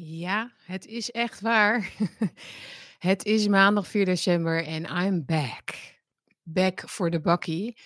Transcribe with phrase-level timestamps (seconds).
[0.00, 1.92] Ja, het is echt waar.
[2.98, 5.70] Het is maandag 4 december en I'm back.
[6.42, 7.78] Back voor de bakkie.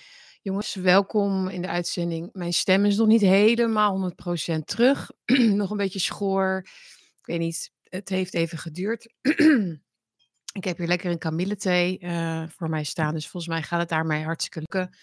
[0.42, 2.28] Jongens, welkom in de uitzending.
[2.32, 4.12] Mijn stem is nog niet helemaal
[4.54, 5.10] 100% terug.
[5.60, 6.60] nog een beetje schoor.
[7.18, 9.14] Ik weet niet, het heeft even geduurd.
[10.58, 13.88] ik heb hier lekker een kamillethee uh, voor mij staan, dus volgens mij gaat het
[13.88, 14.96] daarmee hartstikke lukken.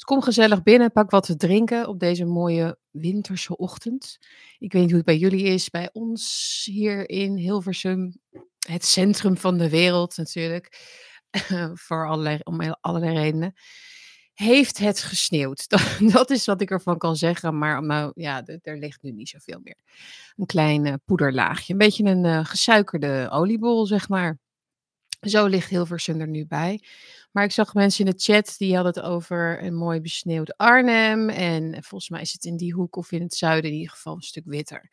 [0.00, 4.18] Dus kom gezellig binnen, pak wat te drinken op deze mooie winterse ochtend.
[4.58, 8.20] Ik weet niet hoe het bij jullie is, bij ons hier in Hilversum,
[8.58, 10.68] het centrum van de wereld natuurlijk,
[11.86, 13.52] voor allerlei, om allerlei redenen.
[14.34, 15.68] Heeft het gesneeuwd?
[16.12, 19.60] Dat, is wat ik ervan kan zeggen, maar nou, ja, er ligt nu niet zoveel
[19.62, 19.78] meer.
[20.36, 24.38] Een klein uh, poederlaagje, een beetje een uh, gesuikerde oliebol, zeg maar.
[25.20, 26.82] Zo ligt Hilversum er nu bij.
[27.32, 31.28] Maar ik zag mensen in de chat die hadden het over een mooi besneeuwd Arnhem.
[31.28, 34.14] En volgens mij is het in die hoek of in het zuiden in ieder geval
[34.14, 34.90] een stuk witter.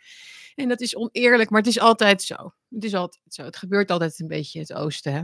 [0.55, 2.53] En dat is oneerlijk, maar het is altijd zo.
[2.69, 3.43] Het is altijd zo.
[3.43, 5.21] Het gebeurt altijd een beetje in het oosten hè?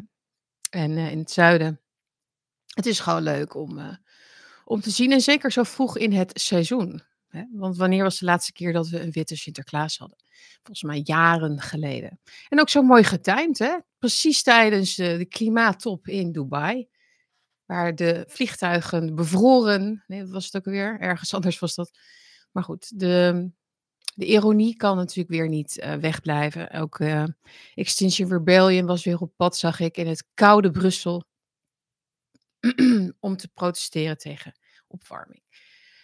[0.69, 1.81] en uh, in het zuiden.
[2.73, 3.95] Het is gewoon leuk om, uh,
[4.66, 5.11] om te zien.
[5.11, 7.03] En zeker zo vroeg in het seizoen.
[7.34, 7.44] Hè?
[7.52, 10.17] Want wanneer was de laatste keer dat we een witte Sinterklaas hadden?
[10.56, 12.20] Volgens mij jaren geleden.
[12.50, 13.78] En ook zo mooi getimed, hè?
[14.00, 16.88] Precies tijdens uh, de klimaattop in Dubai
[17.66, 20.04] waar de vliegtuigen bevroren.
[20.08, 21.00] Nee, dat was het ook weer.
[21.00, 21.98] Ergens anders was dat.
[22.52, 23.50] Maar goed, de,
[24.16, 26.72] de ironie kan natuurlijk weer niet uh, wegblijven.
[26.72, 27.23] Ook uh,
[27.73, 31.23] Extinction Rebellion was weer op pad, zag ik, in het koude Brussel.
[33.20, 35.44] om te protesteren tegen opwarming.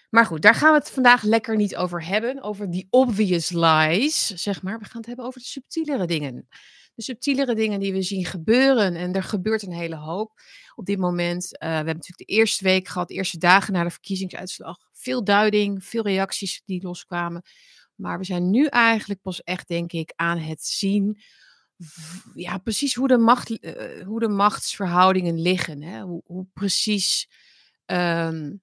[0.10, 2.42] Maar goed, daar gaan we het vandaag lekker niet over hebben.
[2.42, 4.80] Over die obvious lies, zeg maar.
[4.80, 6.48] We gaan het hebben over de subtielere dingen
[7.00, 8.96] de subtielere dingen die we zien gebeuren.
[8.96, 10.42] En er gebeurt een hele hoop
[10.76, 11.44] op dit moment.
[11.44, 14.78] Uh, we hebben natuurlijk de eerste week gehad, de eerste dagen na de verkiezingsuitslag.
[14.94, 17.42] Veel duiding, veel reacties die loskwamen.
[17.96, 21.22] Maar we zijn nu eigenlijk pas echt, denk ik, aan het zien.
[22.34, 25.82] Ja, precies hoe de, macht, uh, hoe de machtsverhoudingen liggen.
[25.82, 26.02] Hè?
[26.02, 27.30] Hoe, hoe precies
[27.86, 28.62] um,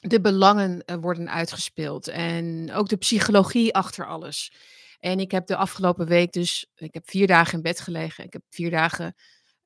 [0.00, 2.08] de belangen uh, worden uitgespeeld.
[2.08, 4.52] En ook de psychologie achter alles.
[4.98, 8.24] En ik heb de afgelopen week dus, ik heb vier dagen in bed gelegen.
[8.24, 9.14] Ik heb vier dagen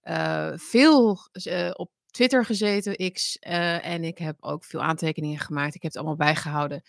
[0.03, 3.39] uh, veel uh, op Twitter gezeten, X.
[3.39, 5.75] En ik heb ook veel aantekeningen gemaakt.
[5.75, 6.83] Ik heb het allemaal bijgehouden.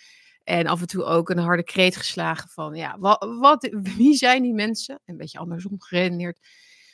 [0.43, 4.41] En af en toe ook een harde kreet geslagen van, ja, wat, wat, wie zijn
[4.41, 4.99] die mensen?
[5.05, 6.39] Een beetje andersom geredeneerd.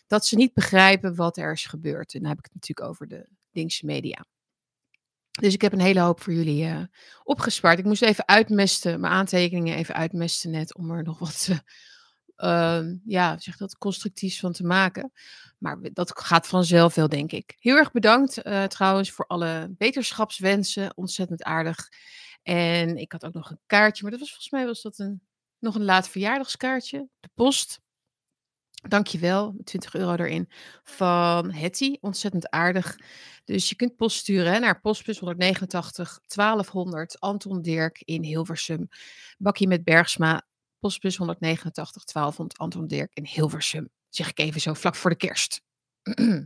[0.07, 2.13] Dat ze niet begrijpen wat er is gebeurd.
[2.13, 4.25] En dan heb ik het natuurlijk over de linkse media.
[5.41, 6.83] Dus ik heb een hele hoop voor jullie uh,
[7.23, 7.79] opgespaard.
[7.79, 11.49] Ik moest even uitmesten, mijn aantekeningen even uitmesten net, om er nog wat,
[12.37, 15.11] uh, ja, zeg dat, constructiefs van te maken.
[15.57, 17.55] Maar dat gaat vanzelf wel, denk ik.
[17.59, 20.97] Heel erg bedankt uh, trouwens voor alle beterschapswensen.
[20.97, 21.89] Ontzettend aardig.
[22.43, 25.21] En ik had ook nog een kaartje, maar dat was volgens mij was dat een,
[25.59, 27.07] nog een laat verjaardagskaartje.
[27.19, 27.79] De post.
[28.87, 30.49] Dankjewel, 20 euro erin.
[30.83, 32.97] Van Hetty, ontzettend aardig.
[33.45, 38.87] Dus je kunt post sturen naar postbus 189 1200 Anton Dirk in Hilversum.
[39.37, 40.47] Bakkie met Bergsma,
[40.79, 43.89] postbus 189 1200 Anton Dirk in Hilversum.
[44.09, 45.61] Zeg ik even zo vlak voor de kerst.
[46.19, 46.45] uh,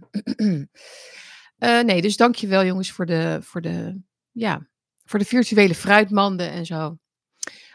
[1.84, 4.68] nee, dus dankjewel jongens voor de, voor de, ja,
[5.04, 6.98] voor de virtuele fruitmanden en zo.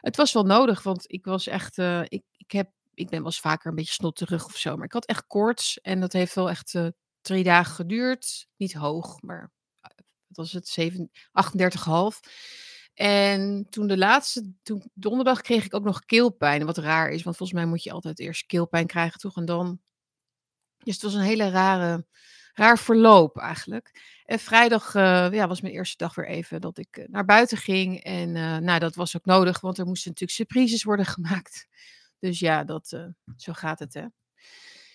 [0.01, 3.27] Het was wel nodig, want ik was echt, uh, ik, ik heb ik ben wel
[3.27, 4.77] eens vaker een beetje snotterig of zo.
[4.77, 5.81] Maar ik had echt koorts.
[5.81, 6.87] En dat heeft wel echt uh,
[7.21, 8.47] drie dagen geduurd.
[8.57, 9.53] Niet hoog, maar
[9.83, 11.01] uh, wat was het?
[12.23, 12.31] 38,5.
[12.95, 16.67] En toen de laatste, toen donderdag kreeg ik ook nog keelpijn.
[16.67, 19.37] Wat raar is, want volgens mij moet je altijd eerst keelpijn krijgen, toch?
[19.37, 19.81] En dan.
[20.79, 22.07] Dus het was een hele rare,
[22.53, 24.19] raar verloop eigenlijk.
[24.25, 28.03] En vrijdag uh, ja, was mijn eerste dag weer even dat ik naar buiten ging.
[28.03, 28.33] En
[28.65, 31.69] nou, dat was ook nodig, want er moesten natuurlijk surprises worden gemaakt.
[32.21, 34.07] Dus ja, dat, uh, zo gaat het hè.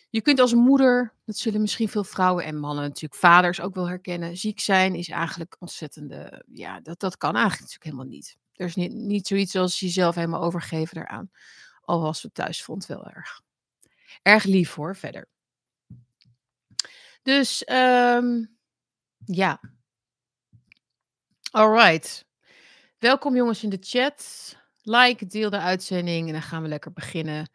[0.10, 3.88] Je kunt als moeder, dat zullen misschien veel vrouwen en mannen natuurlijk, vaders ook wel
[3.88, 4.38] herkennen.
[4.38, 8.38] Ziek zijn is eigenlijk ontzettende, ja, dat, dat kan eigenlijk natuurlijk helemaal niet.
[8.54, 11.32] Er is niet, niet zoiets als jezelf helemaal overgeven daaraan.
[11.82, 13.42] Al was het thuis vond wel erg.
[14.22, 15.28] Erg lief hoor, verder.
[17.22, 18.58] Dus, um,
[19.26, 19.60] ja.
[21.52, 22.26] Alright.
[22.98, 24.56] Welkom jongens in de chat.
[24.88, 27.50] Like, deel de uitzending en dan gaan we lekker beginnen.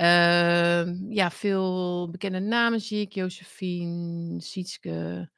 [0.00, 3.12] Uh, ja, veel bekende namen zie ik.
[3.12, 5.30] Josephine, Sietske,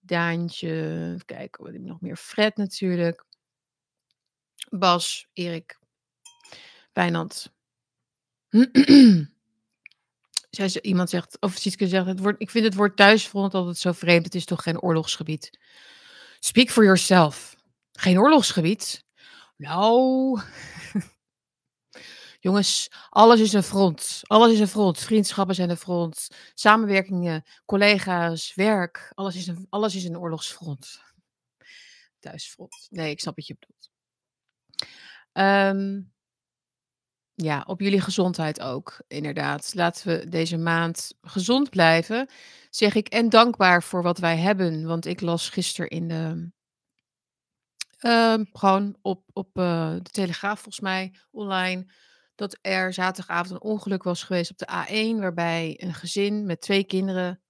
[0.00, 0.68] Daantje.
[1.14, 2.16] Even kijken, wat ik nog meer?
[2.16, 3.24] Fred natuurlijk.
[4.70, 5.78] Bas, Erik,
[6.92, 7.52] Wijnand.
[10.82, 14.24] iemand zegt, of Sietske zegt, het ik vind het woord thuisfront altijd zo vreemd.
[14.24, 15.58] Het is toch geen oorlogsgebied?
[16.40, 17.56] Speak for yourself.
[17.92, 19.04] Geen oorlogsgebied?
[19.62, 20.40] Nou,
[22.40, 24.20] Jongens, alles is een front.
[24.22, 24.98] Alles is een front.
[24.98, 26.28] Vriendschappen zijn een front.
[26.54, 29.12] Samenwerkingen, collega's, werk.
[29.14, 31.02] Alles is een, alles is een oorlogsfront.
[32.18, 32.86] Thuisfront.
[32.90, 33.90] Nee, ik snap wat je bedoelt.
[35.32, 36.00] Ehm,
[37.34, 39.74] ja, op jullie gezondheid ook, inderdaad.
[39.74, 42.28] Laten we deze maand gezond blijven,
[42.70, 43.08] zeg ik.
[43.08, 44.86] En dankbaar voor wat wij hebben.
[44.86, 46.50] Want ik las gisteren in de.
[48.02, 51.92] Ehm, gewoon op, op uh, de Telegraaf, volgens mij, online.
[52.34, 55.20] Dat er zaterdagavond een ongeluk was geweest op de A1.
[55.20, 57.40] Waarbij een gezin met twee kinderen.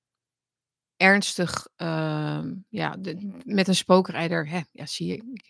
[0.96, 1.68] ernstig.
[1.76, 2.96] Uh, ja,
[3.44, 4.48] met een spookrijder.
[4.48, 5.40] Hè, ja, zie je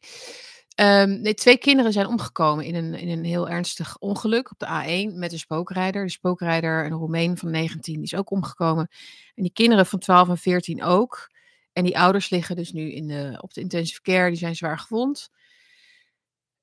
[0.81, 4.67] Um, nee, twee kinderen zijn omgekomen in een, in een heel ernstig ongeluk op de
[4.67, 6.05] A1 met een spookrijder.
[6.05, 8.89] De spookrijder, een Roemeen van 19, die is ook omgekomen.
[9.35, 11.31] En die kinderen van 12 en 14 ook.
[11.73, 14.79] En die ouders liggen dus nu in de, op de intensive care, die zijn zwaar
[14.79, 15.31] gewond.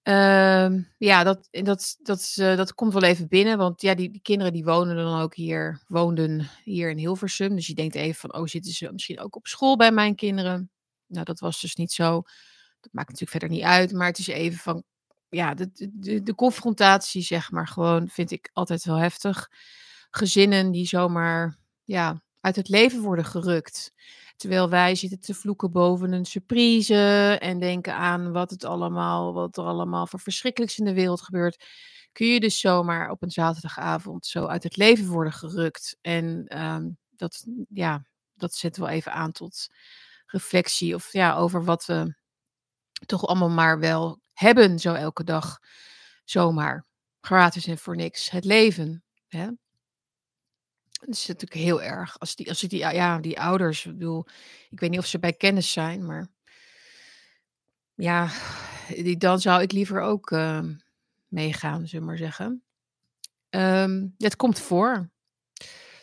[0.04, 4.22] Um, ja, dat, dat, dat, uh, dat komt wel even binnen, want ja, die, die
[4.22, 7.56] kinderen die wonen dan ook hier, woonden hier in Hilversum.
[7.56, 10.72] Dus je denkt even van, oh, zitten ze misschien ook op school bij mijn kinderen?
[11.08, 12.22] Nou, dat was dus niet zo.
[12.80, 14.84] Dat maakt natuurlijk verder niet uit, maar het is even van,
[15.30, 19.50] ja, de, de, de confrontatie, zeg maar, gewoon vind ik altijd wel heftig.
[20.10, 23.92] Gezinnen die zomaar, ja, uit het leven worden gerukt.
[24.40, 29.58] Terwijl wij zitten te vloeken boven een surprise en denken aan wat het allemaal, wat
[29.58, 31.66] er allemaal voor verschrikkelijks in de wereld gebeurt.
[32.12, 35.98] Kun je dus zomaar op een zaterdagavond zo uit het leven worden gerukt.
[36.02, 39.68] En um, dat, ja, dat zet wel even aan tot
[40.26, 42.16] reflectie of ja, over wat we
[43.06, 45.60] toch allemaal maar wel hebben, zo elke dag.
[46.24, 46.86] Zomaar.
[47.22, 48.30] Gratis en voor niks.
[48.30, 49.04] Het leven.
[49.28, 49.48] Hè?
[51.00, 52.19] Dat is natuurlijk heel erg.
[52.19, 54.25] Als die, als die, ja, die ouders, ik bedoel,
[54.69, 56.28] ik weet niet of ze bij kennis zijn, maar
[57.96, 58.30] ja,
[58.88, 60.63] die, dan zou ik liever ook uh,
[61.28, 62.63] meegaan, zullen we maar zeggen.
[63.50, 65.10] Um, het komt voor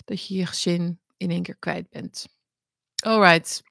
[0.04, 2.26] dat je je gezin in één keer kwijt bent.
[2.96, 3.62] Alright.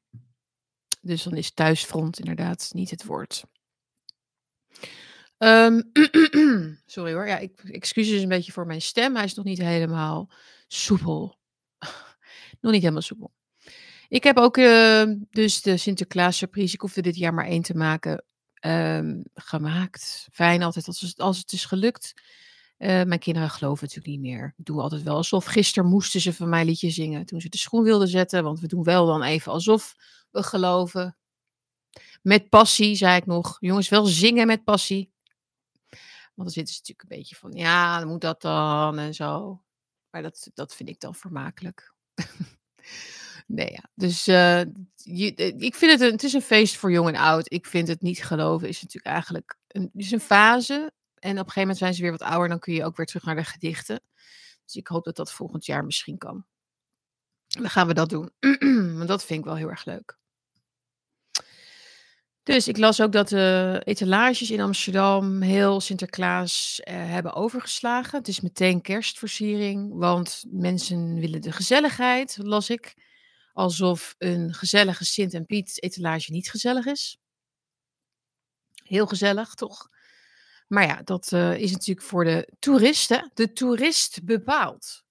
[1.01, 3.43] Dus dan is thuisfront inderdaad niet het woord.
[5.37, 5.91] Um,
[6.85, 9.15] sorry hoor, ja, ik, excuses een beetje voor mijn stem.
[9.15, 10.29] Hij is nog niet helemaal
[10.67, 11.39] soepel.
[12.61, 13.33] nog niet helemaal soepel.
[14.07, 17.75] Ik heb ook uh, dus de Sinterklaas surprise, ik hoefde dit jaar maar één te
[17.75, 18.23] maken,
[18.65, 20.27] um, gemaakt.
[20.31, 22.13] Fijn altijd als het, als het is gelukt.
[22.77, 24.53] Uh, mijn kinderen geloven natuurlijk niet meer.
[24.57, 25.45] Ik doe altijd wel alsof.
[25.45, 28.43] Gisteren moesten ze van mij liedje zingen toen ze de schoen wilden zetten.
[28.43, 29.95] Want we doen wel dan even alsof
[30.31, 31.17] we geloven.
[32.21, 33.57] Met passie, zei ik nog.
[33.59, 35.11] Jongens, wel zingen met passie.
[36.35, 39.61] Want dan zitten ze natuurlijk een beetje van, ja, dan moet dat dan en zo.
[40.15, 41.93] Maar dat, dat vind ik dan vermakelijk.
[43.47, 43.89] nee, ja.
[43.93, 44.61] Dus uh,
[44.95, 47.51] je, ik vind het, een, het is een feest voor jong en oud.
[47.51, 50.91] Ik vind het niet geloven is natuurlijk eigenlijk een, is een fase.
[51.19, 52.49] En op een gegeven moment zijn ze weer wat ouder.
[52.49, 54.01] Dan kun je ook weer terug naar de gedichten.
[54.65, 56.45] Dus ik hoop dat dat volgend jaar misschien kan.
[57.47, 58.31] Dan gaan we dat doen.
[58.97, 60.17] Want dat vind ik wel heel erg leuk.
[62.45, 68.17] Dus ik las ook dat de etalages in Amsterdam heel Sinterklaas eh, hebben overgeslagen.
[68.17, 72.93] Het is meteen kerstversiering, want mensen willen de gezelligheid, las ik.
[73.53, 77.17] Alsof een gezellige Sint en Piet etalage niet gezellig is.
[78.83, 79.89] Heel gezellig, toch?
[80.67, 83.31] Maar ja, dat uh, is natuurlijk voor de toeristen.
[83.33, 85.03] De toerist bepaalt.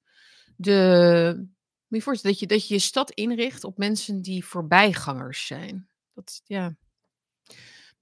[0.56, 1.46] De,
[1.88, 5.88] je voorstellen dat je, dat je je stad inricht op mensen die voorbijgangers zijn.
[6.12, 6.76] Dat, ja,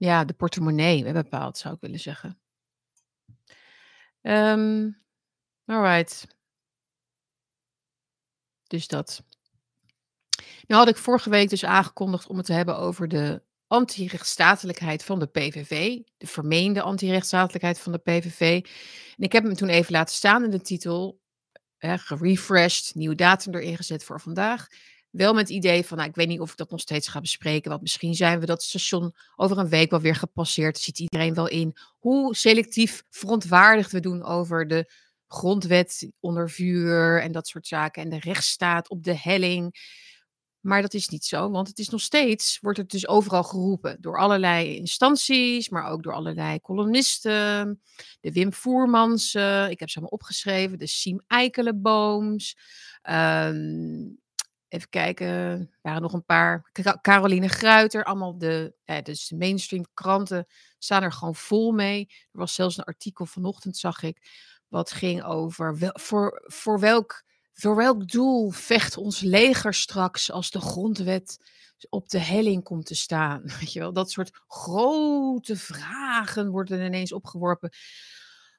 [0.05, 2.39] ja, de portemonnee bepaald, zou ik willen zeggen.
[4.23, 5.03] Um,
[5.65, 6.27] alright.
[8.67, 9.25] Dus dat.
[10.67, 15.19] Nu had ik vorige week dus aangekondigd om het te hebben over de antirechtsstatelijkheid van
[15.19, 15.99] de PVV.
[16.17, 18.65] De vermeende antirechtsstatelijkheid van de PVV.
[19.17, 21.21] En ik heb hem toen even laten staan in de titel.
[21.77, 24.67] Hè, gerefreshed, nieuwe datum erin gezet voor vandaag.
[25.13, 27.21] Wel met het idee van, nou, ik weet niet of ik dat nog steeds ga
[27.21, 27.71] bespreken.
[27.71, 30.79] Want misschien zijn we dat station over een week wel weer gepasseerd.
[30.79, 34.93] Ziet iedereen wel in hoe selectief verontwaardigd we doen over de
[35.27, 38.03] grondwet onder vuur en dat soort zaken.
[38.03, 39.91] En de rechtsstaat op de helling.
[40.61, 43.97] Maar dat is niet zo, want het is nog steeds, wordt het dus overal geroepen.
[44.01, 47.81] Door allerlei instanties, maar ook door allerlei columnisten.
[48.21, 49.35] De Wim Voermans,
[49.69, 50.79] ik heb ze allemaal opgeschreven.
[50.79, 52.57] De Siem Eikelenbooms.
[53.11, 54.21] Um,
[54.73, 56.71] Even kijken, er waren nog een paar.
[57.01, 60.47] Caroline Gruiter, allemaal de, ja, dus de mainstream kranten
[60.79, 62.07] staan er gewoon vol mee.
[62.09, 64.29] Er was zelfs een artikel vanochtend, zag ik,
[64.69, 70.51] wat ging over wel, voor, voor, welk, voor welk doel vecht ons leger straks als
[70.51, 71.39] de grondwet
[71.89, 73.43] op de helling komt te staan.
[73.61, 77.71] Weet je wel, dat soort grote vragen worden ineens opgeworpen.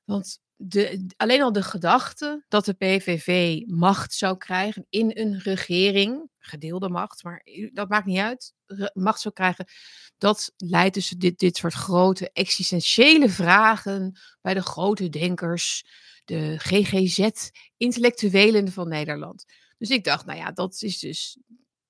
[0.03, 6.29] Want de, alleen al de gedachte dat de PVV macht zou krijgen in een regering,
[6.39, 8.53] gedeelde macht, maar dat maakt niet uit,
[8.93, 9.67] macht zou krijgen,
[10.17, 15.85] dat leidt dus dit, dit soort grote existentiële vragen bij de grote denkers,
[16.25, 19.45] de GGZ-intellectuelen van Nederland.
[19.77, 21.37] Dus ik dacht, nou ja, dat is dus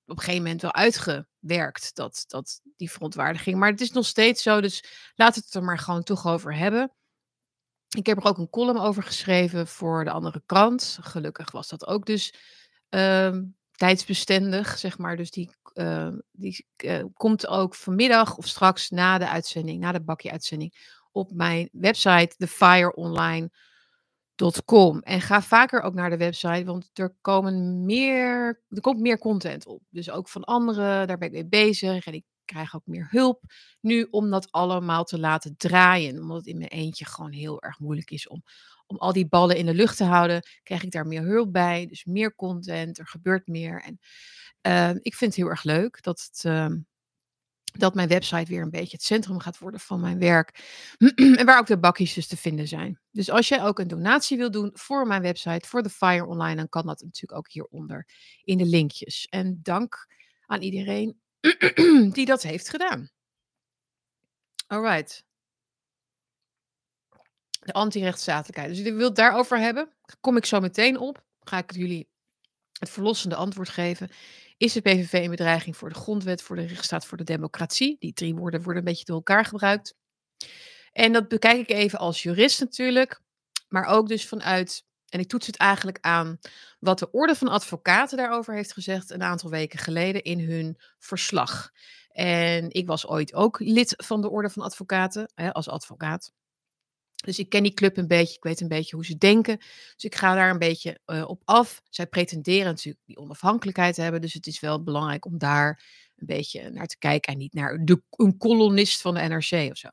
[0.06, 3.58] op een gegeven moment wel uitgewerkt, dat, dat, die verontwaardiging.
[3.58, 6.56] Maar het is nog steeds zo, dus laten we het er maar gewoon toch over
[6.56, 6.92] hebben.
[7.94, 10.98] Ik heb er ook een column over geschreven voor de andere krant.
[11.00, 12.34] Gelukkig was dat ook dus
[12.88, 15.16] ehm, tijdsbestendig, zeg maar.
[15.16, 20.00] Dus die, uh, die uh, komt ook vanmiddag of straks na de uitzending, na de
[20.00, 25.00] bakje-uitzending, op mijn website thefireonline.com.
[25.00, 29.66] En ga vaker ook naar de website, want er, komen meer, er komt meer content
[29.66, 29.82] op.
[29.90, 32.06] Dus ook van anderen, daar ben ik mee bezig.
[32.06, 33.42] En ik krijg ook meer hulp
[33.80, 36.20] nu om dat allemaal te laten draaien.
[36.20, 38.42] Omdat het in mijn eentje gewoon heel erg moeilijk is om,
[38.86, 40.42] om al die ballen in de lucht te houden.
[40.62, 41.86] Krijg ik daar meer hulp bij.
[41.86, 43.82] Dus meer content, er gebeurt meer.
[43.82, 43.98] En
[44.66, 46.44] uh, ik vind het heel erg leuk dat het.
[46.46, 46.66] Uh,
[47.78, 50.62] dat mijn website weer een beetje het centrum gaat worden van mijn werk.
[51.38, 53.00] en waar ook de bakjes dus te vinden zijn.
[53.10, 56.56] Dus als jij ook een donatie wil doen voor mijn website, voor de Fire Online,
[56.56, 58.08] dan kan dat natuurlijk ook hieronder
[58.44, 59.26] in de linkjes.
[59.30, 60.06] En dank
[60.46, 61.20] aan iedereen
[62.16, 63.10] die dat heeft gedaan.
[64.66, 65.24] Alright.
[67.60, 68.68] De antirechtsstatelijkheid.
[68.68, 71.24] Dus je wilt daarover hebben, kom ik zo meteen op.
[71.40, 72.08] Ga ik jullie
[72.72, 74.10] het verlossende antwoord geven.
[74.56, 77.96] Is de PVV een bedreiging voor de grondwet, voor de rechtsstaat, voor de democratie?
[77.98, 79.94] Die drie woorden worden een beetje door elkaar gebruikt.
[80.92, 83.20] En dat bekijk ik even als jurist natuurlijk,
[83.68, 84.84] maar ook dus vanuit
[85.14, 86.38] en ik toets het eigenlijk aan
[86.78, 91.70] wat de Orde van Advocaten daarover heeft gezegd een aantal weken geleden in hun verslag.
[92.08, 96.32] En ik was ooit ook lid van de Orde van Advocaten, hè, als advocaat.
[97.14, 99.58] Dus ik ken die club een beetje, ik weet een beetje hoe ze denken.
[99.94, 101.82] Dus ik ga daar een beetje uh, op af.
[101.90, 105.82] Zij pretenderen natuurlijk die onafhankelijkheid te hebben, dus het is wel belangrijk om daar
[106.16, 107.80] een beetje naar te kijken en niet naar
[108.10, 109.88] een kolonist van de NRC of zo.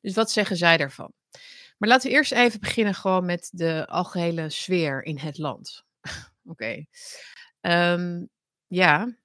[0.00, 1.12] Dus wat zeggen zij daarvan?
[1.76, 5.84] Maar laten we eerst even beginnen gewoon met de algehele sfeer in het land.
[6.44, 6.84] Oké.
[7.60, 8.24] Ehm,
[8.66, 9.16] ja.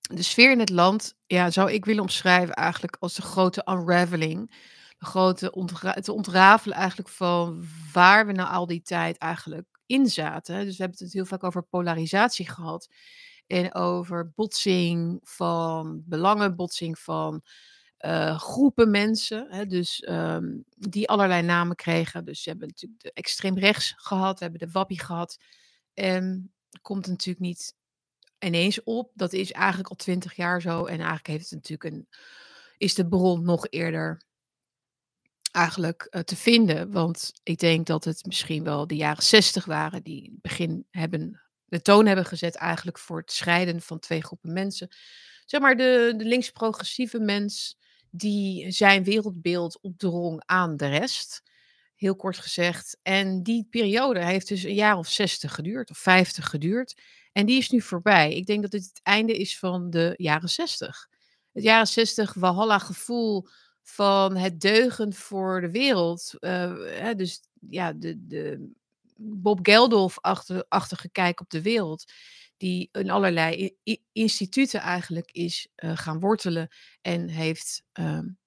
[0.00, 4.50] De sfeer in het land ja, zou ik willen omschrijven eigenlijk als de grote unraveling.
[4.98, 10.06] De grote ontra het ontrafelen eigenlijk van waar we nou al die tijd eigenlijk in
[10.06, 10.64] zaten.
[10.64, 12.88] Dus we hebben het heel vaak over polarisatie gehad.
[13.46, 17.42] En over botsing van belangen, botsing van
[18.04, 22.24] uh, groepen mensen, hè, dus um, die allerlei namen kregen.
[22.24, 25.38] Dus ze hebben natuurlijk de extreem rechts gehad, we hebben de wappie gehad.
[25.94, 27.74] En komt natuurlijk niet
[28.38, 29.10] ineens op.
[29.14, 30.84] Dat is eigenlijk al twintig jaar zo.
[30.84, 32.08] En eigenlijk heeft het natuurlijk een,
[32.76, 34.22] is de bron nog eerder
[35.52, 36.90] eigenlijk uh, te vinden.
[36.90, 41.82] Want ik denk dat het misschien wel de jaren zestig waren die begin hebben, de
[41.82, 44.88] toon hebben gezet eigenlijk voor het scheiden van twee groepen mensen.
[45.44, 47.80] Zeg maar de, de links-progressieve mens
[48.14, 51.42] die zijn wereldbeeld opdrong aan de rest.
[51.96, 52.98] Heel kort gezegd.
[53.02, 57.00] En die periode heeft dus een jaar of 60 geduurd, of 50 geduurd.
[57.32, 58.34] En die is nu voorbij.
[58.34, 61.08] Ik denk dat dit het einde is van de jaren 60.
[61.52, 63.46] Het jaren 60 Walhalla gevoel
[63.82, 66.34] van het deugen voor de wereld.
[66.40, 68.70] Uh, dus ja, de, de
[69.16, 72.12] Bob Geldof-achtige kijk op de wereld
[72.62, 73.76] die in allerlei
[74.12, 76.68] instituten eigenlijk is uh, gaan wortelen
[77.00, 78.38] en heeft en,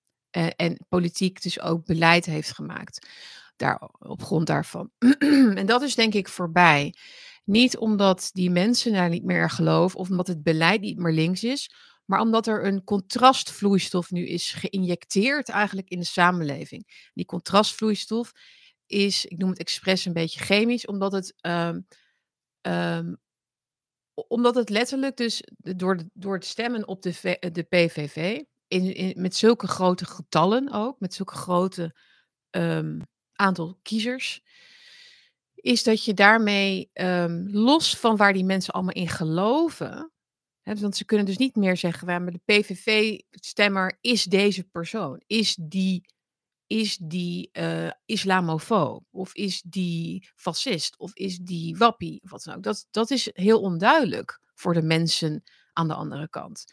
[0.55, 3.07] en, politiek dus ook beleid heeft gemaakt
[3.55, 4.91] daar, op grond daarvan.
[5.60, 6.93] en dat is denk ik voorbij.
[7.43, 11.43] Niet omdat die mensen daar niet meer geloven of omdat het beleid niet meer links
[11.43, 11.69] is,
[12.05, 17.10] maar omdat er een contrastvloeistof nu is geïnjecteerd eigenlijk in de samenleving.
[17.13, 18.31] Die contrastvloeistof
[18.86, 21.88] is, ik noem het expres een beetje chemisch, omdat het um,
[22.62, 23.17] um,
[24.15, 29.67] omdat het letterlijk dus door, door het stemmen op de, de PVV, in, met zulke
[29.67, 31.95] grote getallen ook, met zulke grote
[32.51, 33.01] um,
[33.34, 34.41] aantal kiezers,
[35.55, 40.12] is dat je daarmee um, los van waar die mensen allemaal in geloven,
[40.63, 46.13] want ze kunnen dus niet meer zeggen, maar de PVV-stemmer is deze persoon, is die
[46.67, 47.89] is die uh?
[49.12, 50.98] Of is die fascist?
[50.98, 52.22] Of is die wappie?
[52.24, 52.63] Of wat dan ook.
[52.63, 55.43] Dat, dat is heel onduidelijk voor de mensen
[55.74, 56.65] aan de andere kant.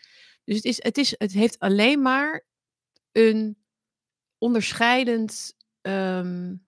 [0.45, 2.47] Dus het, is, het, is, het heeft alleen maar
[3.13, 3.59] een
[4.39, 6.67] onderscheidend, um,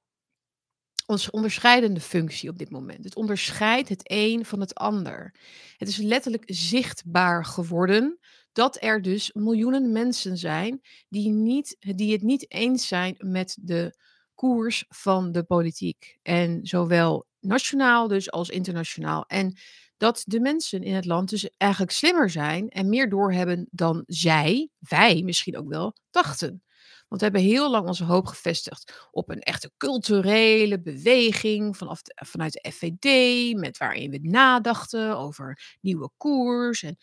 [1.31, 3.05] onderscheidende functie op dit moment.
[3.05, 5.35] Het onderscheidt het een van het ander.
[5.77, 8.19] Het is letterlijk zichtbaar geworden
[8.55, 13.97] dat er dus miljoenen mensen zijn die, niet, die het niet eens zijn met de
[14.35, 16.19] koers van de politiek.
[16.23, 19.25] En zowel nationaal dus als internationaal.
[19.27, 19.59] En
[19.97, 24.69] dat de mensen in het land dus eigenlijk slimmer zijn en meer doorhebben dan zij,
[24.79, 26.63] wij misschien ook wel, dachten.
[27.09, 32.53] Want we hebben heel lang onze hoop gevestigd op een echte culturele beweging vanaf vanuit
[32.53, 36.83] de FVD, met waarin we nadachten over nieuwe koers.
[36.83, 36.97] En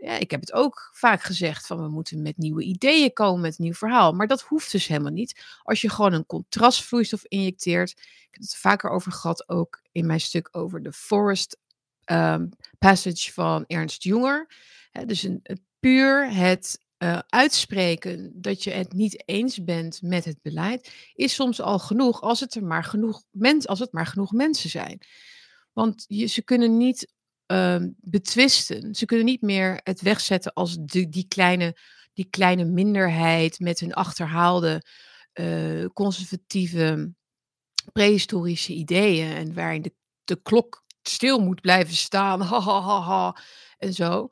[0.00, 3.58] ja, ik heb het ook vaak gezegd van we moeten met nieuwe ideeën komen, met
[3.58, 4.12] nieuw verhaal.
[4.12, 5.44] Maar dat hoeft dus helemaal niet.
[5.62, 7.90] Als je gewoon een contrastvloeistof injecteert.
[7.90, 11.58] Ik heb het er vaker over gehad, ook in mijn stuk over de Forest
[12.04, 12.48] um,
[12.78, 14.54] Passage van Ernst Jonger.
[15.06, 15.42] dus een,
[15.80, 21.60] puur het uh, uitspreken dat je het niet eens bent met het beleid, is soms
[21.60, 25.00] al genoeg als het er maar genoeg, mens, als het maar genoeg mensen zijn.
[25.72, 27.12] Want je, ze kunnen niet
[27.46, 28.94] um, betwisten.
[28.94, 31.76] Ze kunnen niet meer het wegzetten als die, kleine,
[32.12, 34.82] die kleine minderheid met hun achterhaalde
[35.34, 37.14] uh, conservatieve
[37.92, 43.36] prehistorische ideeën en waarin de, de klok stil moet blijven staan, ha, ha, ha, ha,
[43.78, 44.28] en zo.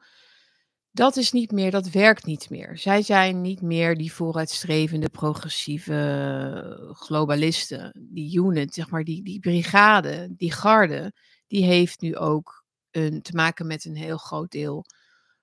[0.90, 2.78] Dat is niet meer, dat werkt niet meer.
[2.78, 8.06] Zij zijn niet meer die vooruitstrevende, progressieve globalisten.
[8.08, 11.12] Die unit, zeg maar, die, die brigade, die garde,
[11.46, 12.63] die heeft nu ook
[13.22, 14.84] te maken met een heel groot deel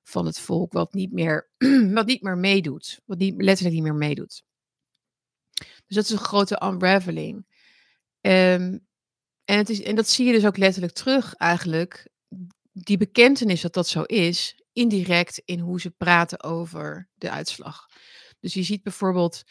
[0.04, 1.50] van het volk wat niet meer,
[1.94, 3.02] wat niet meer meedoet.
[3.06, 4.44] Wat niet, letterlijk niet meer meedoet.
[5.58, 7.36] Dus dat is een grote unraveling.
[8.22, 8.88] Um,
[9.46, 12.10] en, het is, en dat zie je dus ook letterlijk terug eigenlijk.
[12.72, 17.86] Die bekentenis dat dat zo is, indirect in hoe ze praten over de uitslag.
[18.40, 19.44] Dus je ziet bijvoorbeeld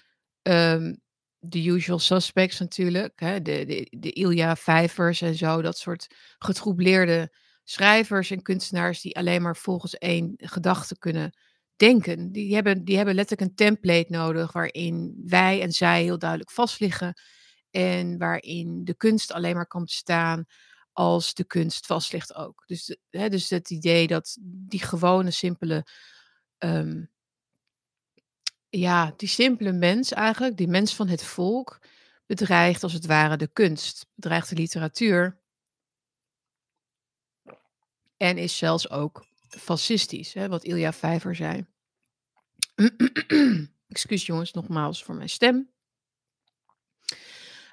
[0.42, 1.00] um,
[1.38, 3.21] de usual suspects natuurlijk.
[3.21, 5.62] Hè, de, de, de Ilja Vijvers en zo.
[5.62, 7.33] Dat soort getroubleerde
[7.64, 11.38] schrijvers en kunstenaars die alleen maar volgens één gedachte kunnen
[11.76, 12.33] denken.
[12.33, 17.21] Die hebben, die hebben letterlijk een template nodig waarin wij en zij heel duidelijk vastliggen.
[17.71, 20.45] En waarin de kunst alleen maar kan bestaan
[20.93, 22.62] als de kunst vast ligt ook.
[22.66, 25.87] Dus, hè, dus het idee dat die gewone, simpele.
[26.59, 27.11] Um,
[28.68, 31.79] ja, die simpele mens eigenlijk, die mens van het volk,
[32.27, 35.39] bedreigt als het ware de kunst, bedreigt de literatuur.
[38.20, 41.66] En is zelfs ook fascistisch, hè, wat Ilja Vijver zei.
[43.88, 45.70] Excuus jongens, nogmaals voor mijn stem.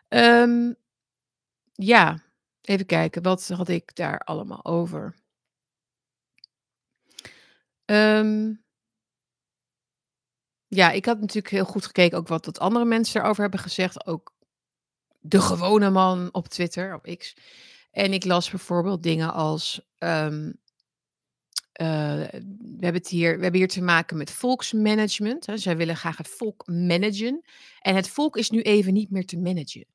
[0.09, 0.75] Um,
[1.73, 2.23] ja,
[2.61, 5.15] even kijken, wat had ik daar allemaal over?
[7.85, 8.63] Um,
[10.67, 14.05] ja, ik had natuurlijk heel goed gekeken ook wat dat andere mensen erover hebben gezegd.
[14.05, 14.35] Ook
[15.19, 17.35] de gewone man op Twitter, op X.
[17.97, 19.81] En ik las bijvoorbeeld dingen als.
[19.99, 20.59] Um,
[21.81, 25.45] uh, we, hebben het hier, we hebben hier te maken met volksmanagement.
[25.45, 25.57] Hè.
[25.57, 27.41] Zij willen graag het volk managen.
[27.81, 29.85] En het volk is nu even niet meer te managen.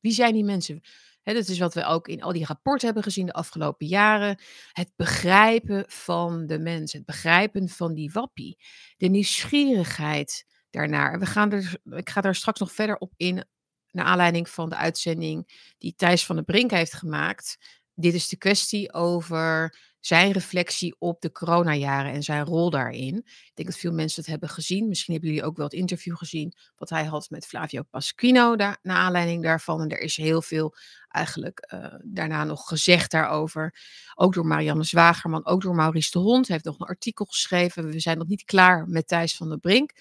[0.00, 0.80] Wie zijn die mensen?
[1.22, 4.40] dat is wat we ook in al die rapporten hebben gezien de afgelopen jaren.
[4.72, 8.58] Het begrijpen van de mens, het begrijpen van die wappie.
[8.96, 11.18] De nieuwsgierigheid daarnaar.
[11.18, 13.44] We gaan er, ik ga daar straks nog verder op in,
[13.92, 17.58] naar aanleiding van de uitzending die Thijs van der Brink heeft gemaakt.
[17.94, 23.16] Dit is de kwestie over zijn reflectie op de coronajaren en zijn rol daarin.
[23.16, 24.88] Ik denk dat veel mensen het hebben gezien.
[24.88, 28.78] Misschien hebben jullie ook wel het interview gezien wat hij had met Flavio Pasquino daar,
[28.82, 29.80] naar aanleiding daarvan.
[29.80, 30.74] En er is heel veel
[31.08, 33.74] eigenlijk uh, daarna nog gezegd daarover.
[34.14, 36.46] Ook door Marianne Zwagerman, ook door Maurice de Hond.
[36.46, 37.86] Hij heeft nog een artikel geschreven.
[37.86, 39.92] We zijn nog niet klaar met Thijs van der Brink.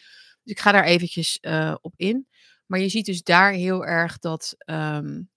[0.43, 2.28] Dus ik ga daar eventjes uh, op in.
[2.67, 4.56] Maar je ziet dus daar heel erg dat...
[4.65, 5.30] Um,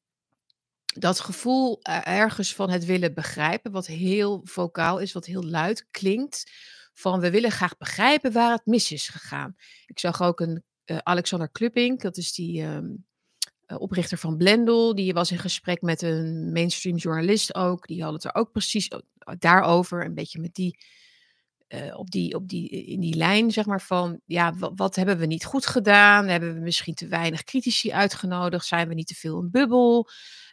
[0.94, 5.86] dat gevoel uh, ergens van het willen begrijpen, wat heel vocaal is, wat heel luid
[5.90, 6.52] klinkt,
[6.92, 9.56] van we willen graag begrijpen waar het mis is gegaan.
[9.86, 13.06] Ik zag ook een uh, Alexander Klupping, dat is die um,
[13.66, 18.12] uh, oprichter van Blendel, die was in gesprek met een mainstream journalist ook, die had
[18.12, 18.90] het er ook precies
[19.38, 20.78] daarover, een beetje met die,
[21.92, 25.44] op die, op die, in die lijn, zeg maar, van ja, wat, hebben we niet
[25.44, 26.26] goed gedaan?
[26.26, 28.66] Hebben we misschien te weinig critici uitgenodigd?
[28.66, 30.08] Zijn we niet te veel een bubbel?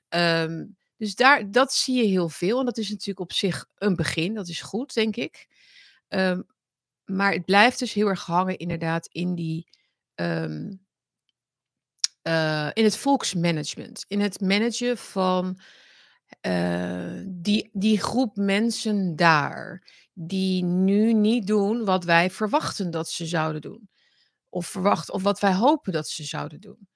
[0.09, 2.59] Um, dus daar, dat zie je heel veel.
[2.59, 4.33] En dat is natuurlijk op zich een begin.
[4.33, 5.47] Dat is goed, denk ik.
[6.07, 6.45] Um,
[7.05, 9.67] maar het blijft dus heel erg hangen, inderdaad, in die.
[10.15, 10.85] Um,
[12.23, 14.05] uh, in het volksmanagement.
[14.07, 15.59] In het managen van
[17.25, 19.83] die, die groep mensen daar.
[20.19, 23.89] Die nu niet doen wat wij verwachten dat ze zouden doen.
[24.49, 26.87] Of, verwacht, of wat wij hopen dat ze zouden doen.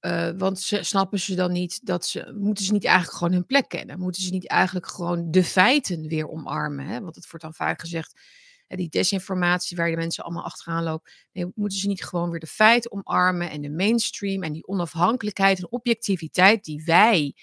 [0.00, 2.34] Uh, want ze, snappen ze dan niet dat ze.
[2.36, 3.98] Moeten ze niet eigenlijk gewoon hun plek kennen?
[4.00, 6.86] Moeten ze niet eigenlijk gewoon de feiten weer omarmen?
[6.86, 7.00] Hè?
[7.00, 8.20] Want het wordt dan vaak gezegd.
[8.66, 11.12] die desinformatie waar de mensen allemaal achteraan lopen.
[11.32, 15.58] Nee, moeten ze niet gewoon weer de feiten omarmen en de mainstream en die onafhankelijkheid
[15.58, 17.34] en objectiviteit die wij,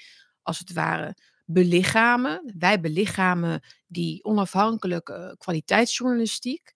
[0.42, 2.54] als het ware, belichamen.
[2.58, 6.74] Wij belichamen die onafhankelijke kwaliteitsjournalistiek.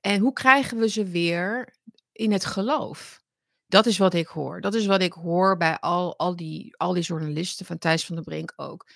[0.00, 1.76] En hoe krijgen we ze weer
[2.12, 3.22] in het geloof?
[3.66, 4.60] Dat is wat ik hoor.
[4.60, 8.14] Dat is wat ik hoor bij al, al, die, al die journalisten van Thijs van
[8.14, 8.86] der Brink ook.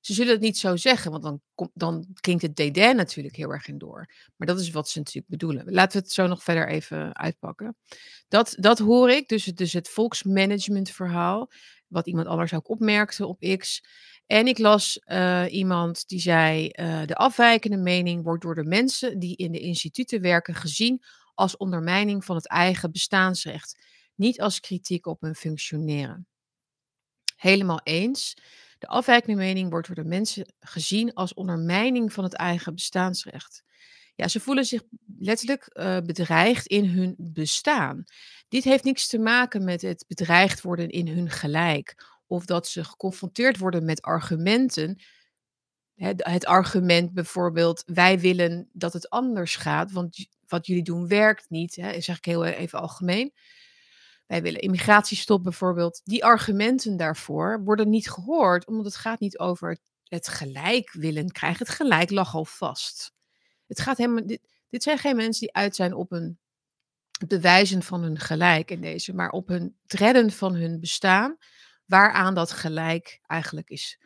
[0.00, 1.40] Ze zullen het niet zo zeggen, want dan,
[1.74, 4.12] dan klinkt het DD natuurlijk heel erg in door.
[4.36, 5.72] Maar dat is wat ze natuurlijk bedoelen.
[5.72, 7.76] Laten we het zo nog verder even uitpakken.
[8.28, 11.50] Dat, dat hoor ik, dus, dus het volksmanagement verhaal,
[11.88, 13.82] wat iemand anders ook opmerkte op X.
[14.26, 19.18] En ik las uh, iemand die zei: uh, de afwijkende mening wordt door de mensen
[19.18, 21.02] die in de instituten werken gezien
[21.34, 23.78] als ondermijning van het eigen bestaansrecht,
[24.14, 26.26] niet als kritiek op hun functioneren.
[27.36, 28.34] Helemaal eens.
[28.78, 33.62] De afwijkende mening wordt door de mensen gezien als ondermijning van het eigen bestaansrecht.
[34.18, 34.82] Ja, ze voelen zich
[35.18, 38.04] letterlijk uh, bedreigd in hun bestaan.
[38.48, 41.94] Dit heeft niks te maken met het bedreigd worden in hun gelijk.
[42.26, 45.02] Of dat ze geconfronteerd worden met argumenten.
[45.94, 51.50] Het, het argument bijvoorbeeld, wij willen dat het anders gaat, want wat jullie doen werkt
[51.50, 51.76] niet.
[51.76, 53.32] Hè, zeg ik heel even algemeen.
[54.26, 56.00] Wij willen immigratiestop bijvoorbeeld.
[56.04, 61.66] Die argumenten daarvoor worden niet gehoord, omdat het gaat niet over het gelijk willen krijgen.
[61.66, 63.16] Het gelijk lag al vast.
[63.68, 66.38] Het gaat helemaal, dit, dit zijn geen mensen die uit zijn op een
[67.26, 71.36] bewijzen van hun gelijk in deze, maar op hun redden van hun bestaan,
[71.84, 73.98] waaraan dat gelijk eigenlijk is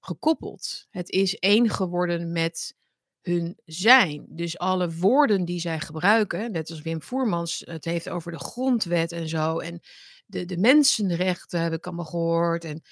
[0.00, 0.86] gekoppeld.
[0.90, 2.74] Het is één geworden met
[3.22, 4.26] hun zijn.
[4.28, 9.12] Dus alle woorden die zij gebruiken, net als Wim Voermans het heeft over de grondwet
[9.12, 9.80] en zo, en
[10.26, 12.82] de, de mensenrechten heb ik allemaal gehoord, en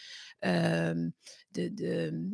[0.40, 1.10] uh,
[1.48, 2.28] de, de,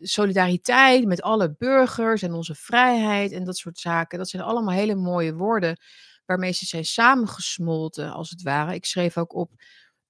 [0.00, 4.18] solidariteit met alle burgers en onze vrijheid en dat soort zaken.
[4.18, 5.80] Dat zijn allemaal hele mooie woorden
[6.24, 8.74] waarmee ze zijn samengesmolten, als het ware.
[8.74, 9.50] Ik schreef ook op.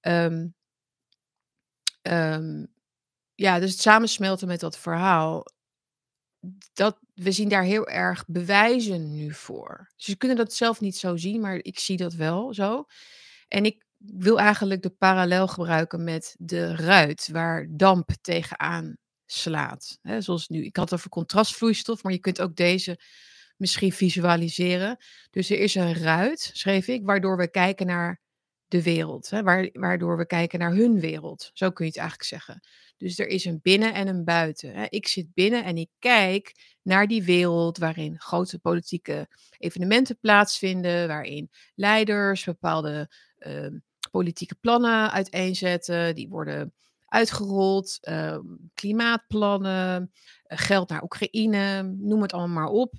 [0.01, 0.55] Um,
[2.01, 2.67] um,
[3.35, 5.45] ja, dus het samensmelten met dat verhaal
[6.73, 9.91] dat, we zien daar heel erg bewijzen nu voor.
[9.95, 12.85] Ze kunnen dat zelf niet zo zien, maar ik zie dat wel zo.
[13.47, 19.99] En ik wil eigenlijk de parallel gebruiken met de ruit, waar damp tegenaan slaat.
[20.19, 22.99] Zoals nu, ik had over contrastvloeistof, maar je kunt ook deze
[23.57, 24.97] misschien visualiseren.
[25.29, 28.21] Dus er is een ruit, schreef ik, waardoor we kijken naar
[28.67, 29.29] de wereld.
[29.73, 31.49] Waardoor we kijken naar hun wereld.
[31.53, 32.61] Zo kun je het eigenlijk zeggen.
[32.97, 34.91] Dus er is een binnen en een buiten.
[34.91, 41.49] Ik zit binnen en ik kijk naar die wereld waarin grote politieke evenementen plaatsvinden, waarin
[41.75, 43.09] leiders bepaalde
[43.39, 43.67] uh,
[44.11, 46.73] politieke plannen uiteenzetten, die worden
[47.07, 48.37] uitgerold, uh,
[48.73, 50.11] klimaatplannen,
[50.47, 52.93] uh, geld naar Oekraïne, noem het allemaal maar op.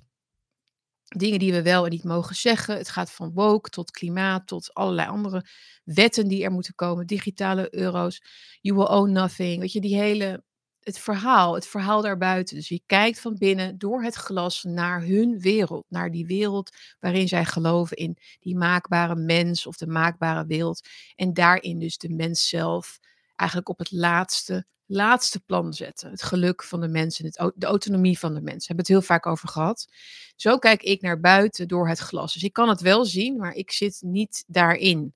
[1.09, 2.77] Dingen die we wel en niet mogen zeggen.
[2.77, 5.45] Het gaat van woke tot klimaat tot allerlei andere
[5.83, 7.07] wetten die er moeten komen.
[7.07, 8.21] Digitale euro's.
[8.61, 9.59] You will own nothing.
[9.59, 10.43] Weet je, die hele.
[10.79, 12.55] Het verhaal, het verhaal daarbuiten.
[12.55, 15.85] Dus je kijkt van binnen door het glas naar hun wereld.
[15.89, 20.87] Naar die wereld waarin zij geloven in die maakbare mens of de maakbare wereld.
[21.15, 22.99] En daarin dus de mens zelf
[23.39, 26.11] eigenlijk op het laatste laatste plan zetten.
[26.11, 28.59] Het geluk van de mensen, het, de autonomie van de mensen.
[28.59, 29.87] We hebben het heel vaak over gehad.
[30.35, 32.33] Zo kijk ik naar buiten door het glas.
[32.33, 35.15] Dus ik kan het wel zien, maar ik zit niet daarin.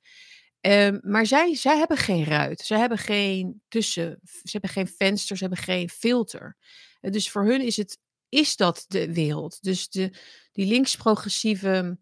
[0.62, 2.60] Um, maar zij, zij hebben geen ruit.
[2.60, 4.20] Ze hebben geen tussen.
[4.24, 5.38] Ze hebben geen venster.
[5.38, 6.58] Ze hebben geen filter.
[7.02, 7.98] dus voor hun is, het,
[8.30, 9.62] is dat de wereld.
[9.62, 10.14] Dus de,
[10.52, 11.98] die links-progressieve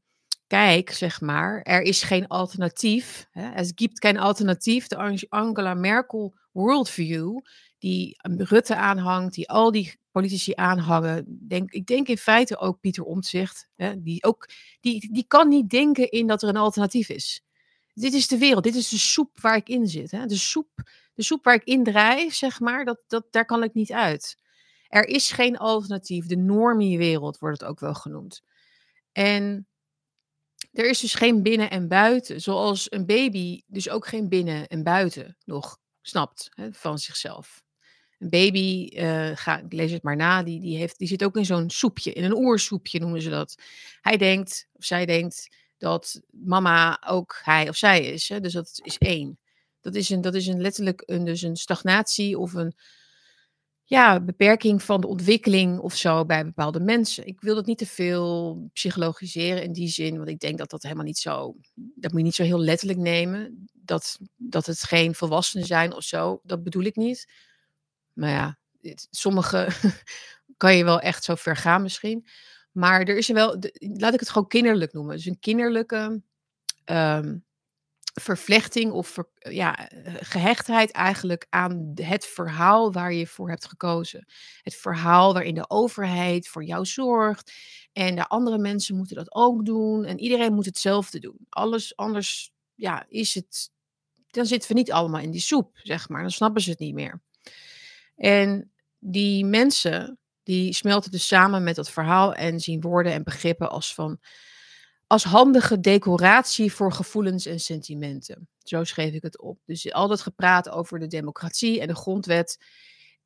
[0.51, 1.61] kijk, zeg maar.
[1.61, 3.27] Er is geen alternatief.
[3.31, 3.51] Hè?
[3.75, 4.87] Gibt geen alternatief.
[4.87, 7.39] De Angela Merkel worldview
[7.77, 11.47] die Rutte aanhangt, die al die politici aanhangen.
[11.47, 15.69] Denk, ik denk in feite ook Pieter Omtzigt, hè, die, ook, die, die kan niet
[15.69, 17.43] denken in dat er een alternatief is.
[17.93, 20.11] Dit is de wereld, dit is de soep waar ik in zit.
[20.11, 20.25] Hè.
[20.25, 20.69] De, soep,
[21.13, 24.37] de soep waar ik in draai, zeg maar, dat, dat, daar kan ik niet uit.
[24.87, 26.25] Er is geen alternatief.
[26.25, 28.43] De normie-wereld wordt het ook wel genoemd.
[29.11, 29.67] En
[30.71, 32.41] er is dus geen binnen en buiten.
[32.41, 37.63] Zoals een baby dus ook geen binnen en buiten nog snapt hè, van zichzelf.
[38.19, 41.45] Een baby, uh, ga, lees het maar na, die, die, heeft, die zit ook in
[41.45, 43.55] zo'n soepje, in een oersoepje noemen ze dat.
[44.01, 48.29] Hij denkt, of zij denkt, dat mama ook hij of zij is.
[48.29, 48.39] Hè?
[48.39, 49.39] Dus dat is één.
[49.81, 52.75] Dat is, een, dat is een letterlijk een, dus een stagnatie of een
[53.91, 57.25] ja, beperking van de ontwikkeling of zo bij bepaalde mensen.
[57.25, 60.83] Ik wil dat niet te veel psychologiseren in die zin, want ik denk dat dat
[60.83, 63.67] helemaal niet zo, dat moet je niet zo heel letterlijk nemen.
[63.73, 67.31] Dat, dat het geen volwassenen zijn of zo, dat bedoel ik niet.
[68.13, 68.57] Maar ja,
[69.09, 69.67] sommige
[70.57, 72.27] kan je wel echt zo ver gaan misschien.
[72.71, 75.15] Maar er is wel, laat ik het gewoon kinderlijk noemen.
[75.15, 76.21] Dus een kinderlijke
[76.83, 77.37] ehm,
[78.13, 84.25] vervlechting of ja, eh, gehechtheid eigenlijk aan het verhaal waar je voor hebt gekozen.
[84.61, 87.53] Het verhaal waarin de overheid voor jou zorgt.
[87.93, 90.05] En de andere mensen moeten dat ook doen.
[90.05, 91.45] En iedereen moet hetzelfde doen.
[91.49, 93.69] Alles anders, ja, is het.
[94.27, 96.21] Dan zitten we niet allemaal in die soep, zeg maar.
[96.21, 97.21] Dan snappen ze het niet meer.
[98.15, 103.69] En die mensen, die smelten dus samen met dat verhaal en zien woorden en begrippen
[103.69, 104.19] als van
[105.11, 108.47] als handige decoratie voor gevoelens en sentimenten.
[108.63, 109.59] Zo schreef ik het op.
[109.65, 112.59] Dus al dat gepraat over de democratie en de grondwet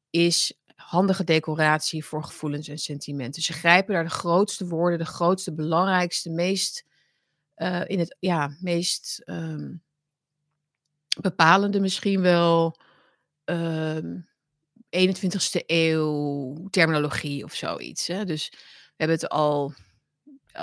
[0.09, 3.41] is handige decoratie voor gevoelens en sentimenten.
[3.41, 6.85] Ze grijpen naar de grootste woorden, de grootste, belangrijkste, meest
[7.53, 9.73] eh, in het ja, meest ehm,
[11.21, 12.79] bepalende misschien wel
[13.43, 14.19] ehm
[14.89, 18.07] 21ste eeuw terminologie of zoiets.
[18.07, 18.25] Hè?
[18.25, 18.57] Dus we
[18.95, 19.73] hebben het al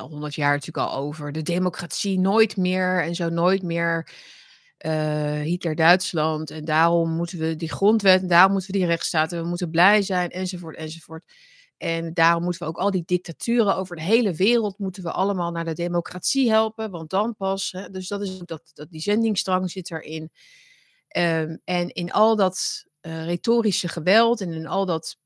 [0.01, 1.33] 100 jaar natuurlijk al over.
[1.33, 4.09] De democratie nooit meer en zo nooit meer
[4.79, 6.51] eh, Hitler-Duitsland.
[6.51, 9.71] En daarom moeten we die grondwet, en daarom moeten we die rechtsstaat, en we moeten
[9.71, 11.25] blij zijn, enzovoort, enzovoort.
[11.77, 15.51] En daarom moeten we ook al die dictaturen over de hele wereld, moeten we allemaal
[15.51, 17.73] naar de democratie helpen, want dan pas.
[17.73, 20.31] Hè, dus dat is dat, dat die zendingstrang zit erin.
[21.09, 25.17] Ehm, en in al dat eh, retorische geweld en in al dat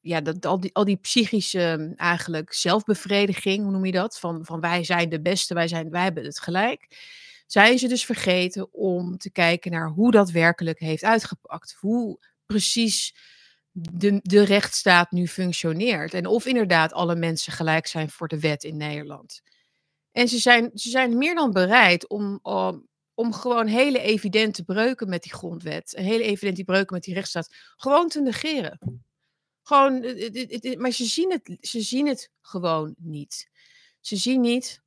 [0.00, 4.18] ja, dat, al, die, al die psychische mm, eigenlijk zelfbevrediging, hoe noem je dat?
[4.18, 7.06] Van, van wij zijn de beste, wij, zijn, wij hebben het gelijk.
[7.46, 11.76] Zijn ze dus vergeten om te kijken naar hoe dat werkelijk heeft uitgepakt.
[11.80, 13.14] Hoe precies
[13.72, 16.14] de, de rechtsstaat nu functioneert.
[16.14, 19.42] En of inderdaad alle mensen gelijk zijn voor de wet in Nederland.
[20.12, 25.08] En ze zijn, ze zijn meer dan bereid om, om, om gewoon hele evidente breuken
[25.08, 25.92] met die grondwet.
[25.96, 27.54] Hele evidente breuken met die rechtsstaat.
[27.76, 29.06] gewoon te negeren.
[29.68, 33.48] Gewoon, het- het- maar ze zien, het, ze zien het gewoon niet.
[34.00, 34.82] Ze zien niet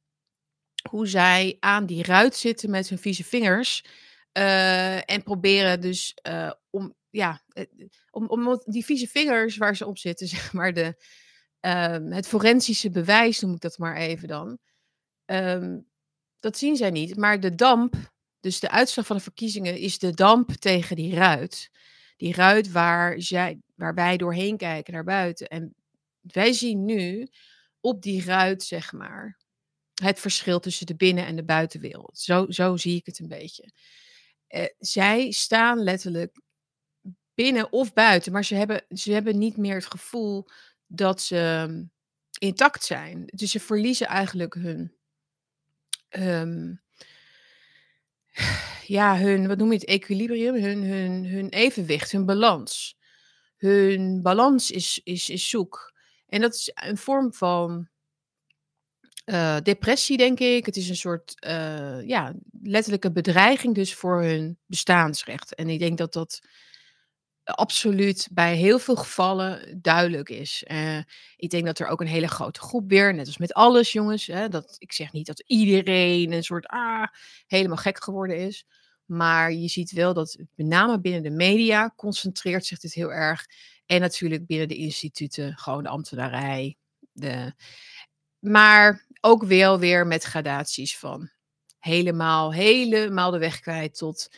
[0.89, 3.83] hoe zij aan die ruit zitten met hun vieze vingers.
[4.31, 7.65] eh, en proberen dus eh, om, ja, eh,
[8.11, 10.95] om, om die vieze vingers waar ze op zitten, zeg maar, de,
[11.59, 14.57] ehm, het forensische bewijs, noem ik dat maar even dan.
[15.25, 15.79] ehm,
[16.39, 17.15] dat zien zij niet.
[17.15, 17.95] Maar de damp,
[18.39, 21.69] dus de uitslag van de verkiezingen, is de damp tegen die ruit.
[22.21, 25.47] Die ruit waar, zij, waar wij doorheen kijken naar buiten.
[25.47, 25.75] En
[26.21, 27.27] wij zien nu
[27.79, 29.37] op die ruit, zeg maar,
[29.93, 32.19] het verschil tussen de binnen- en de buitenwereld.
[32.19, 33.73] Zo, zo zie ik het een beetje.
[34.47, 36.41] Eh, zij staan letterlijk
[37.33, 40.47] binnen of buiten, maar ze hebben, ze hebben niet meer het gevoel
[40.87, 41.91] dat ze um,
[42.39, 43.23] intact zijn.
[43.25, 44.95] Dus ze verliezen eigenlijk hun,
[46.09, 46.73] ehm,
[48.97, 52.97] ja, hun, wat noem je het, equilibrium, hun, hun, hun evenwicht, hun balans.
[53.57, 55.93] Hun balans is, is, is zoek.
[56.27, 57.89] En dat is een vorm van
[59.25, 60.65] uh, depressie, denk ik.
[60.65, 65.55] Het is een soort, uh, ja, letterlijke bedreiging dus voor hun bestaansrecht.
[65.55, 66.39] En ik denk dat dat
[67.43, 70.63] absoluut bij heel veel gevallen duidelijk is.
[70.67, 70.97] Uh,
[71.35, 74.27] ik denk dat er ook een hele grote groep weer, net als met alles, jongens.
[74.27, 77.07] Hè, dat, ik zeg niet dat iedereen een soort ah,
[77.47, 78.65] helemaal gek geworden is.
[79.05, 83.45] Maar je ziet wel dat met name binnen de media concentreert zich dit heel erg.
[83.85, 86.77] En natuurlijk binnen de instituten, gewoon de ambtenarij.
[87.11, 87.53] De...
[88.39, 91.29] Maar ook wel weer met gradaties van
[91.79, 94.29] helemaal, helemaal de weg kwijt tot...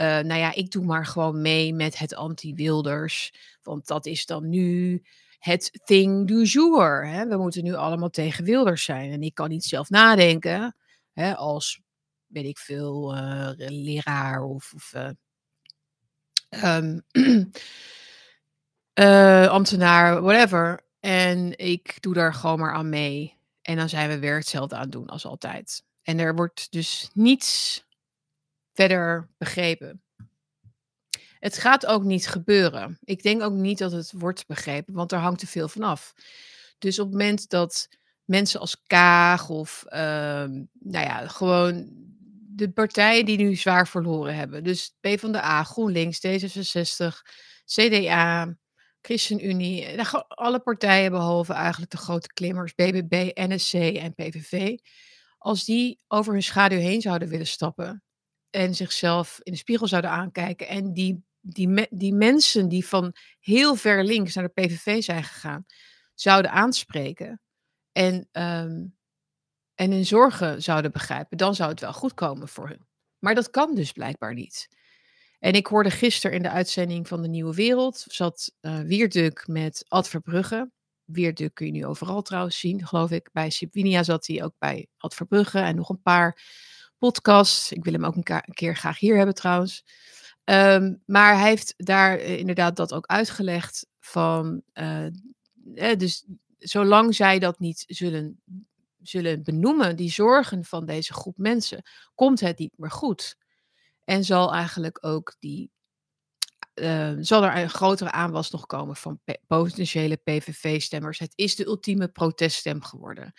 [0.00, 3.32] Uh, nou ja, ik doe maar gewoon mee met het anti-Wilders.
[3.62, 5.02] Want dat is dan nu
[5.38, 7.06] het thing du jour.
[7.06, 7.26] Hè?
[7.26, 9.10] We moeten nu allemaal tegen Wilders zijn.
[9.10, 10.76] En ik kan niet zelf nadenken
[11.12, 11.80] hè, als,
[12.26, 14.72] weet ik veel, uh, leraar of...
[14.74, 15.10] of uh,
[16.64, 17.02] um,
[19.50, 20.84] ambtenaar, whatever.
[21.00, 23.36] En ik doe daar gewoon maar aan mee.
[23.62, 25.84] En dan zijn we weer hetzelfde aan het doen als altijd.
[26.02, 27.84] En er wordt dus niets
[28.76, 30.02] verder begrepen.
[31.38, 32.98] Het gaat ook niet gebeuren.
[33.04, 36.14] Ik denk ook niet dat het wordt begrepen, want er hangt te veel van af.
[36.78, 37.88] Dus op het moment dat
[38.24, 41.88] mensen als Kaag of uh, nou ja, gewoon
[42.56, 44.64] de partijen die nu zwaar verloren hebben.
[44.64, 47.06] Dus PvdA, GroenLinks, D66,
[47.64, 48.56] CDA,
[49.00, 54.78] ChristenUnie, alle partijen behalve eigenlijk de grote klimmers, BBB, NSC en PVV.
[55.38, 58.05] Als die over hun schaduw heen zouden willen stappen
[58.56, 63.74] en zichzelf in de spiegel zouden aankijken en die, die, die mensen die van heel
[63.74, 65.66] ver links naar de PVV zijn gegaan,
[66.14, 67.40] zouden aanspreken
[67.92, 68.96] en, um,
[69.74, 72.86] en hun zorgen zouden begrijpen, dan zou het wel goed komen voor hun.
[73.18, 74.68] Maar dat kan dus blijkbaar niet.
[75.38, 79.84] En ik hoorde gisteren in de uitzending van de Nieuwe Wereld, zat uh, Wierduk met
[79.88, 80.70] Ad Verbrugge.
[81.04, 83.28] Weerduk kun je nu overal trouwens zien, geloof ik.
[83.32, 86.42] Bij Sipwinia zat hij ook bij Ad Verbrugge en nog een paar
[86.98, 87.72] podcasts.
[87.72, 89.84] Ik wil hem ook een, keer graag hier hebben trouwens.
[90.44, 95.06] Ehm, maar hij heeft daar eh, inderdaad dat ook uitgelegd van, uh,
[95.96, 96.24] dus
[96.58, 98.40] zolang zij dat niet zullen,
[99.02, 101.82] zullen benoemen, die zorgen van deze groep mensen,
[102.14, 103.36] komt het niet meer goed.
[104.04, 105.70] En zal eigenlijk ook die
[106.74, 111.18] uh, zal er een grotere aanwas nog komen van potentiële PVV-stemmers.
[111.18, 113.32] Het is de ultieme proteststem geworden.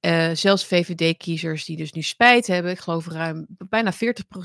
[0.00, 3.96] Uh, zelfs VVD-kiezers die dus nu spijt hebben, ik geloof ruim bijna 40%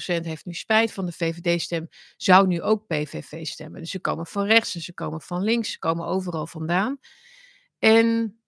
[0.06, 1.88] heeft nu spijt van de VVD-stem,
[2.18, 3.82] zou nu ook PVV stemmen.
[3.82, 7.00] Dus ze komen van rechts en ze komen van links, ze komen overal vandaan.
[7.80, 8.40] En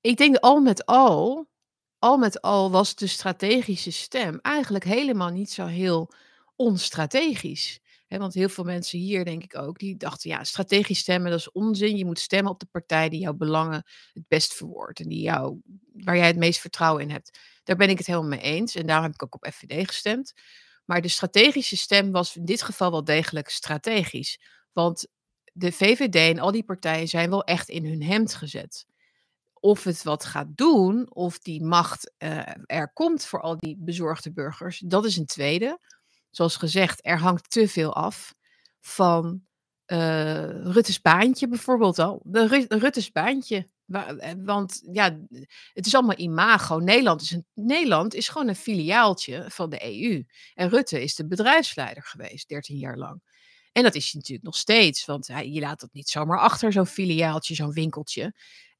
[0.00, 1.48] ik denk al met al,
[1.98, 6.10] al met al was de strategische stem eigenlijk helemaal niet zo heel
[6.56, 11.40] onstrategisch want heel veel mensen hier, denk ik ook, die dachten, ja, strategisch stemmen, dat
[11.40, 11.96] is onzin.
[11.96, 15.60] Je moet stemmen op de partij die jouw belangen het best verwoordt en die jou,
[15.92, 17.38] waar jij het meest vertrouwen in hebt.
[17.64, 20.32] Daar ben ik het helemaal mee eens en daarom heb ik ook op FVD gestemd.
[20.84, 24.40] Maar de strategische stem was in dit geval wel degelijk strategisch.
[24.72, 25.06] Want
[25.52, 28.86] de VVD en al die partijen zijn wel echt in hun hemd gezet.
[29.52, 34.32] Of het wat gaat doen, of die macht uh, er komt voor al die bezorgde
[34.32, 35.78] burgers, dat is een tweede
[36.36, 38.34] zoals gezegd, er hangt te veel af
[38.80, 39.42] van
[39.86, 42.20] uh, Rutte's baantje bijvoorbeeld al.
[42.24, 43.68] De, Rutte's baantje.
[43.86, 45.18] Eh, want ja,
[45.72, 46.78] het is allemaal imago.
[46.78, 50.24] Nederland is, een, Nederland is gewoon een filiaaltje van de EU.
[50.54, 53.22] En Rutte is de bedrijfsleider geweest, 13 jaar lang.
[53.72, 56.72] En dat is hij natuurlijk nog steeds, want hij, je laat dat niet zomaar achter,
[56.72, 58.34] zo'n filiaaltje, zo'n winkeltje.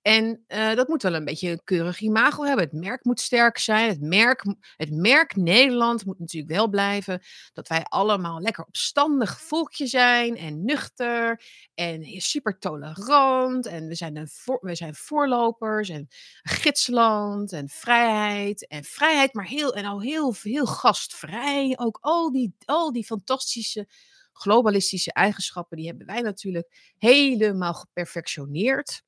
[0.05, 2.65] En uh, dat moet wel een beetje een keurig imago hebben.
[2.65, 3.89] Het merk moet sterk zijn.
[3.89, 4.45] Het merk,
[4.77, 7.23] het merk Nederland moet natuurlijk wel blijven.
[7.53, 10.37] Dat wij allemaal lekker opstandig volkje zijn.
[10.37, 11.43] En nuchter.
[11.75, 13.67] En super tolerant.
[13.67, 14.29] En we zijn, een
[14.61, 15.89] we zijn voorlopers.
[15.89, 16.07] En
[16.43, 17.53] gidsland.
[17.53, 18.67] En vrijheid.
[18.67, 21.75] En vrijheid, maar heel, en al heel, heel gastvrij.
[21.79, 23.89] Ook al die, al die fantastische
[24.33, 25.77] globalistische eigenschappen.
[25.77, 29.04] Die hebben wij natuurlijk helemaal geperfectioneerd.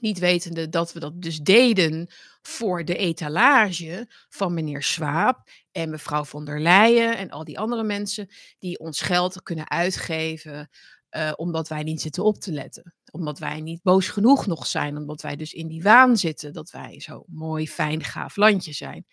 [0.00, 2.06] Niet wetende dat we dat dus deden
[2.42, 7.82] voor de etalage van meneer Swaap en mevrouw von der Leyen en al die andere
[7.82, 10.68] mensen die ons geld kunnen uitgeven
[11.10, 12.94] uh, omdat wij niet zitten op te letten.
[13.10, 16.70] Omdat wij niet boos genoeg nog zijn, omdat wij dus in die waan zitten dat
[16.70, 19.06] wij zo mooi, fijn, gaaf landje zijn.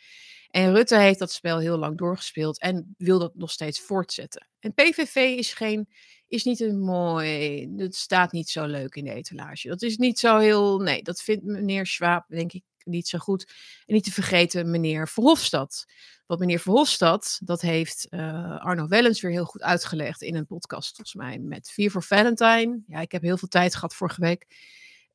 [0.49, 4.47] En Rutte heeft dat spel heel lang doorgespeeld en wil dat nog steeds voortzetten.
[4.59, 5.87] En PVV is geen
[6.35, 9.67] is niet een mooi, dat staat niet zo leuk in de etalage.
[9.67, 13.53] Dat is niet zo heel, nee, dat vindt meneer Schwab denk ik niet zo goed.
[13.85, 15.85] En niet te vergeten meneer Verhofstadt.
[16.25, 20.95] Want meneer Verhofstadt, dat heeft uh, Arno Wellens weer heel goed uitgelegd in een podcast,
[20.95, 22.79] volgens mij, met Vier voor Valentine.
[22.87, 24.45] Ja, ik heb heel veel tijd gehad vorige week.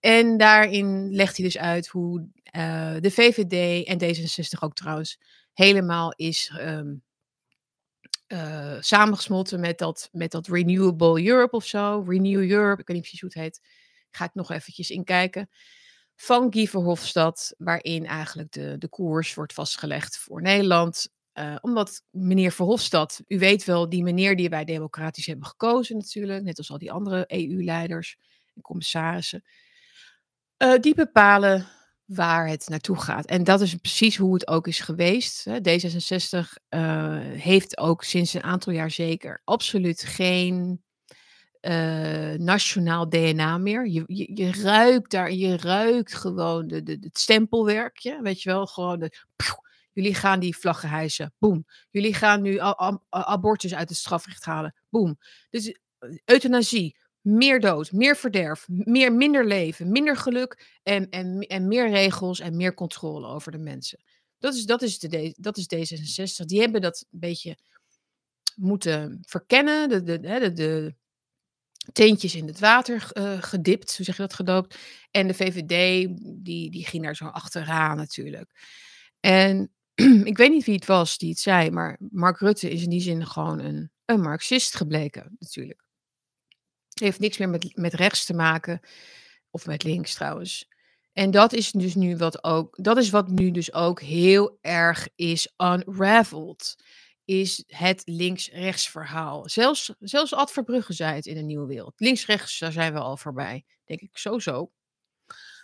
[0.00, 5.20] En daarin legt hij dus uit hoe uh, de VVD en D66 ook trouwens
[5.52, 7.02] helemaal is um,
[8.32, 12.04] uh, samengesmolten met dat, met dat Renewable Europe of zo.
[12.06, 13.60] Renew Europe, ik weet niet precies hoe het heet.
[14.10, 15.50] Ga ik nog eventjes inkijken.
[16.16, 21.08] Van Guy Verhofstadt, waarin eigenlijk de, de koers wordt vastgelegd voor Nederland.
[21.34, 26.42] Uh, omdat meneer Verhofstadt, u weet wel, die meneer die wij democratisch hebben gekozen natuurlijk,
[26.42, 28.16] net als al die andere EU-leiders
[28.54, 29.44] en commissarissen,
[30.58, 31.66] uh, die bepalen
[32.14, 33.26] waar het naartoe gaat.
[33.26, 35.48] En dat is precies hoe het ook is geweest.
[35.48, 40.82] D66 uh, eh, heeft ook sinds een aantal jaar zeker absoluut geen
[41.60, 43.88] uh, nationaal DNA meer.
[43.88, 49.10] Je, je, ruikt daar, je ruikt gewoon de, de, het stempelwerkje, weet je wel, gewoon
[49.92, 51.66] jullie gaan die vlaggen hijsen, boem.
[51.90, 52.58] Jullie gaan nu
[53.08, 55.18] abortus uit het strafrecht halen, boem.
[55.50, 61.68] Dus eh, euthanasie, meer dood, meer verderf, meer, minder leven, minder geluk en, en, en
[61.68, 64.02] meer regels en meer controle over de mensen.
[64.38, 66.44] Dat is, dat, is de, dat is D66.
[66.44, 67.56] Die hebben dat een beetje
[68.54, 70.94] moeten verkennen, de, de, de,
[71.92, 74.78] teentjes in het water uh, gedipt, hoe zeg je dat, gedoopt.
[75.10, 76.08] En de VVD,
[76.44, 78.50] die, die ging daar zo achteraan natuurlijk.
[79.20, 79.70] En
[80.24, 83.00] ik weet niet wie het was die het zei, maar Mark Rutte is in die
[83.00, 85.88] zin gewoon een, een Marxist gebleken natuurlijk
[87.00, 88.80] heeft niks meer met, met rechts te maken.
[89.50, 90.68] Of met links trouwens.
[91.12, 95.08] En dat is dus nu wat ook, dat is wat nu dus ook heel erg
[95.16, 96.76] is unraveled.
[97.24, 99.48] Is het links-rechts verhaal.
[99.48, 101.92] Zelfs, zelfs Ad Verbrugge zei het in de Nieuwe Wereld.
[101.96, 103.64] Links-rechts, daar zijn we al voorbij.
[103.84, 104.70] Denk ik sowieso.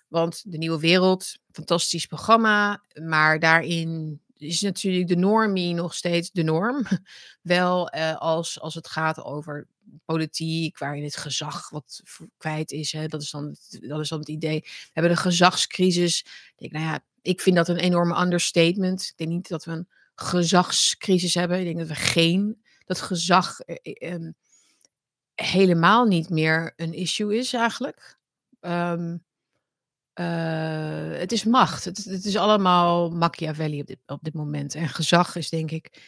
[0.09, 2.84] Want de Nieuwe Wereld, fantastisch programma.
[3.03, 6.86] Maar daarin is natuurlijk de normie nog steeds de norm.
[7.42, 9.66] Wel uh, als, als het gaat over
[10.05, 12.03] politiek, waarin het gezag wat
[12.36, 12.92] kwijt is.
[12.92, 14.61] Hè, dat, is dan, dat is dan het idee.
[14.61, 16.20] We hebben de gezagscrisis.
[16.20, 19.03] Ik denk, nou ja, ik vind dat een enorme understatement.
[19.03, 21.59] Ik denk niet dat we een gezagscrisis hebben.
[21.59, 24.30] Ik denk dat we geen, dat gezag eh, eh, ehm,
[25.34, 28.18] helemaal niet meer een issue is eigenlijk.
[28.61, 29.18] Ehm, eh,
[31.19, 31.85] het is macht.
[31.85, 34.75] Het, is allemaal Machiavelli op dit, op dit moment.
[34.75, 36.03] En gezag is denk ik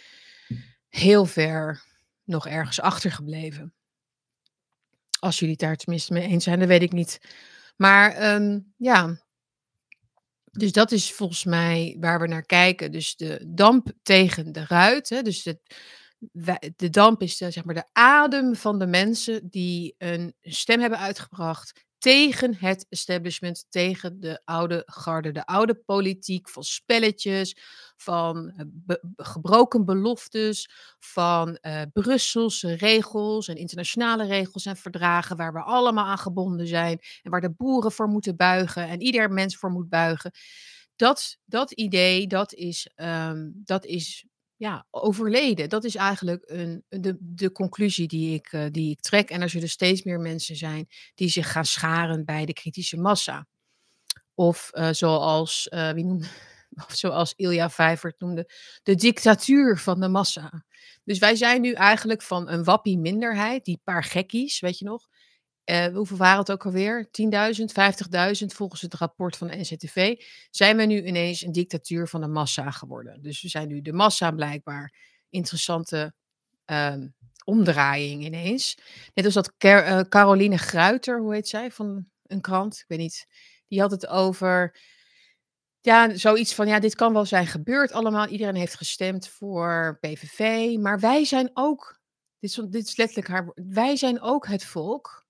[0.88, 1.84] heel ver
[2.24, 3.74] nog ergens achtergebleven.
[5.20, 7.20] Als jullie het daar tenminste mee eens zijn, dat weet ik niet.
[7.76, 9.18] Maar ehm, ja,
[10.50, 12.92] dus dat is volgens mij waar we naar kijken.
[12.92, 15.08] Dus de damp tegen de ruit.
[15.08, 15.22] Hè?
[15.22, 15.42] Dus
[16.18, 21.86] de, damp is zeg maar de adem van de mensen die een stem hebben uitgebracht
[21.98, 27.56] tegen het establishment, tegen de oude garde, de oude politiek van spelletjes,
[27.96, 35.62] van eh, gebroken beloftes, van eh, Brusselse regels en internationale regels en verdragen waar we
[35.62, 39.70] allemaal aan gebonden zijn en waar de boeren voor moeten buigen en ieder mens voor
[39.70, 40.30] moet buigen.
[40.96, 44.24] Dat, dat idee, dat is, ehm, dat is
[44.58, 45.68] ja, overleden.
[45.68, 49.30] Dat is eigenlijk een, de, de conclusie die ik, eh, die ik trek.
[49.30, 53.46] En er zullen steeds meer mensen zijn die zich gaan scharen bij de kritische massa.
[54.34, 56.26] Of eh, zoals, eh, wie noemde,
[56.86, 58.50] of zoals Ilja Vijvert noemde,
[58.82, 60.64] de dictatuur van de massa.
[61.04, 65.08] Dus wij zijn nu eigenlijk van een wappie minderheid, die paar gekkies, weet je nog.
[65.68, 67.08] Eh, hoeveel waren het ook alweer?
[67.10, 70.22] 10.000, 50.000 volgens het rapport van de NCTV.
[70.50, 73.22] Zijn we nu ineens een dictatuur van de massa geworden.
[73.22, 74.94] Dus we zijn nu de massa blijkbaar.
[75.30, 76.14] Interessante
[76.64, 77.08] ehm,
[77.44, 78.78] omdraaiing ineens.
[79.14, 83.26] Net als dat eh, Caroline Gruiter, hoe heet zij, van een krant, ik weet niet.
[83.66, 84.80] Die had het over,
[85.80, 88.26] ja, zoiets van, ja, dit kan wel zijn gebeurd allemaal.
[88.26, 90.74] Iedereen heeft gestemd voor PVV.
[90.78, 92.00] Maar wij zijn ook,
[92.38, 95.26] dit is, dit is letterlijk haar, wij zijn ook het volk.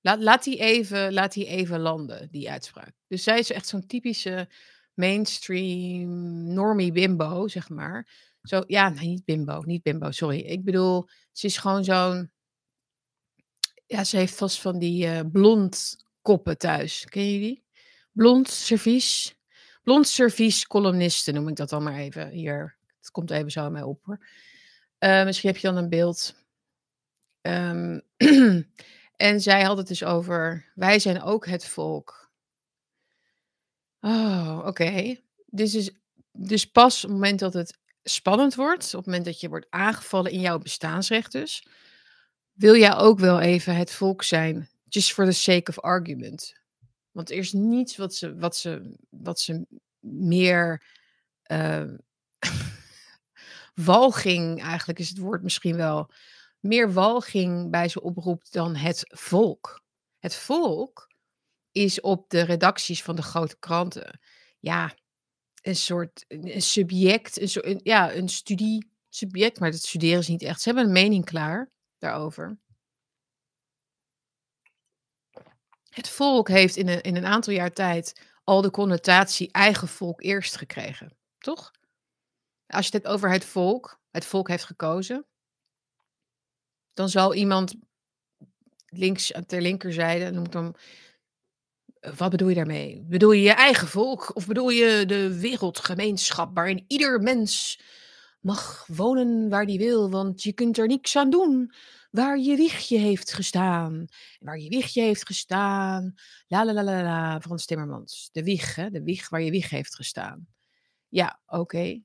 [0.00, 2.92] Laat, laat, die even, laat die even landen, die uitspraak.
[3.06, 4.48] Dus zij is echt zo'n typische
[4.94, 6.08] mainstream
[6.52, 8.08] normie bimbo, zeg maar.
[8.42, 10.38] Zo, ja, niet bimbo, niet bimbo, sorry.
[10.38, 12.30] Ik bedoel, ze is gewoon zo'n...
[13.86, 17.04] Ja, ze heeft vast van die eh, blond koppen thuis.
[17.08, 17.64] Ken je die?
[18.12, 19.38] Blond servies.
[19.82, 22.76] Blond servies columnisten noem ik dat dan maar even hier.
[22.98, 24.26] Het komt even zo aan mij op hoor.
[24.98, 26.34] Uh, misschien heb je dan een beeld.
[27.42, 28.02] Um,
[29.20, 32.30] en zij had het dus over, wij zijn ook het volk.
[34.00, 35.16] Oh, oké.
[35.46, 35.90] Dus, is,
[36.32, 39.66] dus pas op het moment dat het spannend wordt, op het moment dat je wordt
[39.70, 41.66] aangevallen in jouw bestaansrecht dus,
[42.52, 46.54] wil jij ook wel even het volk zijn, just for the sake of argument.
[47.10, 49.66] Want er is niets wat ze, wat ze, wat ze
[50.00, 50.84] meer
[51.46, 51.92] uh,
[53.74, 56.10] walging, eigenlijk is het woord misschien wel,
[56.60, 59.82] meer walging bij ze oproept dan het volk.
[60.18, 61.08] Het volk
[61.72, 64.20] is op de redacties van de grote kranten,
[64.58, 64.94] ja,
[65.62, 70.60] een soort een subject, een ja, een studie subject, maar dat studeren ze niet echt.
[70.60, 72.58] Ze hebben een mening klaar daarover.
[75.88, 80.22] Het volk heeft in een, in een aantal jaar tijd al de connotatie eigen volk
[80.22, 81.70] eerst gekregen, toch?
[82.66, 85.26] Als je het hebt over het volk, het volk heeft gekozen,
[86.94, 87.74] dan zal iemand
[88.86, 90.76] links ter linkerzijde, noem ik dan,
[92.16, 93.04] wat bedoel je daarmee?
[93.08, 97.80] Bedoel je je eigen volk of bedoel je de wereldgemeenschap waarin ieder mens
[98.40, 101.72] mag wonen waar die wil, want je kunt er niks aan doen
[102.10, 104.06] waar je wiegje heeft gestaan.
[104.38, 106.14] Waar je wiegje heeft gestaan.
[106.46, 108.28] La la la la la, Frans Timmermans.
[108.32, 108.90] De wieg, hè?
[108.90, 110.46] de wieg waar je wieg heeft gestaan.
[111.08, 112.02] Ja, oké.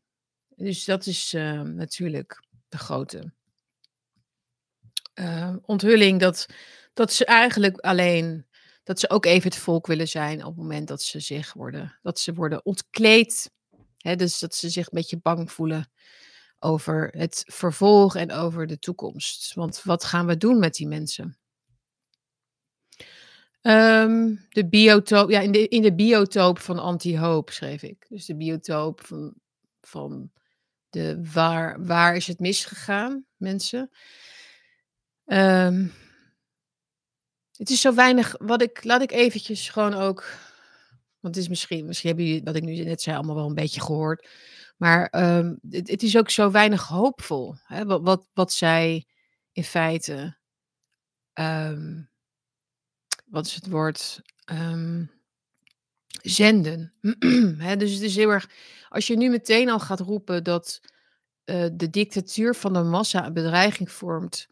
[0.55, 3.33] Dus dat is uh, natuurlijk de grote
[5.15, 6.45] uh, onthulling dat,
[6.93, 8.45] dat ze eigenlijk alleen
[8.83, 11.99] dat ze ook even het volk willen zijn op het moment dat ze zich worden,
[12.01, 13.51] dat ze worden ontkleed.
[13.97, 15.91] Hè, dus dat ze zich een beetje bang voelen
[16.59, 19.53] over het vervolg en over de toekomst.
[19.53, 21.37] Want wat gaan we doen met die mensen?
[23.61, 28.05] Um, de biotoop, ja, in de, in de biotoop van anti-hoop schreef ik.
[28.09, 29.33] Dus de biotoop van,
[29.81, 30.31] van
[30.89, 33.89] de waar, waar is het misgegaan, mensen.
[35.25, 35.93] Um,
[37.57, 40.23] het is zo weinig, wat ik, laat ik eventjes gewoon ook,
[41.19, 43.53] want het is misschien, misschien hebben jullie wat ik nu net zei allemaal wel een
[43.53, 44.27] beetje gehoord,
[44.77, 49.07] maar um, het, is ook zo weinig hoopvol, hè, wat, wat, wat zij
[49.51, 50.37] in feite,
[51.33, 52.09] um,
[53.25, 54.21] wat is het woord,
[56.21, 56.93] zenden.
[57.77, 58.49] dus het is heel erg,
[58.89, 60.79] als je nu meteen al gaat roepen dat
[61.45, 64.47] uh, de dictatuur van de massa een bedreiging vormt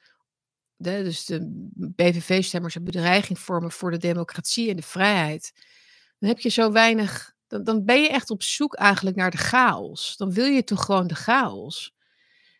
[0.78, 5.51] dus de PVV-stemmers een bedreiging vormen voor de democratie en de vrijheid,
[6.19, 9.38] dan heb je zo weinig, dan, dan ben je echt op zoek eigenlijk naar de
[9.38, 10.17] chaos.
[10.17, 11.95] Dan wil je toch gewoon de chaos.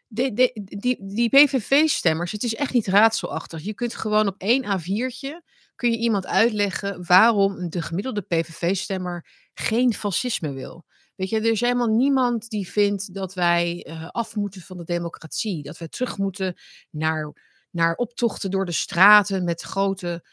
[0.07, 0.34] De,
[0.64, 3.61] die, die PVV-stemmers, het is echt niet raadselachtig.
[3.61, 9.93] Je kunt gewoon op één A4'tje kun je iemand uitleggen waarom de gemiddelde PVV-stemmer geen
[9.93, 10.86] fascisme wil.
[11.16, 14.84] Weet je, er is helemaal niemand die vindt dat wij uh, af moeten van de
[14.84, 15.64] democratie.
[15.64, 16.55] Dat wij terug moeten
[16.89, 17.34] naar,
[17.74, 20.28] naar optochten door de straten met grote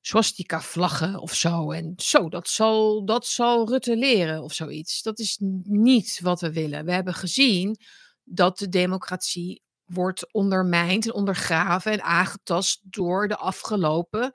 [0.00, 1.70] swastika-vlaggen of zo.
[1.70, 5.02] En zo, dat zal, dat zal Rutte leren of zoiets.
[5.02, 6.84] Dat is niet wat we willen.
[6.84, 7.76] We hebben gezien
[8.24, 14.34] dat de democratie wordt ondermijnd en ondergraven en aangetast door de afgelopen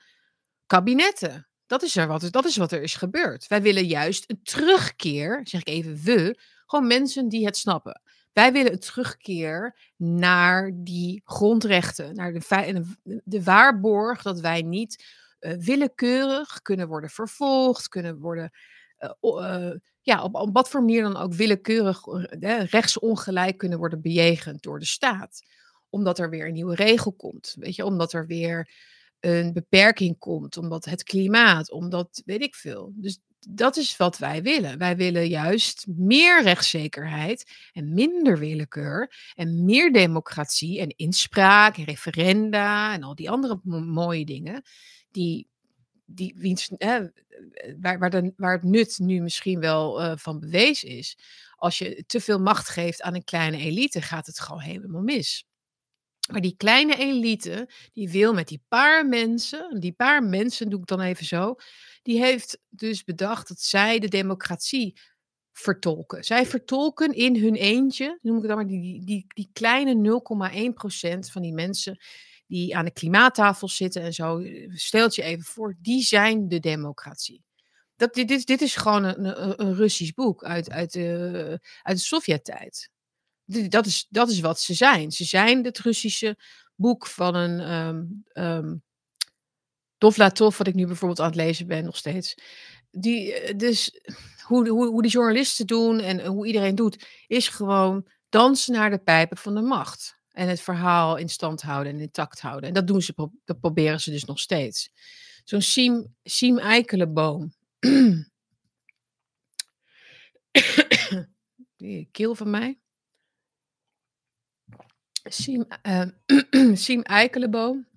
[0.65, 1.47] kabinetten.
[1.65, 3.47] Dat is, er wat, dat is wat er is gebeurd.
[3.47, 8.01] Wij willen juist een terugkeer, zeg ik even we, gewoon mensen die het snappen.
[8.37, 15.05] Wij willen een terugkeer naar die grondrechten, naar de, de waarborg dat wij niet
[15.39, 18.51] uh, willekeurig kunnen worden vervolgd, kunnen worden,
[18.99, 19.71] uh, uh,
[20.01, 22.01] ja, op, op wat voor manier dan ook willekeurig
[22.69, 25.41] rechtsongelijk kunnen worden bejegend door de staat.
[25.89, 28.69] Omdat er weer een nieuwe regel komt, weet je, omdat er weer
[29.19, 32.91] een beperking komt, omdat het klimaat, omdat weet ik veel.
[32.95, 33.19] Dus
[33.49, 34.77] dat is wat wij willen.
[34.77, 42.93] Wij willen juist meer rechtszekerheid en minder willekeur en meer democratie en inspraak en referenda
[42.93, 44.63] en al die andere mooie dingen
[45.11, 45.47] die,
[46.05, 46.69] die wiens,
[47.79, 51.17] waar, waar, de, waar het nut nu misschien wel uh, van bewezen is.
[51.55, 55.45] Als je te veel macht geeft aan een kleine elite, gaat het gewoon helemaal mis.
[56.31, 60.85] Maar die kleine elite, die wil met die paar mensen, die paar mensen doe ik
[60.85, 61.55] dan even zo,
[62.07, 64.99] die heeft dus bedacht dat zij de democratie
[65.51, 66.23] vertolken.
[66.23, 70.21] Zij vertolken in hun eentje, noem ik dan maar, die, die, die kleine
[71.13, 71.97] 0,1% van die mensen
[72.47, 77.43] die aan de klimaattafel zitten en zo, stelt je even voor, die zijn de democratie.
[77.95, 82.03] Dat, dit, dit, dit is gewoon een, een, Russisch boek uit, uit, de, uit de
[82.03, 82.89] Sovjet-tijd
[83.47, 85.11] dat is, dat is wat ze zijn.
[85.11, 86.37] Ze zijn het Russische
[86.75, 88.83] boek van een um, um,
[89.97, 92.35] Dovlatov, wat ik nu bijvoorbeeld aan het lezen ben nog steeds.
[92.91, 94.01] Die, eh, dus
[94.41, 98.97] hoe, hoe, hoe die journalisten doen en hoe iedereen doet, is gewoon dansen naar de
[98.97, 100.17] pijpen van de macht.
[100.31, 102.67] En het verhaal in stand houden en intact houden.
[102.67, 104.89] En dat doen ze, dat proberen ze dus nog steeds.
[105.43, 105.61] Zo'n
[106.23, 107.53] Siem, Eikelenboom.
[111.77, 112.79] die keel van mij.
[115.23, 117.87] Siem, uh, Eikelenboom.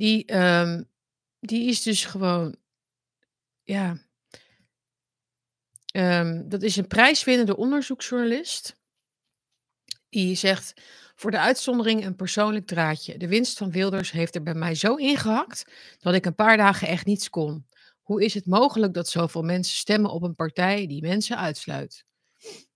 [0.00, 0.88] Die, um,
[1.40, 2.56] die is dus gewoon,
[3.62, 3.96] ja,
[5.92, 8.76] um, dat is een prijswinnende onderzoeksjournalist.
[10.08, 10.80] Die zegt,
[11.14, 13.18] voor de uitzondering een persoonlijk draadje.
[13.18, 15.64] De winst van Wilders heeft er bij mij zo ingehakt
[15.98, 17.66] dat ik een paar dagen echt niets kon.
[18.02, 22.04] Hoe is het mogelijk dat zoveel mensen stemmen op een partij die mensen uitsluit?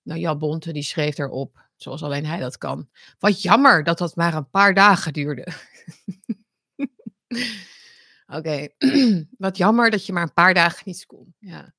[0.02, 2.88] Nou, Jan Bonte die schreef erop zoals alleen hij dat kan.
[3.18, 5.46] Wat jammer dat dat maar een paar dagen duurde.
[8.26, 8.68] Oké,
[9.38, 11.34] wat jammer dat je maar een paar dagen niet kon.
[11.38, 11.74] Ja.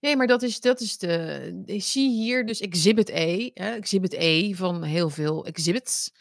[0.00, 1.62] Nee, maar dat is, dat is de.
[1.64, 6.12] Ik zie hier dus Exhibit E, Exhibit E van heel veel exhibits.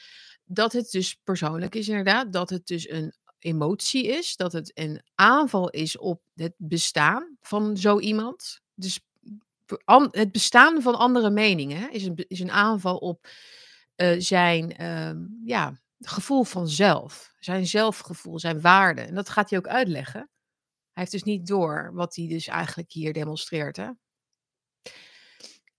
[0.43, 2.33] Dat het dus persoonlijk is, inderdaad.
[2.33, 4.35] Dat het dus een emotie is.
[4.35, 8.61] Dat het een aanval is op het bestaan van zo iemand.
[8.73, 8.99] Dus
[10.11, 13.27] het bestaan van andere meningen is een, is een aanval op
[13.95, 15.11] uh, zijn uh,
[15.45, 17.33] ja, gevoel van zelf.
[17.39, 19.01] Zijn zelfgevoel, zijn waarde.
[19.01, 20.29] En dat gaat hij ook uitleggen.
[20.91, 23.77] Hij heeft dus niet door wat hij dus eigenlijk hier demonstreert.
[23.77, 23.89] Hè?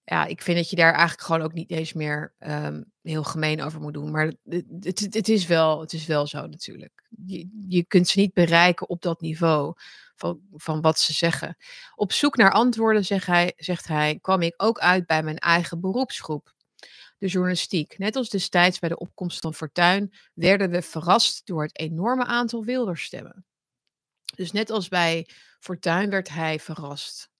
[0.05, 3.63] Ja, ik vind dat je daar eigenlijk gewoon ook niet eens meer um, heel gemeen
[3.63, 4.11] over moet doen.
[4.11, 7.09] Maar het, het, het, is, wel, het is wel zo natuurlijk.
[7.27, 9.75] Je, je kunt ze niet bereiken op dat niveau
[10.15, 11.57] van, van wat ze zeggen.
[11.95, 15.81] Op zoek naar antwoorden, zegt hij, zegt hij, kwam ik ook uit bij mijn eigen
[15.81, 16.55] beroepsgroep.
[17.19, 17.99] De journalistiek.
[17.99, 22.65] Net als destijds bij de opkomst van Fortuin werden we verrast door het enorme aantal
[22.65, 23.47] wilderstemmen.
[24.35, 25.29] Dus net als bij
[25.61, 27.31] Fortuin werd hij verrast.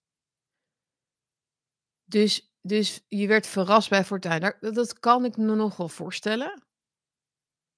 [2.05, 4.55] Dus, dus je werd verrast bij Fortuin.
[4.59, 6.63] Dat, kan ik me nog wel voorstellen.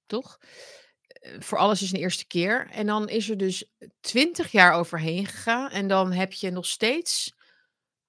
[0.05, 0.39] Toch?
[1.07, 2.69] Eh, voor alles is een eerste keer.
[2.69, 5.69] En dan is er dus twintig jaar overheen gegaan.
[5.69, 7.33] En dan heb je nog steeds,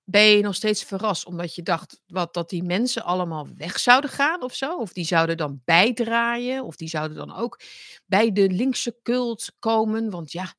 [0.04, 1.26] ben je nog steeds verrast.
[1.26, 4.76] Omdat je dacht wat, dat die mensen allemaal weg zouden gaan of zo.
[4.76, 6.64] Of die zouden dan bijdraaien.
[6.64, 7.60] Of die zouden dan ook
[8.06, 10.10] bij de linkse cult komen.
[10.10, 10.54] Want ja,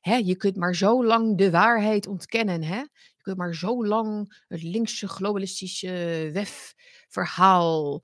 [0.00, 2.62] hè, je kunt maar zo lang de waarheid ontkennen.
[2.62, 2.78] Hè?
[2.78, 6.74] Je kunt maar zo lang het linkse globalistische wef
[7.08, 8.02] verhaal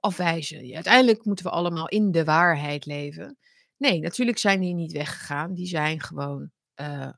[0.00, 0.74] afwijzen.
[0.74, 3.38] Uiteindelijk moeten we allemaal in de waarheid leven.
[3.76, 5.54] Nee, natuurlijk zijn die niet weggegaan.
[5.54, 6.50] Die zijn gewoon.
[6.80, 7.08] Uh,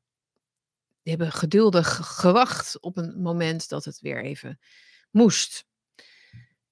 [1.02, 4.60] die hebben geduldig gewacht op een moment dat het weer even
[5.10, 5.64] moest.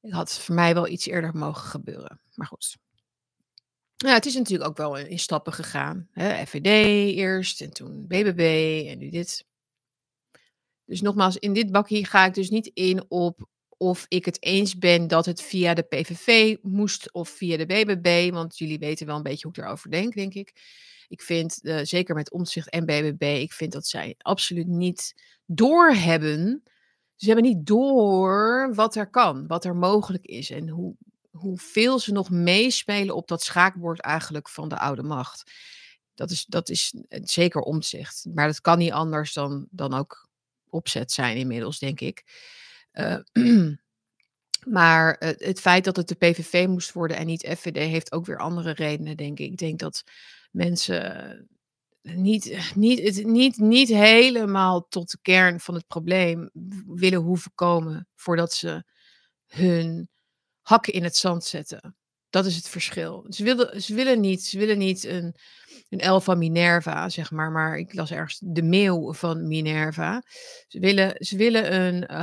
[0.01, 2.21] Het had voor mij wel iets eerder mogen gebeuren.
[2.35, 2.77] Maar goed.
[3.97, 6.09] Ja, het is natuurlijk ook wel in stappen gegaan.
[6.13, 6.47] Hè?
[6.47, 6.67] FVD
[7.17, 9.47] eerst en toen BBB en nu dit.
[10.85, 14.79] Dus nogmaals, in dit bakje ga ik dus niet in op of ik het eens
[14.79, 18.31] ben dat het via de PVV moest of via de BBB.
[18.33, 20.53] Want jullie weten wel een beetje hoe ik erover denk, denk ik.
[21.09, 25.15] Ik vind, uh, zeker met Omtzigt en BBB, ik vind dat zij absoluut niet
[25.47, 26.63] doorhebben.
[27.17, 30.95] Ze hebben niet door wat er kan, wat er mogelijk is en hoe,
[31.31, 35.53] hoeveel ze nog meespelen op dat schaakbord eigenlijk van de oude macht.
[36.15, 38.27] Dat is, dat is zeker omzicht.
[38.35, 40.29] Maar dat kan niet anders dan, dan ook
[40.69, 42.25] opzet zijn inmiddels, denk ik.
[42.93, 43.19] Uh,
[44.79, 48.39] maar het feit dat het de PVV moest worden en niet FVD heeft ook weer
[48.39, 49.51] andere redenen, denk ik.
[49.51, 50.05] Ik denk dat
[50.51, 51.49] mensen
[52.03, 56.51] niet, niet, het, niet, niet helemaal tot de kern van het probleem
[56.87, 58.85] willen hoeven komen voordat ze
[59.47, 60.09] hun
[60.61, 61.97] hakken in het zand zetten.
[62.31, 63.27] Dat is het verschil.
[63.29, 65.35] Ze willen, ze willen niet, ze willen niet een,
[65.89, 70.23] een elf van Minerva, zeg maar, maar ik las ergens de meeuw van Minerva.
[70.67, 72.15] Ze willen, ze willen een,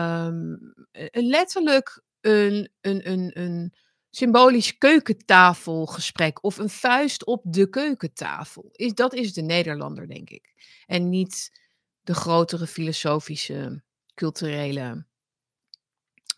[0.91, 3.73] een letterlijk een, een, een, een
[4.15, 8.69] symbolisch keukentafelgesprek of een vuist op de keukentafel.
[8.71, 10.53] Is, dat is de Nederlander, denk ik.
[10.85, 11.59] En niet
[12.01, 15.05] de grotere filosofische, culturele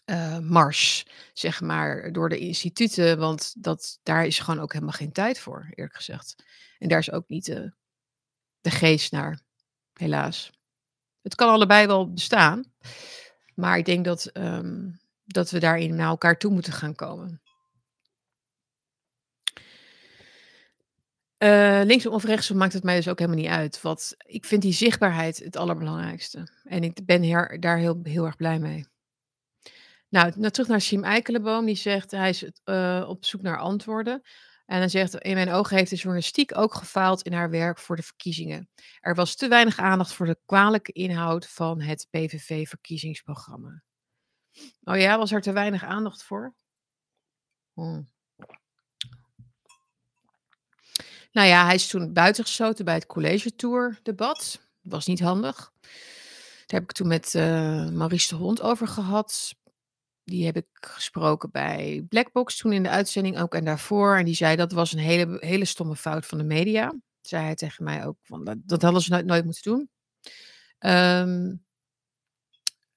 [0.05, 3.17] uh, mars, zeg maar, door de instituten.
[3.17, 6.43] Want dat, daar is gewoon ook helemaal geen tijd voor, eerlijk gezegd.
[6.79, 7.73] En daar is ook niet de,
[8.61, 9.41] de geest naar,
[9.93, 10.51] helaas.
[11.21, 12.73] Het kan allebei wel bestaan.
[13.55, 17.41] Maar ik denk dat, um, dat we daarin naar elkaar toe moeten gaan komen.
[21.43, 23.81] Uh, linksom of rechtsom maakt het mij dus ook helemaal niet uit.
[23.81, 26.47] Wat, ik vind die zichtbaarheid het allerbelangrijkste.
[26.63, 28.85] En ik ben daar heel, heel erg blij mee.
[30.09, 31.65] Nou, nou, terug naar Siem Eikelenboom.
[31.65, 34.21] Die zegt, hij is uh, op zoek naar antwoorden.
[34.65, 37.95] En hij zegt, in mijn ogen heeft de journalistiek ook gefaald in haar werk voor
[37.95, 38.69] de verkiezingen.
[38.99, 43.83] Er was te weinig aandacht voor de kwalijke inhoud van het PVV-verkiezingsprogramma.
[44.83, 46.53] Oh ja, was er te weinig aandacht voor?
[47.73, 48.09] Hmm.
[51.37, 54.67] Nou ja, hij is toen buitengesloten bij het college tour debat.
[54.81, 55.71] Was niet handig.
[56.65, 59.55] Daar heb ik toen met uh, Maurice de Hond over gehad.
[60.23, 64.17] Die heb ik gesproken bij Blackbox toen in de uitzending ook en daarvoor.
[64.17, 66.95] En die zei dat was een hele, hele stomme fout van de media.
[67.21, 69.89] Zei hij tegen mij ook, van, dat, dat hadden ze nooit, nooit moeten doen.
[70.79, 71.65] Um,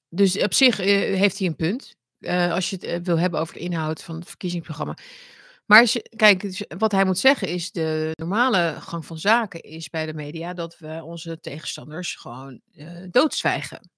[0.09, 0.87] dus op zich uh,
[1.19, 1.97] heeft hij een punt.
[2.19, 4.97] Uh, als je het wil hebben over de inhoud van het verkiezingsprogramma.
[5.71, 10.07] Maar kijk, dus wat hij moet zeggen is: de normale gang van zaken is bij
[10.07, 12.61] de media dat we onze tegenstanders gewoon
[13.11, 13.91] doodzwijgen.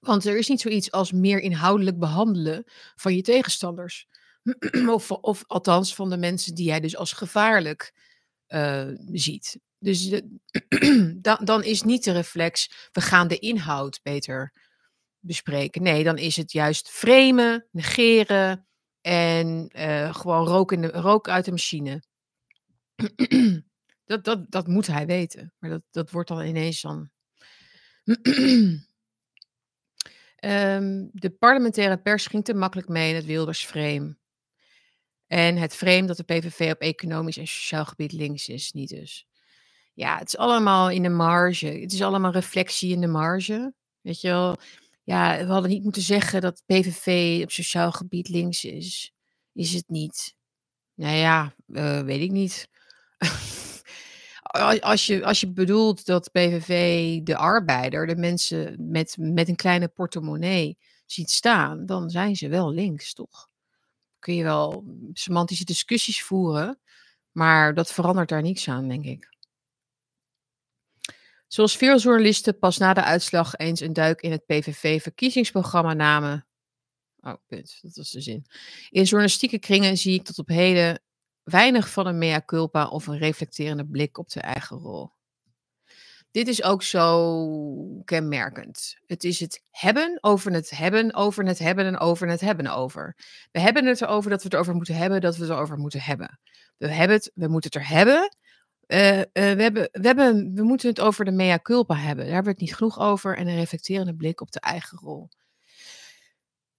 [0.00, 2.64] Want er is niet zoiets als meer inhoudelijk behandelen
[2.94, 4.06] van je tegenstanders.
[4.96, 7.94] of, of althans van de mensen die jij dus als gevaarlijk
[8.48, 9.58] uh, ziet.
[9.78, 10.08] Dus
[11.26, 14.52] dan, dan is niet de reflex, we gaan de inhoud beter
[15.18, 15.82] bespreken.
[15.82, 18.66] Nee, dan is het juist framen, negeren
[19.06, 22.02] en uh, gewoon rook, in de, rook uit de machine.
[24.04, 25.52] dat, dat, dat moet hij weten.
[25.58, 27.10] Maar dat, dat wordt dan ineens dan
[28.04, 28.84] Um,
[31.12, 34.16] de parlementaire pers ging te makkelijk mee in het Wilders-frame.
[35.26, 39.26] En het frame dat de PVV op economisch en sociaal gebied links is, niet dus.
[39.94, 41.66] Ja, het is allemaal in de marge.
[41.66, 43.74] Het is allemaal reflectie in de marge.
[44.00, 44.56] Weet je wel?
[45.06, 49.12] Ja, we hadden niet moeten zeggen dat PVV op sociaal gebied links is.
[49.52, 50.34] Is het niet?
[50.94, 52.68] Nou ja, uh, weet ik niet.
[54.80, 59.88] als je, als je bedoelt dat PVV de arbeider, de mensen met, met een kleine
[59.88, 63.48] portemonnee ziet staan, dan zijn ze wel links, toch?
[64.18, 66.78] Kun je wel semantische discussies voeren,
[67.32, 69.35] maar dat verandert daar niets aan, denk ik.
[71.46, 76.46] Zoals veel journalisten pas na de uitslag eens een duik in het PVV-verkiezingsprogramma namen.
[77.20, 77.78] Oh, punt.
[77.82, 78.46] Dat was de zin.
[78.90, 81.02] In journalistieke kringen zie ik tot op heden
[81.42, 85.10] weinig van een mea culpa of een reflecterende blik op de eigen rol.
[86.30, 88.96] Dit is ook zo kenmerkend.
[89.06, 93.16] Het is het hebben over het hebben, over het hebben en over het hebben over.
[93.52, 96.00] We hebben het erover dat we het erover moeten hebben, dat we het erover moeten
[96.00, 96.40] hebben.
[96.76, 98.36] We hebben het, we moeten het er hebben.
[98.86, 102.24] Uh, uh, we, hebben, we, hebben, we moeten het over de mea culpa hebben.
[102.24, 103.36] Daar hebben we het niet genoeg over.
[103.36, 105.28] En een reflecterende blik op de eigen rol.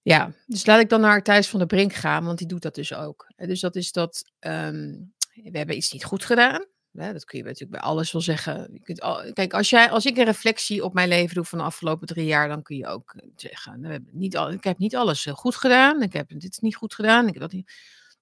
[0.02, 2.74] Ja, dus laat ik dan naar Thijs van der Brink gaan, want die doet dat
[2.74, 3.32] dus ook.
[3.36, 4.94] Dus dat is dat, ehm,
[5.34, 6.66] we hebben iets niet goed gedaan.
[6.92, 8.68] Dat kun je natuurlijk bij alles wel zeggen.
[8.72, 11.64] Je kunt kijk, als, jij, als ik een reflectie op mijn leven doe van de
[11.64, 14.96] afgelopen drie jaar, dan kun je ook zeggen, we hebben niet al, ik heb niet
[14.96, 17.72] alles eh, goed gedaan, ik heb dit niet goed gedaan, ik heb dat niet.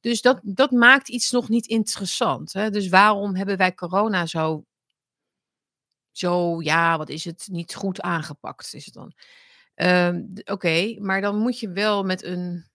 [0.01, 2.53] Dus dat, dat maakt iets nog niet interessant.
[2.53, 2.71] Hè?
[2.71, 4.65] Dus waarom hebben wij corona zo,
[6.11, 9.13] zo, ja, wat is het, niet goed aangepakt, is het dan?
[9.75, 12.67] Ehm, oké, maar dan moet je wel met een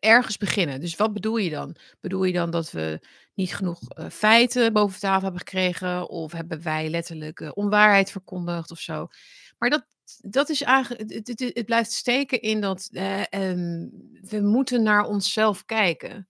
[0.00, 0.80] ergens beginnen.
[0.80, 1.76] Dus wat bedoel je dan?
[2.00, 3.00] Bedoel je dan dat we
[3.34, 6.08] niet genoeg uh, feiten boven tafel hebben gekregen?
[6.08, 9.08] Of hebben wij letterlijk uh, onwaarheid verkondigd of zo?
[9.58, 9.86] Maar dat,
[10.16, 13.90] dat is eigenlijk, het, het, blijft steken in dat uh, um,
[14.20, 16.28] we moeten naar onszelf kijken.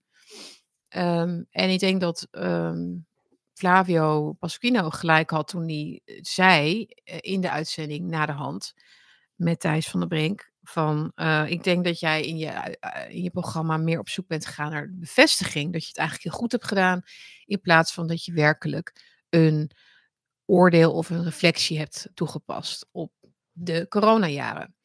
[0.95, 3.07] Um, en ik denk dat um,
[3.53, 6.87] Flavio Pasquino gelijk had toen hij zei
[7.19, 8.73] in de uitzending na de hand
[9.35, 10.51] met Thijs van der Brink.
[10.63, 11.11] Van,
[11.47, 12.77] ik denk dat jij in je,
[13.09, 16.39] in je programma meer op zoek bent gegaan naar bevestiging dat je het eigenlijk heel
[16.39, 17.01] goed hebt gedaan.
[17.45, 19.71] In plaats van dat je werkelijk een
[20.45, 23.11] oordeel of een reflectie hebt toegepast op
[23.59, 24.75] de coronajaren.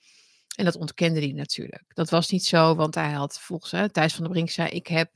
[0.56, 1.84] En dat ontkende hij natuurlijk.
[1.88, 4.86] Dat was niet zo, want hij had volgens hè, Thijs van der Brink zei: Ik
[4.86, 5.10] heb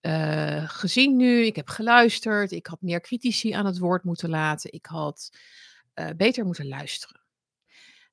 [0.00, 4.72] uh, gezien nu, ik heb geluisterd, ik had meer critici aan het woord moeten laten,
[4.72, 5.30] ik had
[6.16, 7.20] beter moeten luisteren.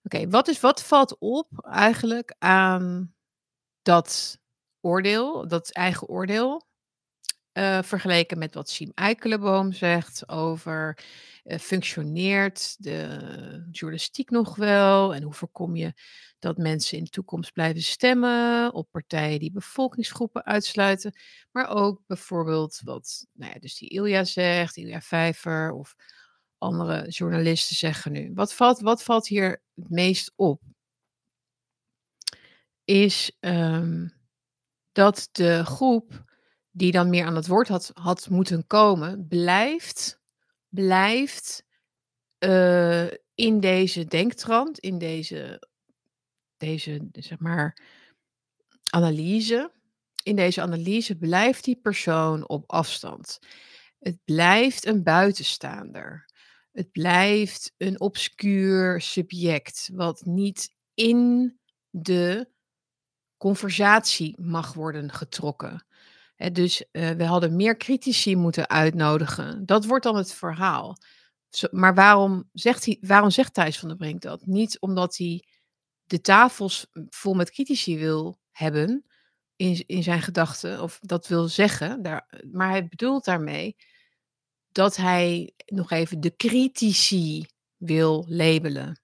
[0.03, 3.13] Oké, wat, is, wat valt op eigenlijk aan
[3.81, 4.39] dat
[4.81, 6.66] oordeel, dat eigen oordeel,
[7.57, 10.97] uh, vergeleken met wat Siem Eikelenboom zegt over
[11.43, 15.93] uh, functioneert de journalistiek nog wel en hoe voorkom je
[16.39, 21.15] dat mensen in de toekomst blijven stemmen op partijen die bevolkingsgroepen uitsluiten,
[21.51, 25.95] maar ook bijvoorbeeld wat nou ja, dus die Ilja zegt, Ilja Vijver of
[26.57, 28.31] andere journalisten zeggen nu.
[28.33, 30.61] Wat valt, wat valt hier het meest op?
[32.83, 34.13] Is um,
[34.91, 36.25] dat de groep
[36.77, 40.19] die dan meer aan het woord had, had moeten komen, blijft,
[40.69, 41.65] blijft
[42.39, 45.67] uh, in deze denktrand, in deze,
[46.57, 47.77] deze zeg maar,
[48.89, 49.71] analyse.
[50.23, 53.39] In deze analyse blijft die persoon op afstand.
[53.99, 56.25] Het blijft een buitenstaander.
[56.71, 61.53] Het blijft een obscuur subject, wat niet in
[61.89, 62.49] de
[63.37, 65.86] conversatie mag worden getrokken.
[66.51, 69.65] Dus uh, we hadden meer critici moeten uitnodigen.
[69.65, 70.97] Dat wordt dan het verhaal.
[71.71, 74.45] Maar waarom zegt, hij, waarom zegt Thijs van der Brink dat?
[74.45, 75.43] Niet omdat hij
[76.03, 79.05] de tafels vol met critici wil hebben
[79.55, 83.75] in, in zijn gedachten, of dat wil zeggen, daar, maar hij bedoelt daarmee
[84.71, 87.45] dat hij nog even de critici
[87.77, 89.01] wil labelen.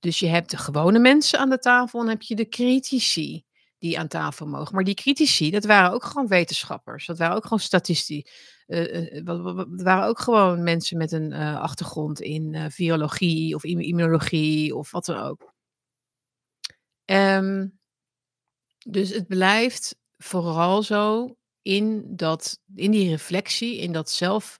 [0.00, 3.44] Dus je hebt de gewone mensen aan de tafel en heb je de critici
[3.78, 4.74] die aan tafel mogen.
[4.74, 7.06] Maar die critici, dat waren ook gewoon wetenschappers.
[7.06, 8.26] Dat waren ook gewoon statistici.
[8.66, 14.76] Uh, uh, dat waren ook gewoon mensen met een uh, achtergrond in virologie of immunologie
[14.76, 15.52] of wat dan ook.
[17.04, 17.78] Um,
[18.86, 24.58] dus het blijft vooral zo in, dat, in die reflectie, in dat zelf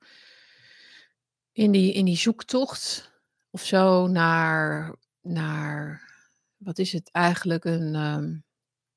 [1.53, 3.13] in die, in die zoektocht
[3.51, 6.03] of zo naar, naar,
[6.57, 8.45] wat is het eigenlijk, een, um,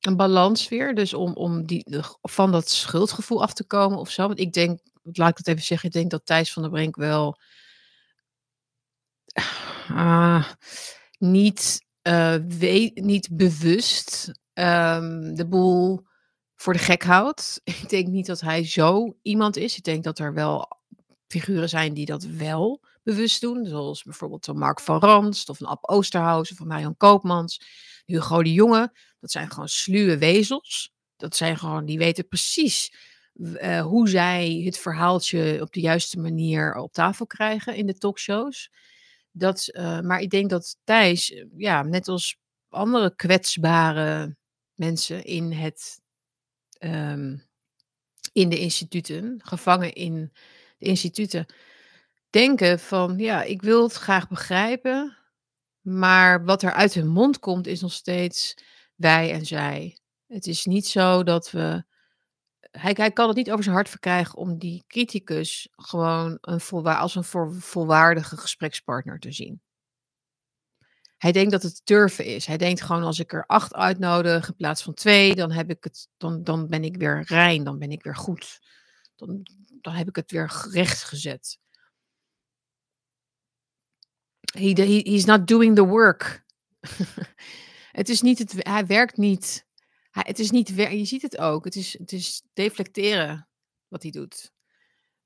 [0.01, 0.95] een balans weer.
[0.95, 1.85] Dus om, om die,
[2.21, 4.27] van dat schuldgevoel af te komen of zo.
[4.27, 6.95] Want ik denk, laat ik het even zeggen, ik denk dat Thijs van der Brink
[6.95, 7.37] wel
[9.91, 10.51] uh,
[11.17, 16.05] niet, uh, weet, niet bewust um, de boel
[16.55, 17.61] voor de gek houdt.
[17.81, 19.77] Ik denk niet dat hij zo iemand is.
[19.77, 20.67] Ik denk dat er wel
[21.27, 23.66] figuren zijn die dat wel bewust doen.
[23.66, 27.62] Zoals bijvoorbeeld Mark van Ranst of een Ab Oosterhuis of Marion Koopmans.
[28.05, 28.93] Hugo de Jonge.
[29.20, 30.91] Dat zijn gewoon sluwe wezels.
[31.16, 32.93] Dat zijn gewoon, die weten precies
[33.34, 38.72] uh, hoe zij het verhaaltje op de juiste manier op tafel krijgen in de talkshows.
[39.32, 42.38] Dat, uh, maar ik denk dat Thijs, eh, ja, net als
[42.70, 44.36] andere kwetsbare
[44.74, 46.01] mensen in het
[46.80, 47.47] um,
[48.32, 50.32] in de instituten, gevangen in
[50.78, 51.45] de instituten,
[52.38, 55.17] denken van ja, ik wil het graag begrijpen,
[55.81, 58.53] maar wat er uit hun mond komt is nog steeds
[58.95, 59.97] wij en zij.
[60.27, 61.83] Het is niet zo dat we.
[62.59, 67.15] Hij, hij kan het niet over zijn hart verkrijgen om die criticus gewoon een als
[67.15, 67.23] een
[67.61, 69.61] volwaardige gesprekspartner te zien.
[71.17, 72.45] Hij denkt dat het durven is.
[72.45, 75.83] Hij denkt gewoon als ik er acht uitnodig in plaats van twee, dan, heb ik
[75.83, 78.59] het, dan, dan ben ik weer rein, dan ben ik weer goed.
[79.15, 79.47] Dan,
[79.81, 81.59] dan heb ik het weer recht gezet.
[84.58, 86.43] He, he, he's not doing the work.
[87.97, 89.66] Het is niet het, hij werkt niet.
[90.12, 91.66] Hij, het is niet, je ziet het ook.
[91.66, 93.47] Het is, het is deflecteren
[93.88, 94.51] wat hij doet.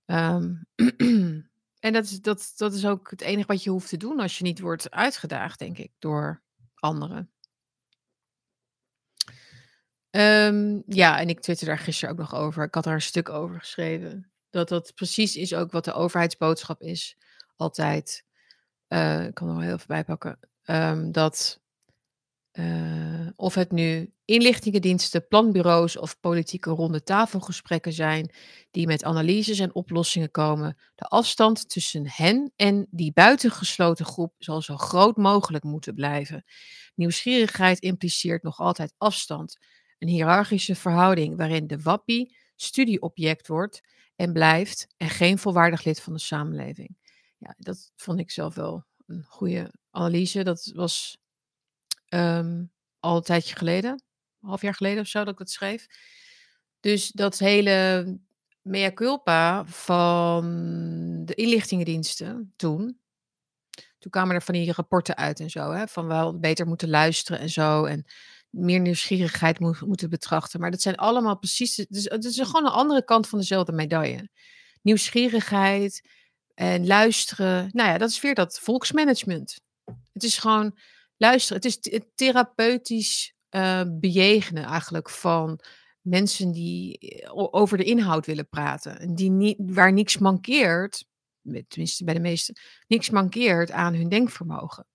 [0.05, 0.53] Ehm,
[1.85, 4.37] en dat is, dat, dat is ook het enige wat je hoeft te doen als
[4.37, 6.43] je niet wordt uitgedaagd, denk ik, door
[6.75, 7.31] anderen.
[10.09, 12.63] Um, ja, en ik twitterde daar gisteren ook nog over.
[12.63, 14.31] Ik had daar een stuk over geschreven.
[14.49, 17.17] Dat dat precies is ook wat de overheidsboodschap is.
[17.55, 18.25] Altijd.
[18.93, 20.39] Uh, ik kan er nog heel even bijpakken.
[20.65, 21.61] Um, dat
[22.53, 28.31] uh, of het nu inlichtingendiensten, planbureaus of politieke ronde tafelgesprekken zijn
[28.71, 34.61] die met analyses en oplossingen komen, de afstand tussen hen en die buitengesloten groep zal
[34.61, 36.43] zo groot mogelijk moeten blijven.
[36.95, 39.57] Nieuwsgierigheid impliceert nog altijd afstand,
[39.99, 43.81] een hiërarchische verhouding waarin de wappie studieobject wordt
[44.15, 46.95] en blijft en geen volwaardig lid van de samenleving.
[47.41, 50.43] Ja, dat vond ik zelf wel een goede analyse.
[50.43, 51.17] Dat was
[52.09, 55.87] um, al een tijdje geleden, een half jaar geleden of zo, dat ik het schreef.
[56.79, 58.05] Dus dat hele
[58.61, 60.45] mea culpa van
[61.25, 62.99] de inlichtingendiensten toen.
[63.99, 67.39] Toen kwamen er van die rapporten uit en zo, hè, van wel beter moeten luisteren
[67.39, 67.85] en zo.
[67.85, 68.05] En
[68.49, 70.59] meer nieuwsgierigheid moeten betrachten.
[70.59, 71.75] Maar dat zijn allemaal precies.
[71.75, 74.29] Dus het is gewoon een andere kant van dezelfde medaille.
[74.81, 76.09] Nieuwsgierigheid
[76.61, 77.69] en luisteren.
[77.71, 79.59] Nou ja, dat is weer dat volksmanagement.
[80.13, 80.77] Het is gewoon
[81.17, 81.61] luisteren.
[81.61, 85.59] Het is therapeutisch uh, bejegenen eigenlijk van
[86.01, 88.99] mensen die eh, over de inhoud willen praten.
[88.99, 91.05] En die niet, waar niks mankeert,
[91.67, 92.55] tenminste bij de meesten,
[92.87, 94.85] niks mankeert aan hun denkvermogen.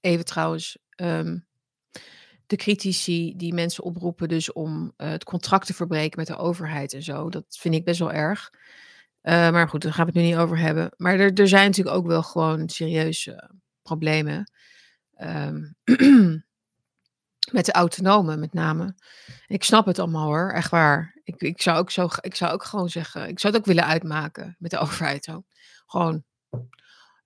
[0.00, 1.46] Even trouwens, um,
[2.46, 6.92] de critici die mensen oproepen dus om uh, het contract te verbreken met de overheid
[6.92, 7.28] en zo.
[7.28, 8.50] Dat vind ik best wel erg.
[9.22, 10.90] Uh, maar goed, daar gaan we het nu niet over hebben.
[10.96, 13.50] Maar er, er zijn natuurlijk ook wel gewoon serieuze
[13.82, 14.52] problemen.
[15.20, 15.76] Um,
[17.50, 18.94] met de autonomen met name.
[19.46, 21.20] Ik snap het allemaal hoor, echt waar.
[21.24, 23.86] Ik, ik, zou ook zo, ik zou ook gewoon zeggen, ik zou het ook willen
[23.86, 25.24] uitmaken met de overheid.
[25.24, 25.44] Zo.
[25.86, 26.24] Gewoon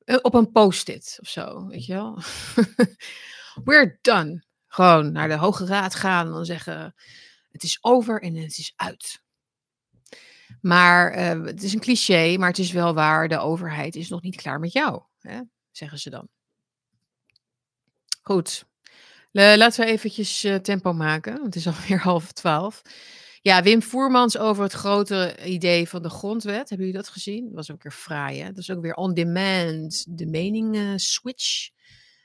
[0.05, 2.19] eh, op een post-it of zo, weet je wel.
[3.65, 4.45] We're done.
[4.67, 6.95] Gewoon naar de Hoge Raad gaan en dan zeggen:
[7.51, 9.22] het is over en het is uit.
[10.63, 13.29] Maar uh, het is een cliché, maar het is wel waar.
[13.29, 15.41] De overheid is nog niet klaar met jou, hè?
[15.71, 16.29] zeggen ze dan.
[18.23, 18.65] Goed.
[19.31, 21.45] laten we eventjes uh, tempo maken.
[21.45, 22.83] Het is alweer half twaalf.
[23.41, 26.69] Ja, Wim Voermans over het grote idee van de grondwet.
[26.69, 27.45] Hebben jullie dat gezien?
[27.45, 28.47] Dat was ook weer fraai, hè?
[28.47, 31.71] Dat is ook weer on demand, de mening uh, switch.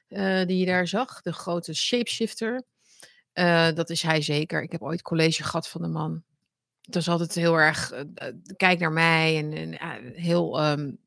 [0.07, 1.21] Die je daar zag.
[1.21, 2.63] De grote shapeshifter.
[3.73, 4.63] Dat is hij zeker.
[4.63, 6.23] Ik heb ooit college gehad van de man.
[6.87, 8.03] Het was altijd heel erg, uh,
[8.55, 10.97] kijk naar mij en, heel, um,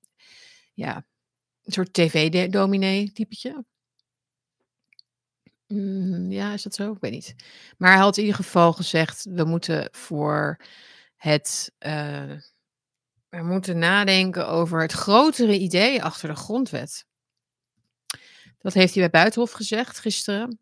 [0.75, 0.97] ja,
[1.63, 3.65] een soort tv-dominee typetje.
[5.67, 6.93] Mm, ja, is dat zo?
[6.93, 7.35] Ik weet niet.
[7.79, 10.61] Maar hij had in ieder geval gezegd, we moeten voor
[11.17, 11.75] het,
[13.29, 17.07] we moeten nadenken over het grotere idee achter de grondwet.
[18.59, 20.59] Dat heeft hij bij Buitenhof gezegd gisteren.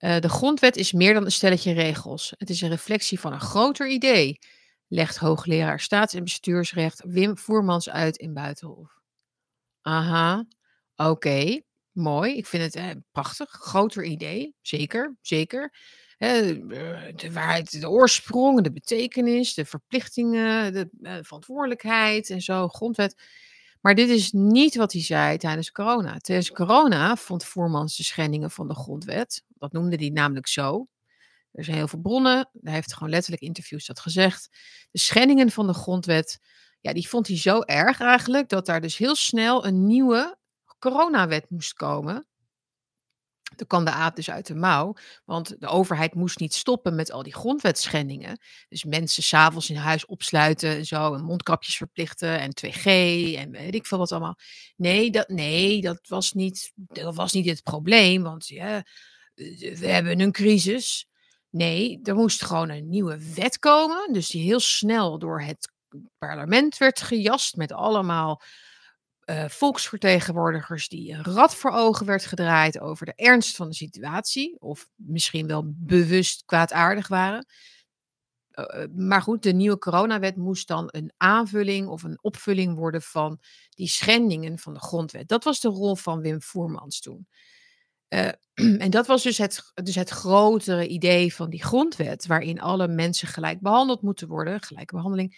[0.00, 2.34] Uh, de grondwet is meer dan een stelletje regels.
[2.36, 4.38] Het is een reflectie van een groter idee,
[4.88, 8.98] legt hoogleraar staats- en bestuursrecht Wim Voermans uit in Buitenhof.
[9.82, 10.44] Aha,
[10.96, 11.60] oké,
[11.92, 12.36] mooi.
[12.36, 13.50] Ik vind het eh, prachtig.
[13.50, 15.74] Groter idee, zeker, zeker.
[16.18, 16.38] Eh,
[17.16, 23.22] de waarheid, de oorsprong, de betekenis, de verplichtingen, de uh, verantwoordelijkheid en zo, grondwet.
[23.80, 26.18] Maar dit is niet wat hij zei tijdens corona.
[26.18, 29.44] Tijdens corona vond Voermans de schendingen van de grondwet.
[29.48, 30.86] Dat noemde hij namelijk zo.
[31.52, 32.50] Er zijn heel veel bronnen.
[32.60, 34.48] Hij heeft gewoon letterlijk interviews dat gezegd.
[34.90, 36.38] De schendingen van de grondwet,
[36.80, 40.38] ja, die vond hij zo erg eigenlijk dat daar dus heel snel een nieuwe
[40.78, 42.26] coronawet moest komen.
[43.56, 44.94] Toen kwam de aap dus uit de mouw,
[45.24, 48.38] want de overheid moest niet stoppen met al die grondwetschendingen.
[48.68, 52.84] Dus mensen s'avonds in huis opsluiten en zo, en mondkapjes verplichten en 2G
[53.38, 54.38] en weet ik veel wat allemaal.
[54.76, 58.84] Nee, dat, nee, dat, was, niet, dat was niet het probleem, want ja,
[59.34, 61.08] we hebben een crisis.
[61.50, 65.72] Nee, er moest gewoon een nieuwe wet komen, dus die heel snel door het
[66.18, 68.42] parlement werd gejast met allemaal
[69.30, 74.60] uh, volksvertegenwoordigers die een rad voor ogen werd gedraaid over de ernst van de situatie,
[74.60, 77.46] of misschien wel bewust kwaadaardig waren.
[78.54, 83.38] Uh, maar goed, de nieuwe coronawet moest dan een aanvulling of een opvulling worden van
[83.70, 85.28] die schendingen van de grondwet.
[85.28, 87.28] Dat was de rol van Wim Voermans toen.
[88.78, 93.28] En dat was dus het, dus het grotere idee van die grondwet, waarin alle mensen
[93.28, 95.36] gelijk behandeld moeten worden, gelijke behandeling.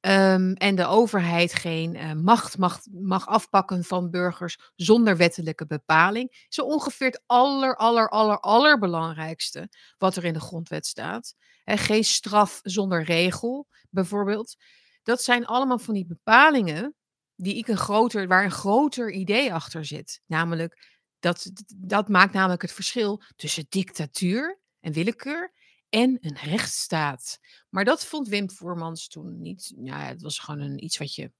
[0.00, 6.46] Ehm, en de overheid geen uh, macht mag, mag afpakken van burgers zonder wettelijke bepaling.
[6.48, 11.34] Is ongeveer het aller, aller, aller, allerbelangrijkste wat er in de grondwet staat.
[11.64, 14.56] En geen straf zonder regel, bijvoorbeeld.
[15.02, 16.94] Dat zijn allemaal van die bepalingen
[17.36, 20.20] die ik een groter, waar een groter idee achter zit.
[20.26, 25.52] Namelijk, dat, dat maakt namelijk het verschil tussen dictatuur en willekeur
[25.90, 27.38] en een rechtsstaat.
[27.68, 29.72] Maar dat vond Wim Voermans toen niet.
[29.82, 31.32] Ja, het was gewoon een, iets wat je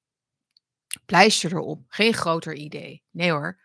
[1.06, 1.84] pleister erop.
[1.88, 3.02] Geen groter idee.
[3.10, 3.60] Nee hoor.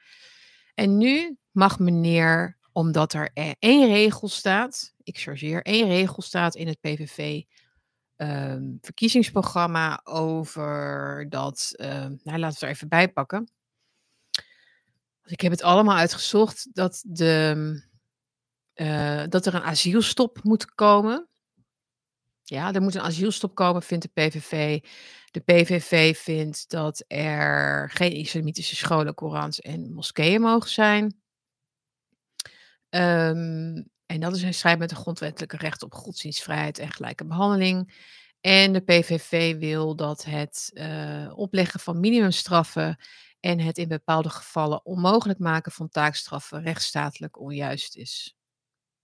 [0.74, 6.56] En nu mag meneer, omdat er e-, één regel staat, ik chargeer, één regel staat
[6.56, 7.42] in het PVV
[8.16, 8.64] ehm,
[10.04, 11.88] over dat, uh,
[12.24, 13.50] nou laten we er even bij pakken.
[15.24, 17.94] Ik heb het allemaal uitgezocht dat de
[18.76, 21.28] uh, dat er een asielstop moet komen.
[22.44, 24.84] Ja, er moet een asielstop komen, vindt de PVV.
[25.32, 31.04] De PVV vindt dat er geen islamitische scholen, Korans en moskeeën mogen zijn.
[32.90, 37.94] Um, en dat is in strijd met de grondwettelijke rechten op godsdienstvrijheid en gelijke behandeling.
[38.42, 42.98] En de PVV wil dat het uh, opleggen van minimumstraffen
[43.40, 48.35] en het in bepaalde gevallen onmogelijk maken van taakstraffen rechtsstatelijk onjuist is.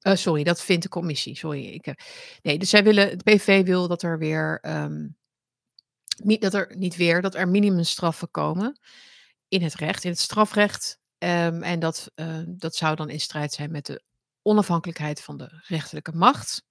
[0.02, 1.36] Uh, sorry, dat vindt de commissie.
[1.38, 1.66] Sorry.
[1.66, 1.94] Ik, uh,
[2.42, 4.62] nee, dus zij willen, het PV wil dat er weer,
[6.24, 8.80] niet, dat er niet weer, dat er minimumstraffen komen
[9.48, 11.00] in het recht, in het strafrecht.
[11.18, 14.04] Um, en dat, uh, dat zou dan in strijd zijn met de
[14.42, 16.64] onafhankelijkheid van de rechterlijke macht.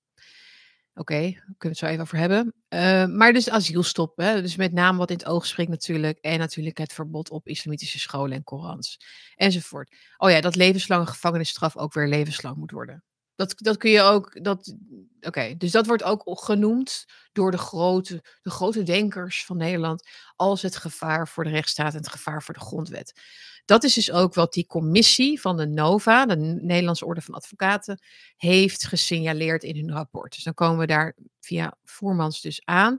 [0.95, 2.55] Oké, okay, kunnen we het zo even over hebben.
[2.69, 4.43] Uh, maar dus asielstop, hè?
[4.43, 6.19] dus met name wat in het oog springt natuurlijk.
[6.19, 9.01] En natuurlijk het verbod op islamitische scholen en Korans.
[9.35, 9.97] Enzovoort.
[10.17, 13.05] Oh ja, dat levenslange gevangenisstraf ook weer levenslang moet worden.
[13.41, 14.45] Dat, dat kun je ook.
[14.45, 14.75] Dat,
[15.21, 20.63] Oké, dus dat wordt ook genoemd door de grote, de grote denkers van Nederland als
[20.63, 23.21] het gevaar voor de rechtsstaat en het gevaar voor de grondwet.
[23.65, 28.03] Dat is dus ook wat die commissie van de NOVA, de Nederlandse Orde van Advocaten,
[28.37, 30.35] heeft gesignaleerd in hun rapport.
[30.35, 32.99] Dus dan komen we daar via Voermans dus aan.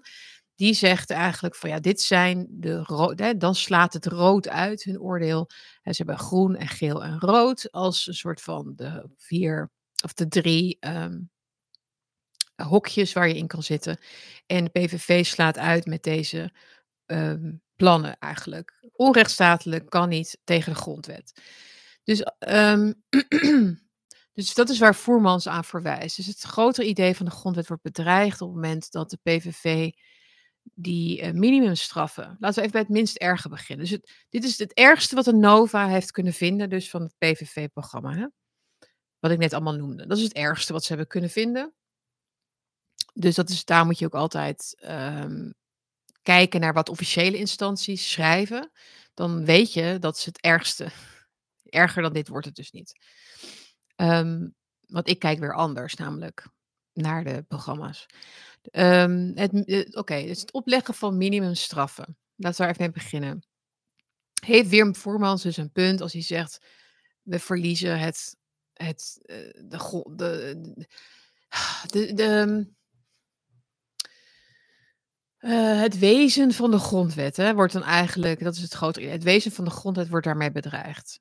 [0.55, 4.99] Die zegt eigenlijk van ja, dit zijn de rood, dan slaat het rood uit hun
[4.99, 5.49] oordeel.
[5.83, 9.71] ze hebben groen en geel en rood als een soort van de vier
[10.03, 11.29] of de drie um,
[12.55, 13.97] hokjes waar je in kan zitten.
[14.45, 16.53] En de PVV slaat uit met deze
[17.05, 18.89] um, plannen eigenlijk.
[18.91, 21.41] Onrechtstatelijk kan niet tegen de grondwet.
[22.03, 23.03] Dus, um,
[24.33, 26.15] dus dat is waar Voermans aan verwijst.
[26.15, 29.91] Dus het grotere idee van de grondwet wordt bedreigd op het moment dat de PVV
[30.63, 32.35] die uh, minimumstraffen.
[32.39, 33.85] Laten we even bij het minst erge beginnen.
[33.85, 33.99] Dus
[34.29, 38.31] dit is het ergste wat de Nova heeft kunnen vinden, dus van het PVV-programma.
[39.21, 40.07] Wat ik net allemaal noemde.
[40.07, 41.73] Dat is het ergste wat ze hebben kunnen vinden.
[43.13, 45.53] Dus dat is, daar moet je ook altijd um,
[46.21, 48.71] kijken naar wat officiële instanties schrijven.
[49.13, 50.87] Dan weet je dat is het ergste.
[51.63, 52.99] Erger dan dit wordt het dus niet.
[53.95, 54.55] Um,
[54.87, 56.47] want ik kijk weer anders, namelijk
[56.93, 58.05] naar de programma's.
[58.71, 59.33] Um,
[59.91, 62.17] Oké, dus het opleggen van minimumstraffen.
[62.35, 63.45] Laten we daar even mee beginnen.
[64.45, 66.65] Heeft Wim Voermans dus een punt als hij zegt:
[67.21, 68.35] we verliezen het
[68.81, 70.55] het, uh, de, de,
[71.87, 72.65] de, de,
[75.39, 79.23] uh, het wezen van de grondwet hè, wordt dan eigenlijk, dat is het grote, het
[79.23, 81.19] wezen van de grondwet wordt daarmee bedreigd.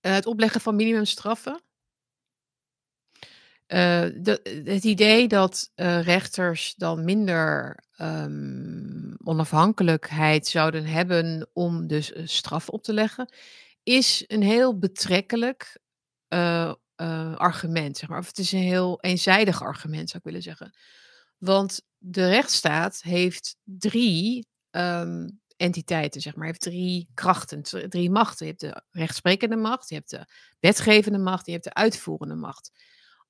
[0.00, 1.60] Uh, het opleggen van minimumstraffen.
[3.66, 12.92] Het idee dat rechters dan minder um, onafhankelijkheid zouden hebben om dus straf op te
[12.92, 13.28] leggen,
[13.82, 15.78] is een heel betrekkelijk
[16.28, 18.18] uh, uh, argument, zeg maar.
[18.18, 20.72] Of het is een heel eenzijdig argument, zou ik willen zeggen.
[21.38, 26.46] Want de rechtsstaat heeft drie um, entiteiten, zeg maar.
[26.46, 28.46] Heeft drie krachten, drie machten.
[28.46, 30.26] Je hebt de rechtsprekende macht, je hebt de
[30.60, 32.70] wetgevende macht, je hebt de uitvoerende macht.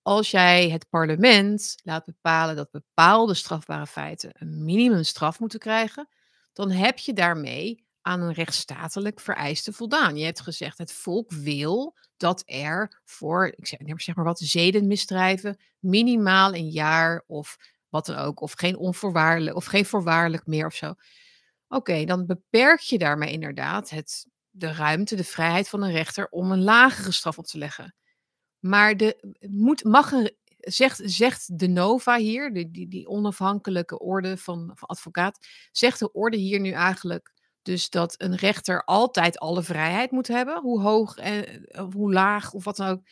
[0.03, 6.09] Als jij het parlement laat bepalen dat bepaalde strafbare feiten een minimumstraf moeten krijgen,
[6.53, 10.17] dan heb je daarmee aan een rechtsstatelijk vereiste voldaan.
[10.17, 16.55] Je hebt gezegd, het volk wil dat er voor, ik zeg, maar wat, zedenmisdrijven minimaal
[16.55, 17.57] een jaar of
[17.89, 20.95] wat dan ook, of geen onvoorwaardelijk, of geen voorwaardelijk meer of zo.
[21.69, 26.53] Oké, dan beperk je daarmee inderdaad het, de ruimte, de vrijheid van een rechter om
[26.53, 27.95] een lagere straf op te leggen.
[28.59, 34.73] Maar de, moet, mag een, zegt, zegt de NOVA hier, die, die, onafhankelijke orde van
[34.77, 37.33] advocaat, zegt de orde hier nu eigenlijk
[37.63, 42.53] dus dat een rechter altijd alle vrijheid moet hebben, hoe hoog en of hoe laag
[42.53, 43.03] of wat dan ook.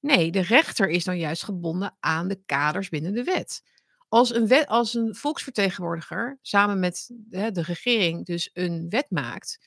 [0.00, 3.62] Nee, de rechter is dan juist gebonden aan de kaders binnen de wet.
[4.08, 9.58] als een, wet, als een volksvertegenwoordiger samen met hè, de regering dus een wet maakt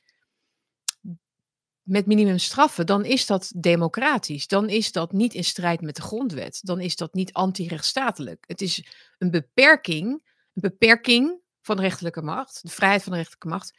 [1.87, 4.47] met minimumstraffen, dan is dat democratisch.
[4.47, 6.59] Dan is dat niet in strijd met de grondwet.
[6.63, 8.43] Dan is dat niet anti-rechtsstatelijk.
[8.47, 8.85] Het is
[9.17, 10.07] een beperking,
[10.53, 13.77] een beperking van de rechterlijke macht, de vrijheid van de rechterlijke macht,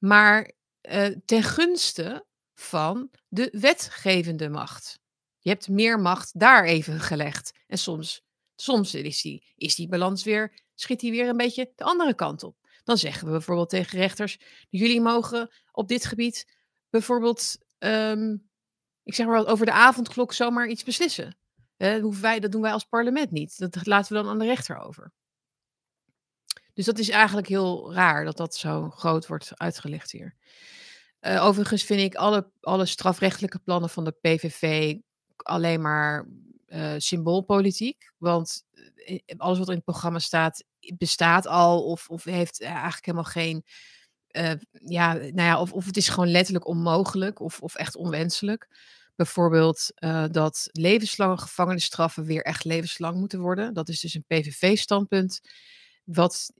[0.00, 4.98] maar uh, ten gunste van de wetgevende macht.
[5.38, 7.58] Je hebt meer macht daar even gelegd.
[7.66, 8.22] En soms,
[8.56, 12.42] soms is, die, is die balans weer, schiet die weer een beetje de andere kant
[12.42, 12.56] op.
[12.84, 14.38] Dan zeggen we bijvoorbeeld tegen rechters:
[14.68, 16.56] jullie mogen op dit gebied
[16.90, 18.36] bijvoorbeeld, ehm,
[19.02, 21.36] ik zeg maar wat, over de avondklok zomaar iets beslissen.
[22.20, 23.58] wij, dat doen wij als parlement niet.
[23.58, 25.12] Dat laten we dan aan de rechter over.
[26.80, 30.34] Dus dat is eigenlijk heel raar dat dat zo groot wordt uitgelegd hier.
[31.20, 34.96] Uh, overigens vind ik alle, alle strafrechtelijke plannen van de PVV
[35.36, 36.28] alleen maar
[36.66, 38.12] uh, symboolpolitiek.
[38.18, 38.62] Want
[39.06, 40.64] eh, alles wat in het programma staat,
[40.96, 43.64] bestaat al of, of heeft eigenlijk helemaal geen.
[44.70, 48.68] Ja, nou ja, of, of het is gewoon letterlijk onmogelijk of, of echt onwenselijk.
[49.16, 49.92] Bijvoorbeeld
[50.30, 53.74] dat levenslange gevangenisstraffen weer echt levenslang moeten worden.
[53.74, 55.40] Dat is dus een PVV-standpunt.
[56.04, 56.52] Wat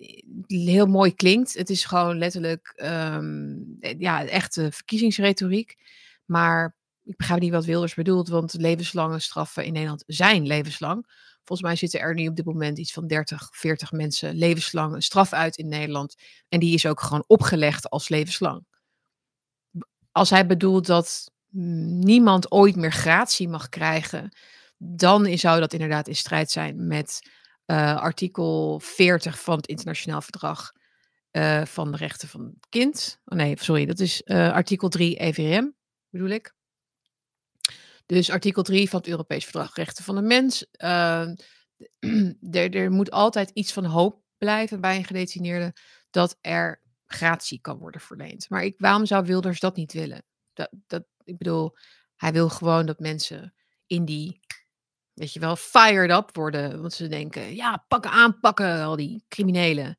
[0.47, 1.55] heel mooi klinkt.
[1.55, 5.77] Het is gewoon letterlijk um, ja, echte verkiezingsretoriek.
[6.25, 11.07] Maar ik begrijp niet wat Wilders bedoelt, want levenslange straffen in Nederland zijn levenslang.
[11.45, 15.33] Volgens mij zitten er nu op dit moment iets van 30, 40 mensen levenslang straf
[15.33, 16.15] uit in Nederland.
[16.49, 18.65] En die is ook gewoon opgelegd als levenslang.
[20.13, 24.37] Als hij bedoelt dat niemand ooit meer gratie mag krijgen,
[24.77, 27.31] dan zou dat inderdaad in strijd zijn met
[27.71, 30.73] uh, artikel 40 van het internationaal verdrag
[31.33, 33.21] uh, van de rechten van het kind.
[33.25, 35.75] Oh nee, sorry, dat is uh, artikel 3 EVRM,
[36.09, 36.55] bedoel ik.
[38.07, 40.67] Dus artikel 3 van het Europees Verdrag Rechten van de Mens.
[42.51, 45.75] Er moet altijd iets van hoop blijven bij een gedetineerde
[46.11, 48.49] dat er gratie kan worden verleend.
[48.49, 50.25] Maar ik, waarom zou Wilders dat niet willen?
[50.53, 51.77] Dat, dat, ik bedoel,
[52.17, 53.55] hij wil gewoon dat mensen
[53.87, 54.41] in die,
[55.21, 56.81] weet je wel, fired up worden.
[56.81, 59.97] Want ze denken, ja, pakken, aanpakken, al die criminelen.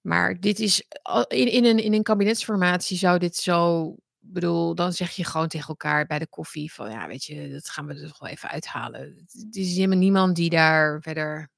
[0.00, 0.82] Maar dit is,
[1.28, 5.68] in, in, een, in een kabinetsformatie zou dit zo bedoel, dan zeg je gewoon tegen
[5.68, 8.48] elkaar bij de koffie van, ja, weet je, dat gaan we er toch wel even
[8.48, 9.26] uithalen.
[9.26, 11.50] Het is helemaal niemand die daar verder...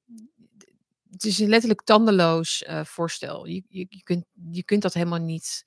[1.10, 3.46] Het is een letterlijk tandeloos uh, voorstel.
[3.46, 5.62] Je, je, kunt, je kunt dat helemaal niet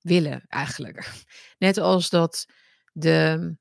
[0.00, 1.24] willen, eigenlijk.
[1.58, 2.46] Net als dat
[2.92, 3.56] de...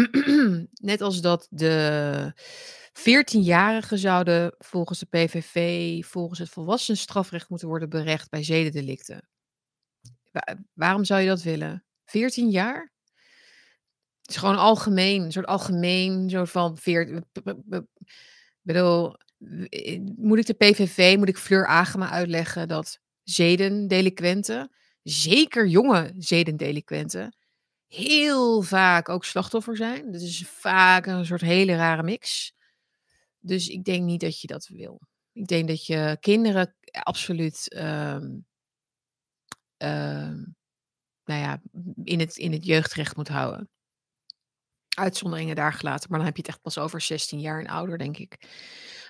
[0.72, 2.32] net als dat de
[2.92, 9.26] 14-jarigen zouden volgens de PVV, volgens het volwassenenstrafrecht moeten worden berecht bij zedendelicten
[10.74, 11.84] waarom zou je dat willen?
[12.04, 12.92] 14 jaar?
[14.20, 17.22] Het is gewoon algemeen, een soort algemeen, soort van veert.
[18.62, 19.16] bedoel,
[20.16, 24.70] moet ik de PVV, moet ik Fleur Agema uitleggen dat zedendelinquenten,
[25.02, 27.36] zeker jonge zedendelinquenten,
[27.94, 30.12] heel vaak ook slachtoffer zijn.
[30.12, 32.52] Dat is vaak een soort hele rare mix.
[33.38, 35.00] Dus ik denk niet dat je dat wil.
[35.32, 38.46] Ik denk dat je kinderen absoluut um,
[39.82, 40.44] Ehm,
[41.24, 41.60] nou ja,
[42.04, 43.68] in het, in het jeugdrecht moet houden.
[44.96, 47.98] Uitzonderingen daar gelaten, maar dan heb je het echt pas over 16 jaar en ouder,
[47.98, 48.38] denk ik.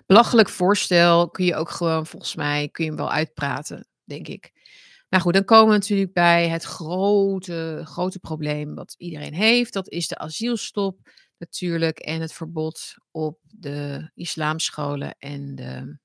[0.07, 4.53] Belachelijk voorstel kun je ook gewoon, volgens mij, kun je hem wel uitpraten, denk ik.
[5.13, 9.73] Nou goed, dan komen we natuurlijk bij het grote, grote probleem wat iedereen heeft.
[9.73, 10.99] Dat is de asielstop
[11.39, 15.99] natuurlijk en het verbod op de islamscholen en de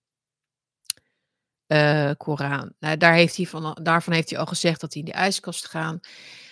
[1.68, 2.74] uh, Koran.
[2.80, 5.68] Nou, daar heeft hij van, daarvan heeft hij al gezegd dat hij in de ijskast
[5.68, 6.08] gaat.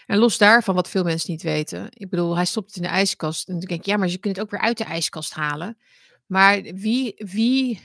[0.05, 1.87] En los daarvan, wat veel mensen niet weten.
[1.89, 3.47] Ik bedoel, hij stopt het in de ijskast.
[3.47, 5.77] En dan denk ik, ja, maar je kunt het ook weer uit de ijskast halen.
[6.25, 7.81] Maar wie, wie,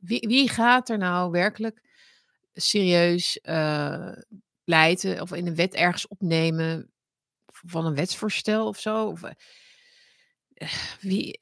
[0.00, 1.88] wie, wie gaat er nou werkelijk
[2.60, 4.12] serieus uh,
[4.64, 6.90] pleiten of in een wet ergens opnemen
[7.46, 9.06] van een wetsvoorstel of zo?
[9.06, 9.30] Of, uh,
[11.00, 11.40] wie,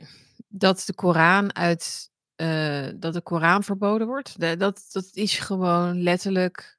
[0.49, 4.41] dat de Koran uit uh, dat de Koran verboden wordt.
[4.41, 4.59] dat,
[4.93, 6.79] dat is gewoon letterlijk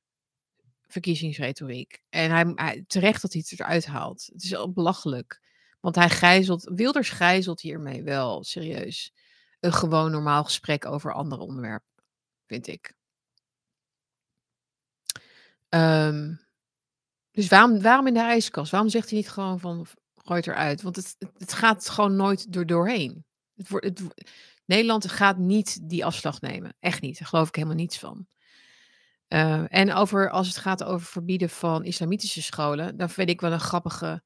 [0.88, 2.02] verkiezingsretoriek.
[2.10, 4.30] En hij, hij, terecht dat hij het eruit haalt.
[4.34, 5.42] Het is al belachelijk.
[5.80, 9.14] Want hij gijzelt, Wilders gijzelt hiermee wel serieus.
[9.60, 12.04] Een gewoon normaal gesprek over andere onderwerpen,
[12.46, 12.94] vind ik.
[15.70, 16.40] Um,
[17.32, 18.72] dus waarom, waarom in de ijskast?
[18.72, 20.82] Waarom zegt hij niet gewoon van gooi het eruit?
[20.82, 23.26] Want het, het gaat gewoon nooit door doorheen.
[23.56, 24.02] Het, het,
[24.66, 26.76] Nederland gaat niet die afslag nemen.
[26.80, 27.20] Echt niet.
[27.20, 28.28] Daar geloof ik helemaal niets van.
[29.28, 33.52] Uh, en over, als het gaat over verbieden van islamitische scholen, dan vind ik wel
[33.52, 34.24] een grappige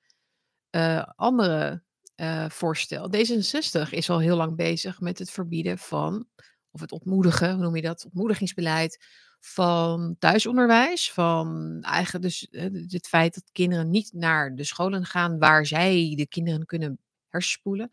[0.76, 1.84] uh, andere
[2.15, 3.10] uh, voorstel.
[3.15, 6.28] D66 is al heel lang bezig met het verbieden van
[6.72, 8.06] of het ontmoedigen, hoe noem je dat?
[8.06, 9.06] Ontmoedigingsbeleid
[9.45, 11.11] van thuisonderwijs.
[11.11, 16.14] Van eigenlijk dus eh, het feit dat kinderen niet naar de scholen gaan waar zij
[16.15, 16.99] de kinderen kunnen
[17.30, 17.91] hersenspoelen.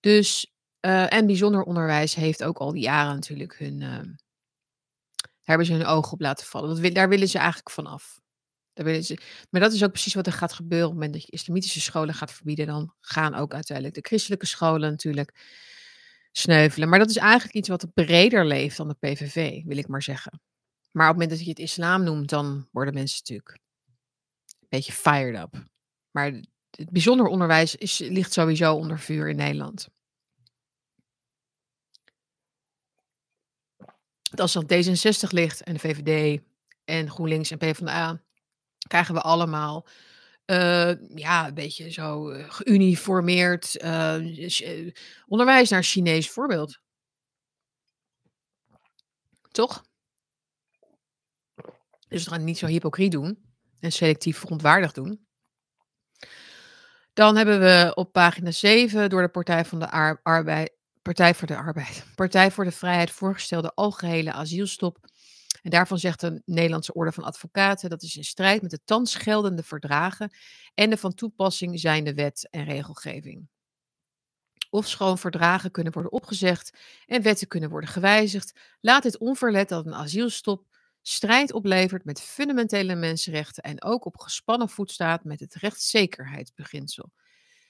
[0.00, 3.98] Dus, eh, en bijzonder onderwijs heeft ook al die jaren natuurlijk hun, uh,
[5.42, 6.82] hebben ze hun ogen op laten vallen.
[6.82, 8.20] Dat daar willen ze eigenlijk vanaf.
[8.72, 9.18] Daar willen ze,
[9.50, 11.80] maar dat is ook precies wat er gaat gebeuren op het moment dat je islamitische
[11.80, 12.66] scholen gaat verbieden.
[12.66, 15.34] Dan gaan ook uiteindelijk de christelijke scholen natuurlijk
[16.32, 16.88] sneuvelen.
[16.88, 20.40] Maar dat is eigenlijk iets wat breder leeft dan de PVV, wil ik maar zeggen.
[20.90, 23.58] Maar op het moment dat je het islam noemt, dan worden mensen natuurlijk
[24.48, 25.64] een beetje fired up.
[26.10, 26.32] Maar
[26.70, 29.88] het bijzonder onderwijs is, ligt sowieso onder vuur in Nederland.
[34.34, 36.42] Als dan D66 ligt en de VVD
[36.84, 38.22] en GroenLinks en PvdA,
[38.88, 39.86] krijgen we allemaal
[40.46, 44.92] uh, ja, een beetje zo uh, geuniformeerd uh,
[45.26, 46.80] onderwijs naar Chinees voorbeeld.
[49.50, 49.84] Toch?
[52.10, 53.38] Dus we niet zo hypocriet doen
[53.80, 55.26] en selectief verontwaardigd doen.
[57.12, 59.90] Dan hebben we op pagina 7 door de Partij van de
[60.22, 60.72] Arbeid,
[61.02, 64.98] Partij voor de Arbeid, Partij voor de Vrijheid voorgestelde algehele asielstop.
[65.62, 69.14] En daarvan zegt de Nederlandse Orde van Advocaten dat is in strijd met de thans
[69.14, 70.30] geldende verdragen
[70.74, 73.48] en de van toepassing zijnde wet en regelgeving.
[74.70, 79.86] Of schoon verdragen kunnen worden opgezegd en wetten kunnen worden gewijzigd, laat dit onverlet dat
[79.86, 80.69] een asielstop
[81.02, 87.10] strijd oplevert met fundamentele mensenrechten en ook op gespannen voet staat met het rechtszekerheidsbeginsel.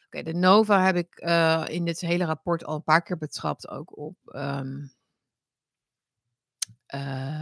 [0.06, 3.68] Oké, de Nova heb ik uh, in dit hele rapport al een paar keer betrapt,
[3.68, 4.16] ook op.
[4.24, 4.92] Um,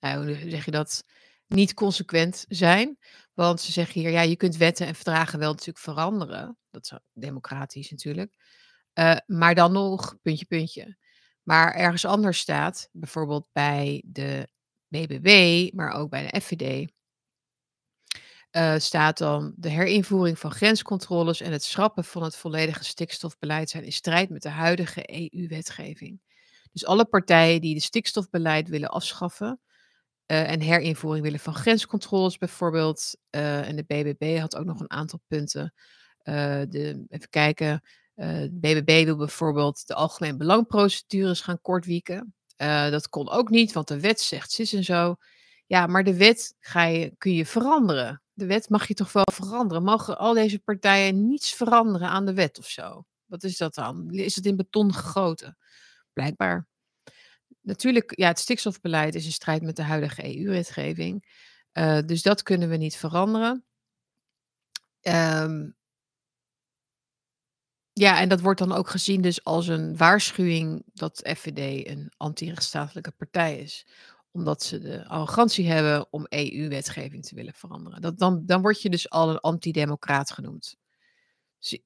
[0.00, 1.04] nou, hoe zeg je dat?
[1.46, 2.98] Niet consequent zijn.
[3.34, 6.58] Want ze zeggen hier, ja, je kunt wetten en verdragen wel natuurlijk veranderen.
[6.70, 8.34] Dat is democratisch natuurlijk.
[8.94, 10.96] Uh, maar dan nog, puntje, puntje.
[11.42, 14.48] Maar ergens anders staat, bijvoorbeeld bij de
[14.88, 16.90] BBB, maar ook bij de FVD,
[18.56, 23.84] uh, staat dan de herinvoering van grenscontroles en het schrappen van het volledige stikstofbeleid zijn
[23.84, 26.20] in strijd met de huidige EU-wetgeving.
[26.72, 29.60] Dus alle partijen die de stikstofbeleid willen afschaffen
[30.26, 34.90] uh, en herinvoering willen van grenscontroles bijvoorbeeld, uh, en de BBB had ook nog een
[34.90, 35.74] aantal punten.
[36.22, 37.82] de, even kijken,
[38.14, 42.34] de BBB wil bijvoorbeeld de algemeen belangprocedures gaan kortwieken.
[42.58, 45.16] Uh, dat kon ook niet, want de wet zegt zus en zo.
[45.66, 48.22] Ja, maar de wet ga je, kun je veranderen.
[48.32, 49.82] De wet mag je toch wel veranderen?
[49.82, 53.04] Mogen al deze partijen niets veranderen aan de wet of zo?
[53.26, 54.10] Wat is dat dan?
[54.10, 55.58] Is het in beton gegoten?
[56.12, 56.66] Blijkbaar.
[57.60, 61.24] Natuurlijk, ja, het stikstofbeleid is in strijd met de huidige EU-wetgeving.
[61.72, 63.64] Uh, dus dat kunnen we niet veranderen.
[65.02, 65.77] Um,
[67.98, 73.10] ja, en dat wordt dan ook gezien dus als een waarschuwing dat FVD een anti-rechtsstatelijke
[73.10, 73.86] partij is.
[74.30, 78.00] Omdat ze de arrogantie hebben om EU-wetgeving te willen veranderen.
[78.00, 80.76] Dat, dan, dan word je dus al een antidemocraat genoemd.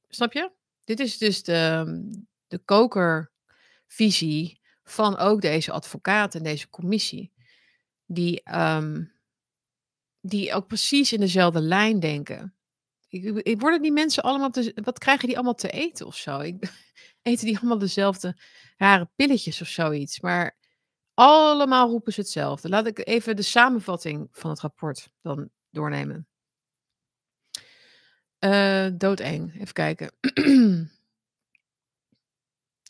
[0.09, 0.51] Snap je?
[0.85, 1.85] Dit is dus de,
[2.47, 7.33] de kokervisie van ook deze advocaat en deze commissie.
[8.07, 9.13] Die, um,
[10.21, 12.55] die ook precies in dezelfde lijn denken.
[13.13, 16.41] Ik, worden die mensen allemaal te, wat krijgen die allemaal te eten of zo?
[16.41, 16.73] Ik,
[17.23, 18.37] eten die allemaal dezelfde
[18.77, 20.21] rare pilletjes of zoiets?
[20.21, 20.57] Maar
[21.15, 22.69] allemaal roepen ze hetzelfde.
[22.69, 26.27] Laat ik even de samenvatting van het rapport dan doornemen.
[28.45, 30.13] Uh, doodeng, even kijken.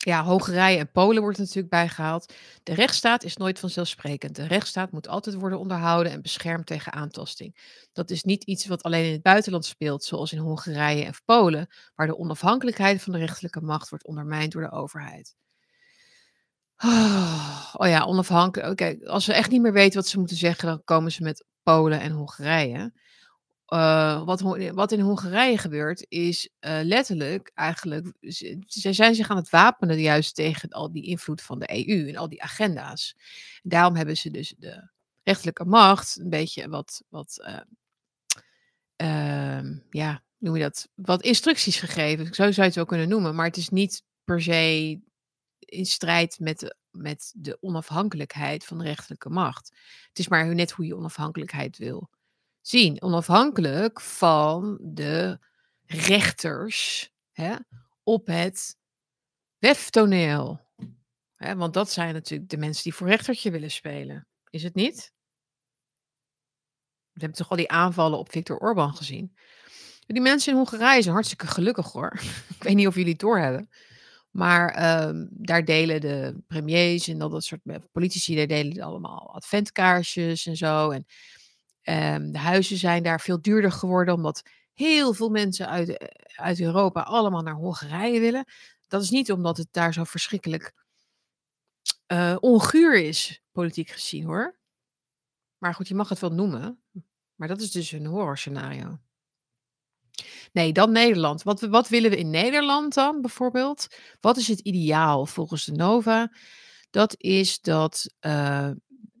[0.05, 2.33] Ja, Hongarije en Polen wordt natuurlijk bijgehaald.
[2.63, 4.35] De rechtsstaat is nooit vanzelfsprekend.
[4.35, 7.57] De rechtsstaat moet altijd worden onderhouden en beschermd tegen aantasting.
[7.93, 11.67] Dat is niet iets wat alleen in het buitenland speelt, zoals in Hongarije en Polen,
[11.95, 15.35] waar de onafhankelijkheid van de rechterlijke macht wordt ondermijnd door de overheid.
[16.77, 18.71] Oh, oh ja, onafhankelijk.
[18.71, 21.45] Oké, als ze echt niet meer weten wat ze moeten zeggen, dan komen ze met
[21.63, 22.93] Polen en Hongarije.
[23.73, 24.41] Uh, wat,
[24.73, 28.13] wat, in Hongarije gebeurt, is uh, letterlijk eigenlijk.
[28.67, 32.15] Ze zijn zich aan het wapenen juist tegen al die invloed van de EU en
[32.15, 33.15] al die agenda's.
[33.63, 34.89] Daarom hebben ze dus de
[35.23, 37.03] rechterlijke macht een beetje wat.
[37.09, 37.43] wat
[38.97, 40.89] uh, ja, noem je dat?
[40.95, 42.25] Wat instructies gegeven.
[42.25, 43.35] Zo zou je het wel kunnen noemen.
[43.35, 44.99] Maar het is niet per se
[45.59, 49.69] in strijd met, met de onafhankelijkheid van de rechterlijke macht.
[50.07, 52.09] Het is maar net hoe je onafhankelijkheid wil
[52.67, 53.01] zien.
[53.01, 55.39] Onafhankelijk van de
[55.85, 57.55] rechters hè,
[58.03, 58.77] op het
[59.57, 60.61] weftoneel.
[61.35, 64.27] Hè, want dat zijn natuurlijk de mensen die voor rechtertje willen spelen.
[64.49, 65.13] Is het niet?
[67.11, 69.35] We hebben toch al die aanvallen op Viktor Orban gezien.
[70.05, 72.19] Die mensen in Hongarije zijn hartstikke gelukkig hoor.
[72.55, 73.69] Ik weet niet of jullie het doorhebben.
[74.31, 77.61] Maar ehm, daar delen de premiers en al dat soort
[77.91, 80.89] politici, daar delen allemaal adventkaarsjes en zo.
[80.89, 81.05] En
[81.83, 84.43] ehm, de huizen zijn daar veel duurder geworden, omdat
[84.73, 88.45] heel veel mensen uit, eh, uit Europa allemaal naar Hongarije willen.
[88.87, 90.73] Dat is niet omdat het daar zo verschrikkelijk
[92.07, 94.57] uh, onguur is, politiek gezien hoor.
[95.57, 96.81] Maar goed, je mag het wel noemen.
[97.35, 98.99] Maar dat is dus een horrorscenario.
[100.51, 101.43] Nee, dan Nederland.
[101.43, 103.87] Wat, wat willen we in Nederland dan bijvoorbeeld?
[104.21, 106.31] Wat is het ideaal volgens de Nova?
[106.89, 108.71] Dat is dat uh,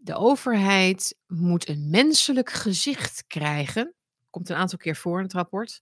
[0.03, 3.93] de overheid moet een menselijk gezicht krijgen.
[4.29, 5.81] Komt een aantal keer voor in het rapport.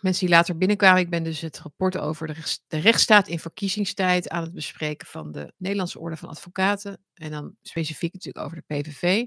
[0.00, 2.34] Mensen die later binnenkwamen, ik ben dus het rapport over de,
[2.66, 7.04] de rechtsstaat in verkiezingstijd aan het bespreken van de Nederlandse Orde van Advocaten.
[7.14, 9.26] En dan specifiek natuurlijk over de PVV.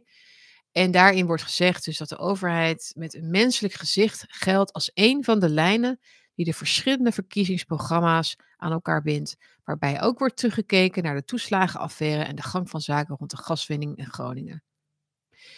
[0.72, 5.23] En daarin wordt gezegd dus dat de overheid met een menselijk gezicht geldt als een
[5.23, 5.99] van de lijnen
[6.36, 12.36] die de verschillende verkiezingsprogramma's aan elkaar bindt, waarbij ook wordt teruggekeken naar de toeslagenaffaire en
[12.36, 14.64] de gang van zaken rond de gaswinning in Groningen.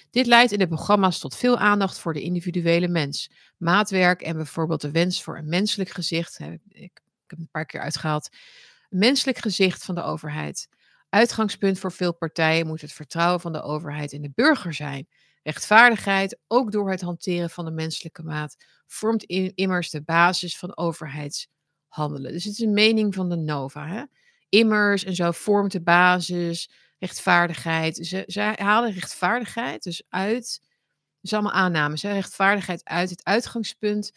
[0.09, 4.81] Dit leidt in de programma's tot veel aandacht voor de individuele mens, maatwerk en bijvoorbeeld
[4.81, 6.39] de wens voor een menselijk gezicht.
[6.39, 8.29] Ik, ik heb het een paar keer uitgehaald.
[8.89, 10.67] Een menselijk gezicht van de overheid.
[11.09, 15.07] Uitgangspunt voor veel partijen moet het vertrouwen van de overheid in de burger zijn.
[15.47, 18.55] Rechtvaardigheid, ook door het hanteren van de menselijke maat,
[18.87, 22.31] vormt immers de basis van overheidshandelen.
[22.31, 23.87] Dus het is een mening van de Nova.
[23.87, 24.03] Hè?
[24.49, 27.97] Immers en zo vormt de basis, rechtvaardigheid.
[28.27, 30.61] Ze, halen rechtvaardigheid dus uit,
[31.21, 32.11] dus allemaal aannames, hè?
[32.11, 34.11] rechtvaardigheid uit het uitgangspunt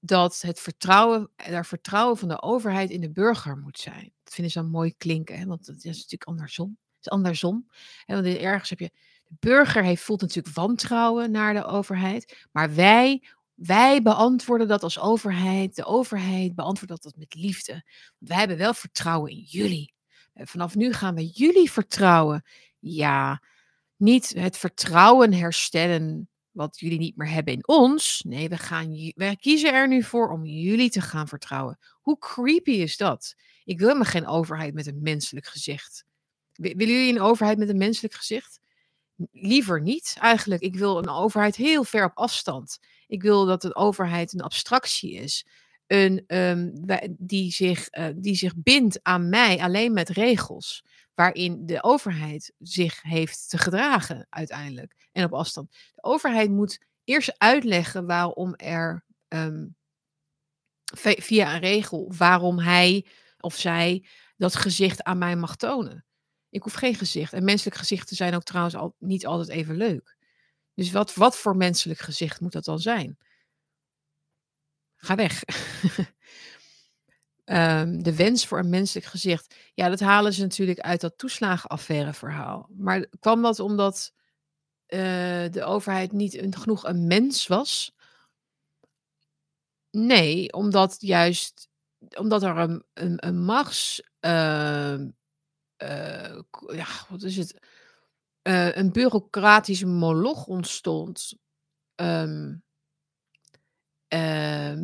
[0.00, 4.12] dat het vertrouwen, daar vertrouwen van de overheid in de burger moet zijn.
[4.24, 5.46] Dat vinden ze dan mooi klinken, hè?
[5.46, 6.78] want dat is natuurlijk andersom.
[6.96, 7.66] Het is andersom.
[8.04, 8.14] Hè?
[8.14, 8.90] Want ergens heb je,
[9.40, 13.22] burger heeft, voelt natuurlijk wantrouwen naar de overheid, maar wij,
[13.54, 15.76] wij beantwoorden dat als overheid.
[15.76, 17.84] De overheid beantwoordt dat met liefde.
[18.18, 19.94] Wij hebben wel vertrouwen in jullie.
[20.34, 22.44] Vanaf nu gaan we jullie vertrouwen.
[22.78, 23.42] Ja,
[23.96, 28.22] niet het vertrouwen herstellen wat jullie niet meer hebben in ons.
[28.26, 31.78] Nee, we, gaan, wij kiezen er nu voor om jullie te gaan vertrouwen.
[32.00, 33.34] Hoe creepy is dat?
[33.64, 36.04] Ik wil me geen overheid met een menselijk gezicht.
[36.52, 38.60] Willen jullie een overheid met een menselijk gezicht?
[39.32, 40.62] Liever niet, eigenlijk.
[40.62, 42.78] Ik wil een overheid heel ver op afstand.
[43.06, 45.46] Ik wil dat een overheid een abstractie is.
[45.86, 46.72] Een, um,
[47.18, 50.84] die, zich, uh, die zich bindt aan mij alleen met regels
[51.14, 55.70] waarin de overheid zich heeft te gedragen uiteindelijk en op afstand.
[55.94, 59.76] De overheid moet eerst uitleggen waarom er um,
[60.98, 63.06] via een regel, waarom hij
[63.40, 66.04] of zij dat gezicht aan mij mag tonen.
[66.54, 67.32] Ik hoef geen gezicht.
[67.32, 70.16] En menselijk gezichten zijn ook trouwens al, niet altijd even leuk.
[70.74, 73.18] Dus wat, wat voor menselijk gezicht moet dat dan zijn?
[74.96, 75.42] Ga weg.
[77.44, 79.54] um, de wens voor een menselijk gezicht.
[79.74, 82.68] Ja, dat halen ze natuurlijk uit dat toeslagenaffaire verhaal.
[82.76, 84.12] Maar kwam dat omdat
[84.88, 84.98] uh,
[85.50, 87.94] de overheid niet genoeg een mens was?
[89.90, 91.68] Nee, omdat juist
[92.16, 94.02] omdat er een, een, een machts.
[94.20, 95.00] Uh,
[96.66, 97.58] ja, wat is het?
[98.42, 101.34] Uh, een bureaucratische moloch ontstond.
[101.96, 102.62] Um,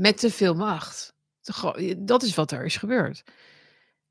[0.01, 1.14] met te veel macht.
[1.98, 3.22] Dat is wat er is gebeurd.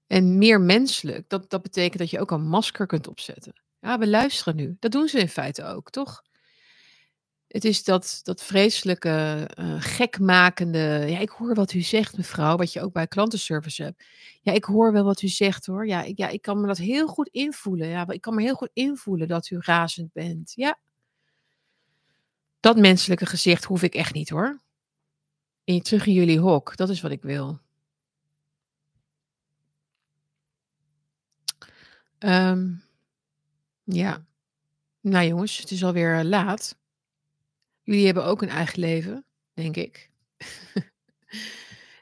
[0.07, 3.53] En meer menselijk, dat, dat betekent dat je ook een masker kunt opzetten.
[3.79, 4.77] Ja, we luisteren nu.
[4.79, 6.23] Dat doen ze in feite ook, toch?
[7.49, 11.05] Het is dat, dat vreselijke, uh, gekmakende.
[11.07, 14.03] Ja, ik hoor wat u zegt, mevrouw, wat je ook bij klantenservice hebt.
[14.41, 15.87] Ja, ik hoor wel wat u zegt hoor.
[15.87, 17.87] Ja, ik, ja, ik kan me dat heel goed invoelen.
[17.87, 20.51] Ja, ik kan me heel goed invoelen dat u razend bent.
[20.55, 20.79] Ja.
[22.59, 24.59] Dat menselijke gezicht hoef ik echt niet hoor
[25.69, 26.75] in, terug in jullie hok.
[26.75, 27.59] Dat is wat ik wil.
[32.19, 32.83] Um,
[33.83, 34.25] ja.
[35.01, 36.77] Nou jongens, het is alweer uh, laat.
[37.89, 40.09] Jullie hebben ook een eigen leven, denk ik.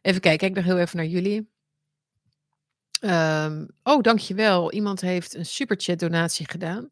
[0.02, 1.50] even kijken, kijk nog heel even naar jullie.
[3.02, 4.72] Um, oh, dankjewel.
[4.72, 6.90] Iemand heeft een superchat donatie gedaan.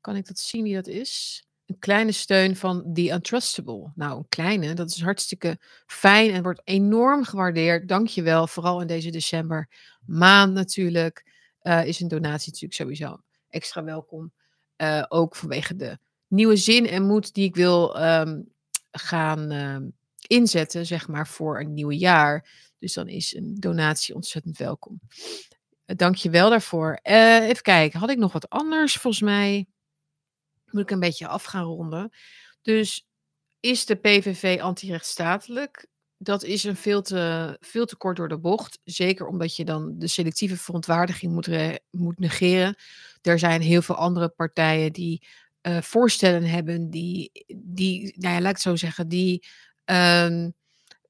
[0.00, 1.44] Kan ik dat zien wie dat is?
[1.66, 3.92] een kleine steun van The Untrustable.
[3.94, 7.88] Nou, een kleine, dat is hartstikke fijn en wordt enorm gewaardeerd.
[7.88, 9.68] Dank je wel, vooral in deze december
[10.06, 11.24] maand natuurlijk.
[11.62, 14.32] Uh, is een donatie natuurlijk sowieso extra welkom.
[14.76, 15.98] Uh, ook vanwege de
[16.30, 18.52] nieuwe zin en moed die ik wil um,
[18.90, 19.76] gaan uh,
[20.26, 22.48] inzetten, zeg maar, voor een nieuw jaar.
[22.78, 25.00] Dus dan is een donatie ontzettend welkom.
[25.84, 26.98] Dank je wel daarvoor.
[27.02, 29.66] even kijken, had ik nog wat anders volgens mij?
[30.72, 32.12] moet ik een beetje af gaan ronden.
[32.62, 33.08] Dus
[33.60, 35.86] is de PVV antirechtsstatelijk?
[36.16, 38.78] Dat is een veel te, veel te kort door de bocht.
[38.84, 42.76] Zeker omdat je dan de selectieve verontwaardiging moet, moet negeren.
[43.22, 45.26] Er zijn heel veel andere partijen die
[45.60, 49.46] eh, voorstellen hebben die, die, nou ja, laat ik het zo zeggen, die
[49.84, 50.50] ehm,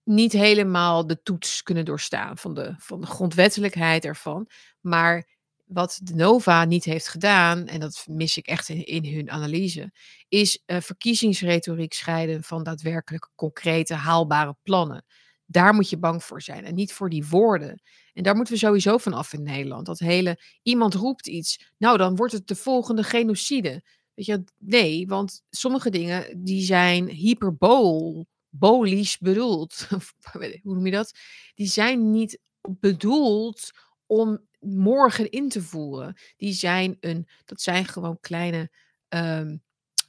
[0.04, 4.50] niet helemaal de toets kunnen doorstaan van de, van de grondwettelijkheid ervan.
[4.80, 5.28] Maar
[5.64, 9.92] wat de Nova niet heeft gedaan, en dat mis ik echt in, in hun analyse,
[10.28, 15.04] is uh, verkiezingsretoriek scheiden van daadwerkelijk concrete, haalbare plannen.
[15.46, 17.82] Daar moet je bang voor zijn en niet voor die woorden.
[18.12, 19.86] En daar moeten we sowieso van af in Nederland.
[19.86, 23.82] Dat hele, iemand roept iets, nou dan wordt het de volgende genocide.
[24.58, 29.86] Nee, want sommige dingen die zijn hyperbolisch bedoeld.
[30.62, 31.18] Hoe noem je dat?
[31.54, 33.70] Die zijn niet bedoeld
[34.06, 36.16] om morgen in te voeren.
[36.36, 38.70] Die zijn een, dat zijn gewoon kleine
[39.08, 39.62] um,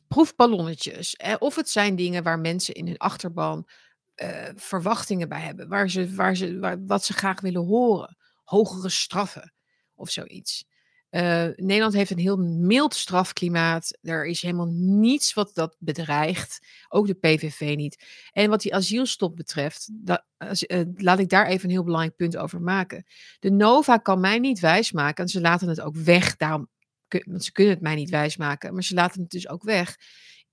[0.07, 1.15] proefballonnetjes.
[1.15, 3.67] Eh, of het zijn dingen waar mensen in hun achterban
[4.15, 5.67] uh, verwachtingen bij hebben.
[5.67, 8.17] Waar ze, waar ze, wat ze graag willen horen.
[8.43, 9.53] Hogere straffen
[9.95, 10.65] of zoiets.
[11.11, 13.97] Uh, Nederland heeft een heel mild strafklimaat.
[14.01, 16.59] Er is helemaal niets wat dat bedreigt.
[16.89, 18.05] Ook de PVV niet.
[18.31, 20.23] En wat die asielstop betreft, dat,
[20.67, 23.05] uh, laat ik daar even een heel belangrijk punt over maken.
[23.39, 26.69] De Nova kan mij niet wijsmaken, en ze laten het ook weg, daarom,
[27.07, 29.97] want ze kunnen het mij niet wijsmaken, maar ze laten het dus ook weg,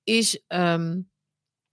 [0.02, 1.10] is um,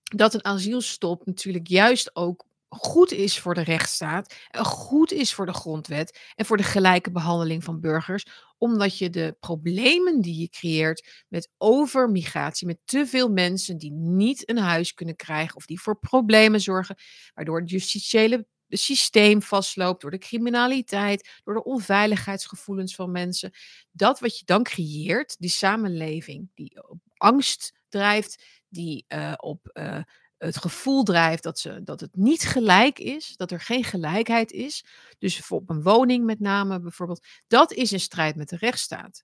[0.01, 2.45] dat een asielstop natuurlijk juist ook
[2.77, 7.11] goed is voor de rechtsstaat, en goed is voor de grondwet en voor de gelijke
[7.11, 8.25] behandeling van burgers,
[8.57, 14.49] omdat je de problemen die je creëert met overmigratie, met te veel mensen die niet
[14.49, 16.95] een huis kunnen krijgen of die voor problemen zorgen,
[17.33, 23.51] waardoor het justitiële systeem vastloopt, door de criminaliteit, door de onveiligheidsgevoelens van mensen.
[23.91, 29.79] Dat wat je dan creëert, die samenleving die op angst drijft, die uh, op
[30.37, 34.85] het gevoel drijft dat, ze, dat het niet gelijk is, dat er geen gelijkheid is.
[35.19, 37.25] Dus op een woning met name bijvoorbeeld.
[37.47, 39.23] Dat is in strijd met de rechtsstaat.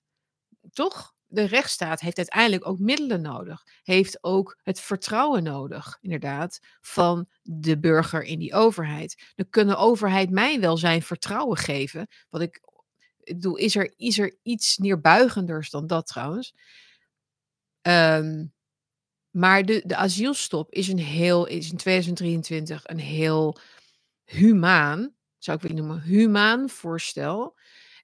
[0.70, 1.14] Toch?
[1.26, 3.62] De rechtsstaat heeft uiteindelijk ook middelen nodig.
[3.82, 9.32] Heeft ook het vertrouwen nodig, inderdaad, van de burger in die overheid.
[9.34, 12.06] Dan kunnen overheid mij wel zijn vertrouwen geven.
[12.30, 12.60] Wat ik,
[13.20, 16.54] ik bedoel, is er, is er iets neerbuigenders dan dat trouwens?
[17.82, 18.52] Um,
[19.32, 23.56] maar de, de asielstop is, een heel, is in 2023 een heel
[24.24, 27.56] humaan, zou ik willen noemen, humaan voorstel.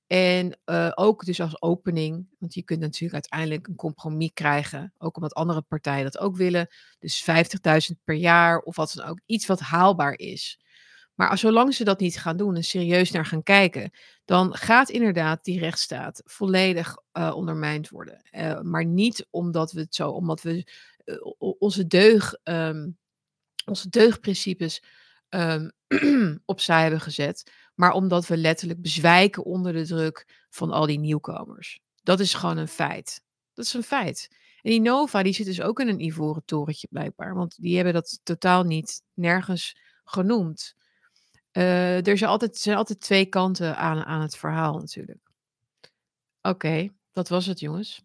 [0.07, 5.17] En uh, ook dus als opening, want je kunt natuurlijk uiteindelijk een compromis krijgen, ook
[5.17, 6.69] omdat andere partijen dat ook willen.
[6.99, 7.25] Dus
[7.91, 10.61] 50.000 per jaar of wat dan ook, iets wat haalbaar is.
[11.15, 13.91] Maar als, zolang ze dat niet gaan doen en serieus naar gaan kijken,
[14.25, 18.29] dan gaat inderdaad die rechtsstaat volledig uh, ondermijnd worden.
[18.31, 20.67] Uh, maar niet omdat we het zo, omdat we
[21.39, 22.99] onze deug, um,
[23.65, 24.83] onze deugdprincipes
[25.29, 25.73] um,
[26.45, 31.81] opzij hebben gezet, maar omdat we letterlijk bezwijken onder de druk van al die nieuwkomers.
[32.03, 33.23] Dat is gewoon een feit.
[33.55, 34.29] Dat is een feit.
[34.63, 37.95] En die Nova, die zit dus ook in een ivoren torentje blijkbaar, want die hebben
[37.95, 40.75] dat totaal niet nergens genoemd.
[41.53, 45.31] Uh, er zijn altijd, zijn altijd twee kanten aan, aan het verhaal natuurlijk.
[46.43, 48.03] Oké, dat was het jongens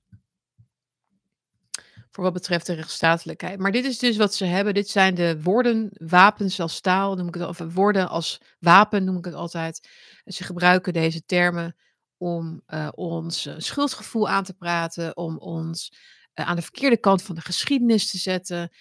[2.14, 3.60] voor wat betreft de rechtsstatelijkheid.
[3.60, 4.74] Maar dit is dus wat ze hebben.
[4.74, 9.18] Dit zijn de woorden, wapens als staal, noem ik het, of woorden als wapen noem
[9.18, 9.90] ik het altijd.
[10.26, 11.76] Ze gebruiken deze termen
[12.18, 15.94] om uh, ons uh, schuldgevoel aan te praten, om ons
[16.36, 18.72] uh, aan de verkeerde kant van de geschiedenis te zetten,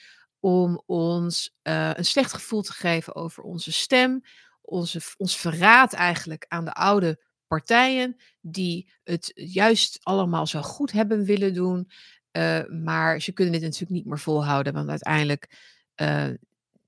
[0.41, 4.21] om ons een slecht gevoel te geven over onze stem,
[4.61, 11.25] onze, ons verraad eigenlijk aan de oude partijen die het juist allemaal zo goed hebben
[11.25, 11.91] willen doen.
[12.33, 15.59] Uh, maar ze kunnen dit natuurlijk niet meer volhouden, want uiteindelijk
[15.97, 16.29] uh,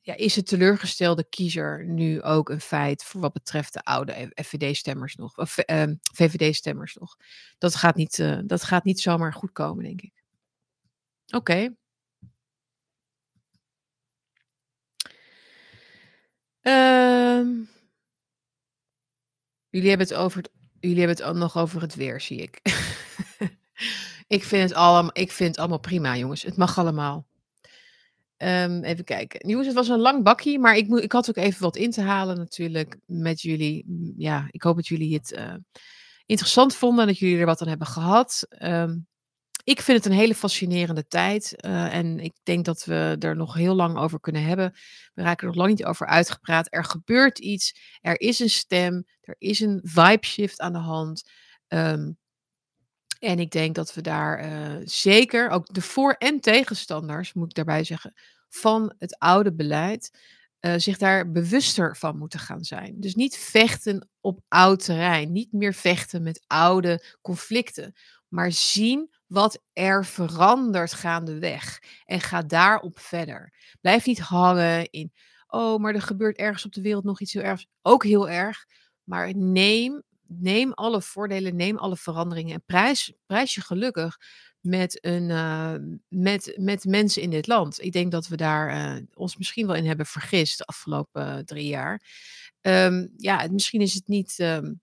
[0.00, 5.14] ja, is het teleurgestelde kiezer nu ook een feit voor wat betreft de oude FVD-stemmers
[5.14, 7.16] nog, of uh, ehm, VVD-stemmers nog.
[7.58, 10.22] Dat gaat, niet, dat gaat niet zomaar goed komen, denk ik.
[11.26, 11.36] Oké.
[11.36, 11.76] Okay.
[16.62, 17.66] Uh,
[19.68, 20.44] jullie hebben het over,
[20.80, 22.60] jullie hebben het ook nog over het weer, zie ik.
[24.26, 26.42] Ik vind het allemaal, ik vind het allemaal prima, jongens.
[26.42, 27.26] Het mag allemaal.
[28.38, 29.48] Um, even kijken.
[29.48, 32.00] Jongens, het was een lang bakkie, maar ik, ik had ook even wat in te
[32.00, 33.84] halen natuurlijk met jullie.
[34.16, 35.54] Ja, ik hoop dat jullie het uh,
[36.26, 38.46] interessant vonden, dat jullie er wat aan hebben gehad.
[38.62, 39.06] Um,
[39.64, 43.54] ik vind het een hele fascinerende tijd uh, en ik denk dat we er nog
[43.54, 44.72] heel lang over kunnen hebben.
[45.14, 46.66] We raken er nog lang niet over uitgepraat.
[46.70, 51.30] Er gebeurt iets, er is een stem, er is een vibe shift aan de hand.
[51.68, 52.18] Um,
[53.24, 57.54] en ik denk dat we daar uh, zeker ook de voor- en tegenstanders, moet ik
[57.54, 58.12] daarbij zeggen,
[58.48, 60.18] van het oude beleid,
[60.60, 63.00] uh, zich daar bewuster van moeten gaan zijn.
[63.00, 67.92] Dus niet vechten op oud terrein, niet meer vechten met oude conflicten,
[68.28, 73.52] maar zien wat er verandert gaandeweg en ga daarop verder.
[73.80, 75.12] Blijf niet hangen in,
[75.46, 77.66] oh, maar er gebeurt ergens op de wereld nog iets heel ergs.
[77.82, 78.66] Ook heel erg,
[79.02, 84.18] maar neem, neem alle voordelen, neem alle veranderingen en prijs, prijs je gelukkig
[84.64, 85.74] met, een, uh,
[86.08, 87.82] met, met mensen in dit land.
[87.82, 91.38] Ik denk dat we daar uh, ons misschien wel in hebben vergist de afgelopen uh,
[91.38, 92.02] drie jaar.
[92.60, 94.80] Um, ja, misschien is het niet um,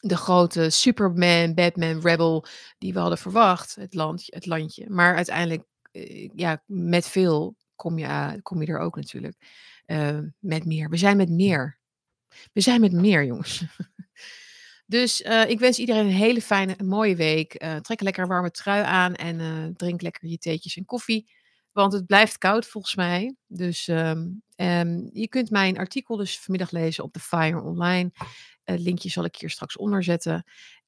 [0.00, 2.46] de grote Superman, Batman, Rebel
[2.78, 4.90] die we hadden verwacht, het, land, het landje.
[4.90, 5.64] Maar uiteindelijk,
[6.34, 9.36] ja, met veel kom je, kom je er ook natuurlijk.
[10.38, 10.88] met meer.
[10.88, 11.78] We zijn met meer.
[12.52, 13.64] We zijn met meer, jongens.
[14.94, 17.62] Dus uh, ik wens iedereen een hele fijne, mooie week.
[17.62, 21.32] Uh, trek lekker warme trui aan en uh, drink lekker je theetjes en koffie.
[21.72, 23.34] Want het blijft koud volgens mij.
[23.46, 28.10] Dus um, um, je kunt mijn artikel dus vanmiddag lezen op de Fire Online.
[28.64, 30.44] Het linkje zal ik hier straks onder zetten.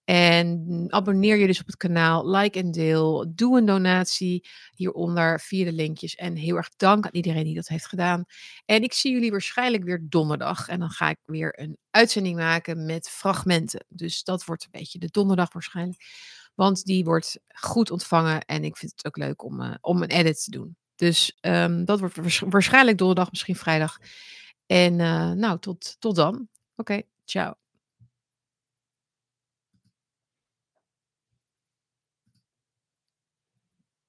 [0.07, 3.33] En abonneer je dus op het kanaal, like en deel.
[3.35, 6.15] Doe een donatie hieronder via de linkjes.
[6.15, 8.25] En heel erg dank aan iedereen die dat heeft gedaan.
[8.65, 10.69] En ik zie jullie waarschijnlijk weer donderdag.
[10.69, 13.85] En dan ga ik weer een uitzending maken met fragmenten.
[13.89, 16.05] Dus dat wordt een beetje de donderdag waarschijnlijk.
[16.55, 18.45] Want die wordt goed ontvangen.
[18.45, 20.77] En ik vind het ook leuk om, uh, om een edit te doen.
[20.95, 23.99] Dus um, dat wordt waarschijnlijk donderdag, misschien vrijdag.
[24.67, 26.49] En uh, nou, tot, tot dan.
[26.77, 27.66] Oké, ciao.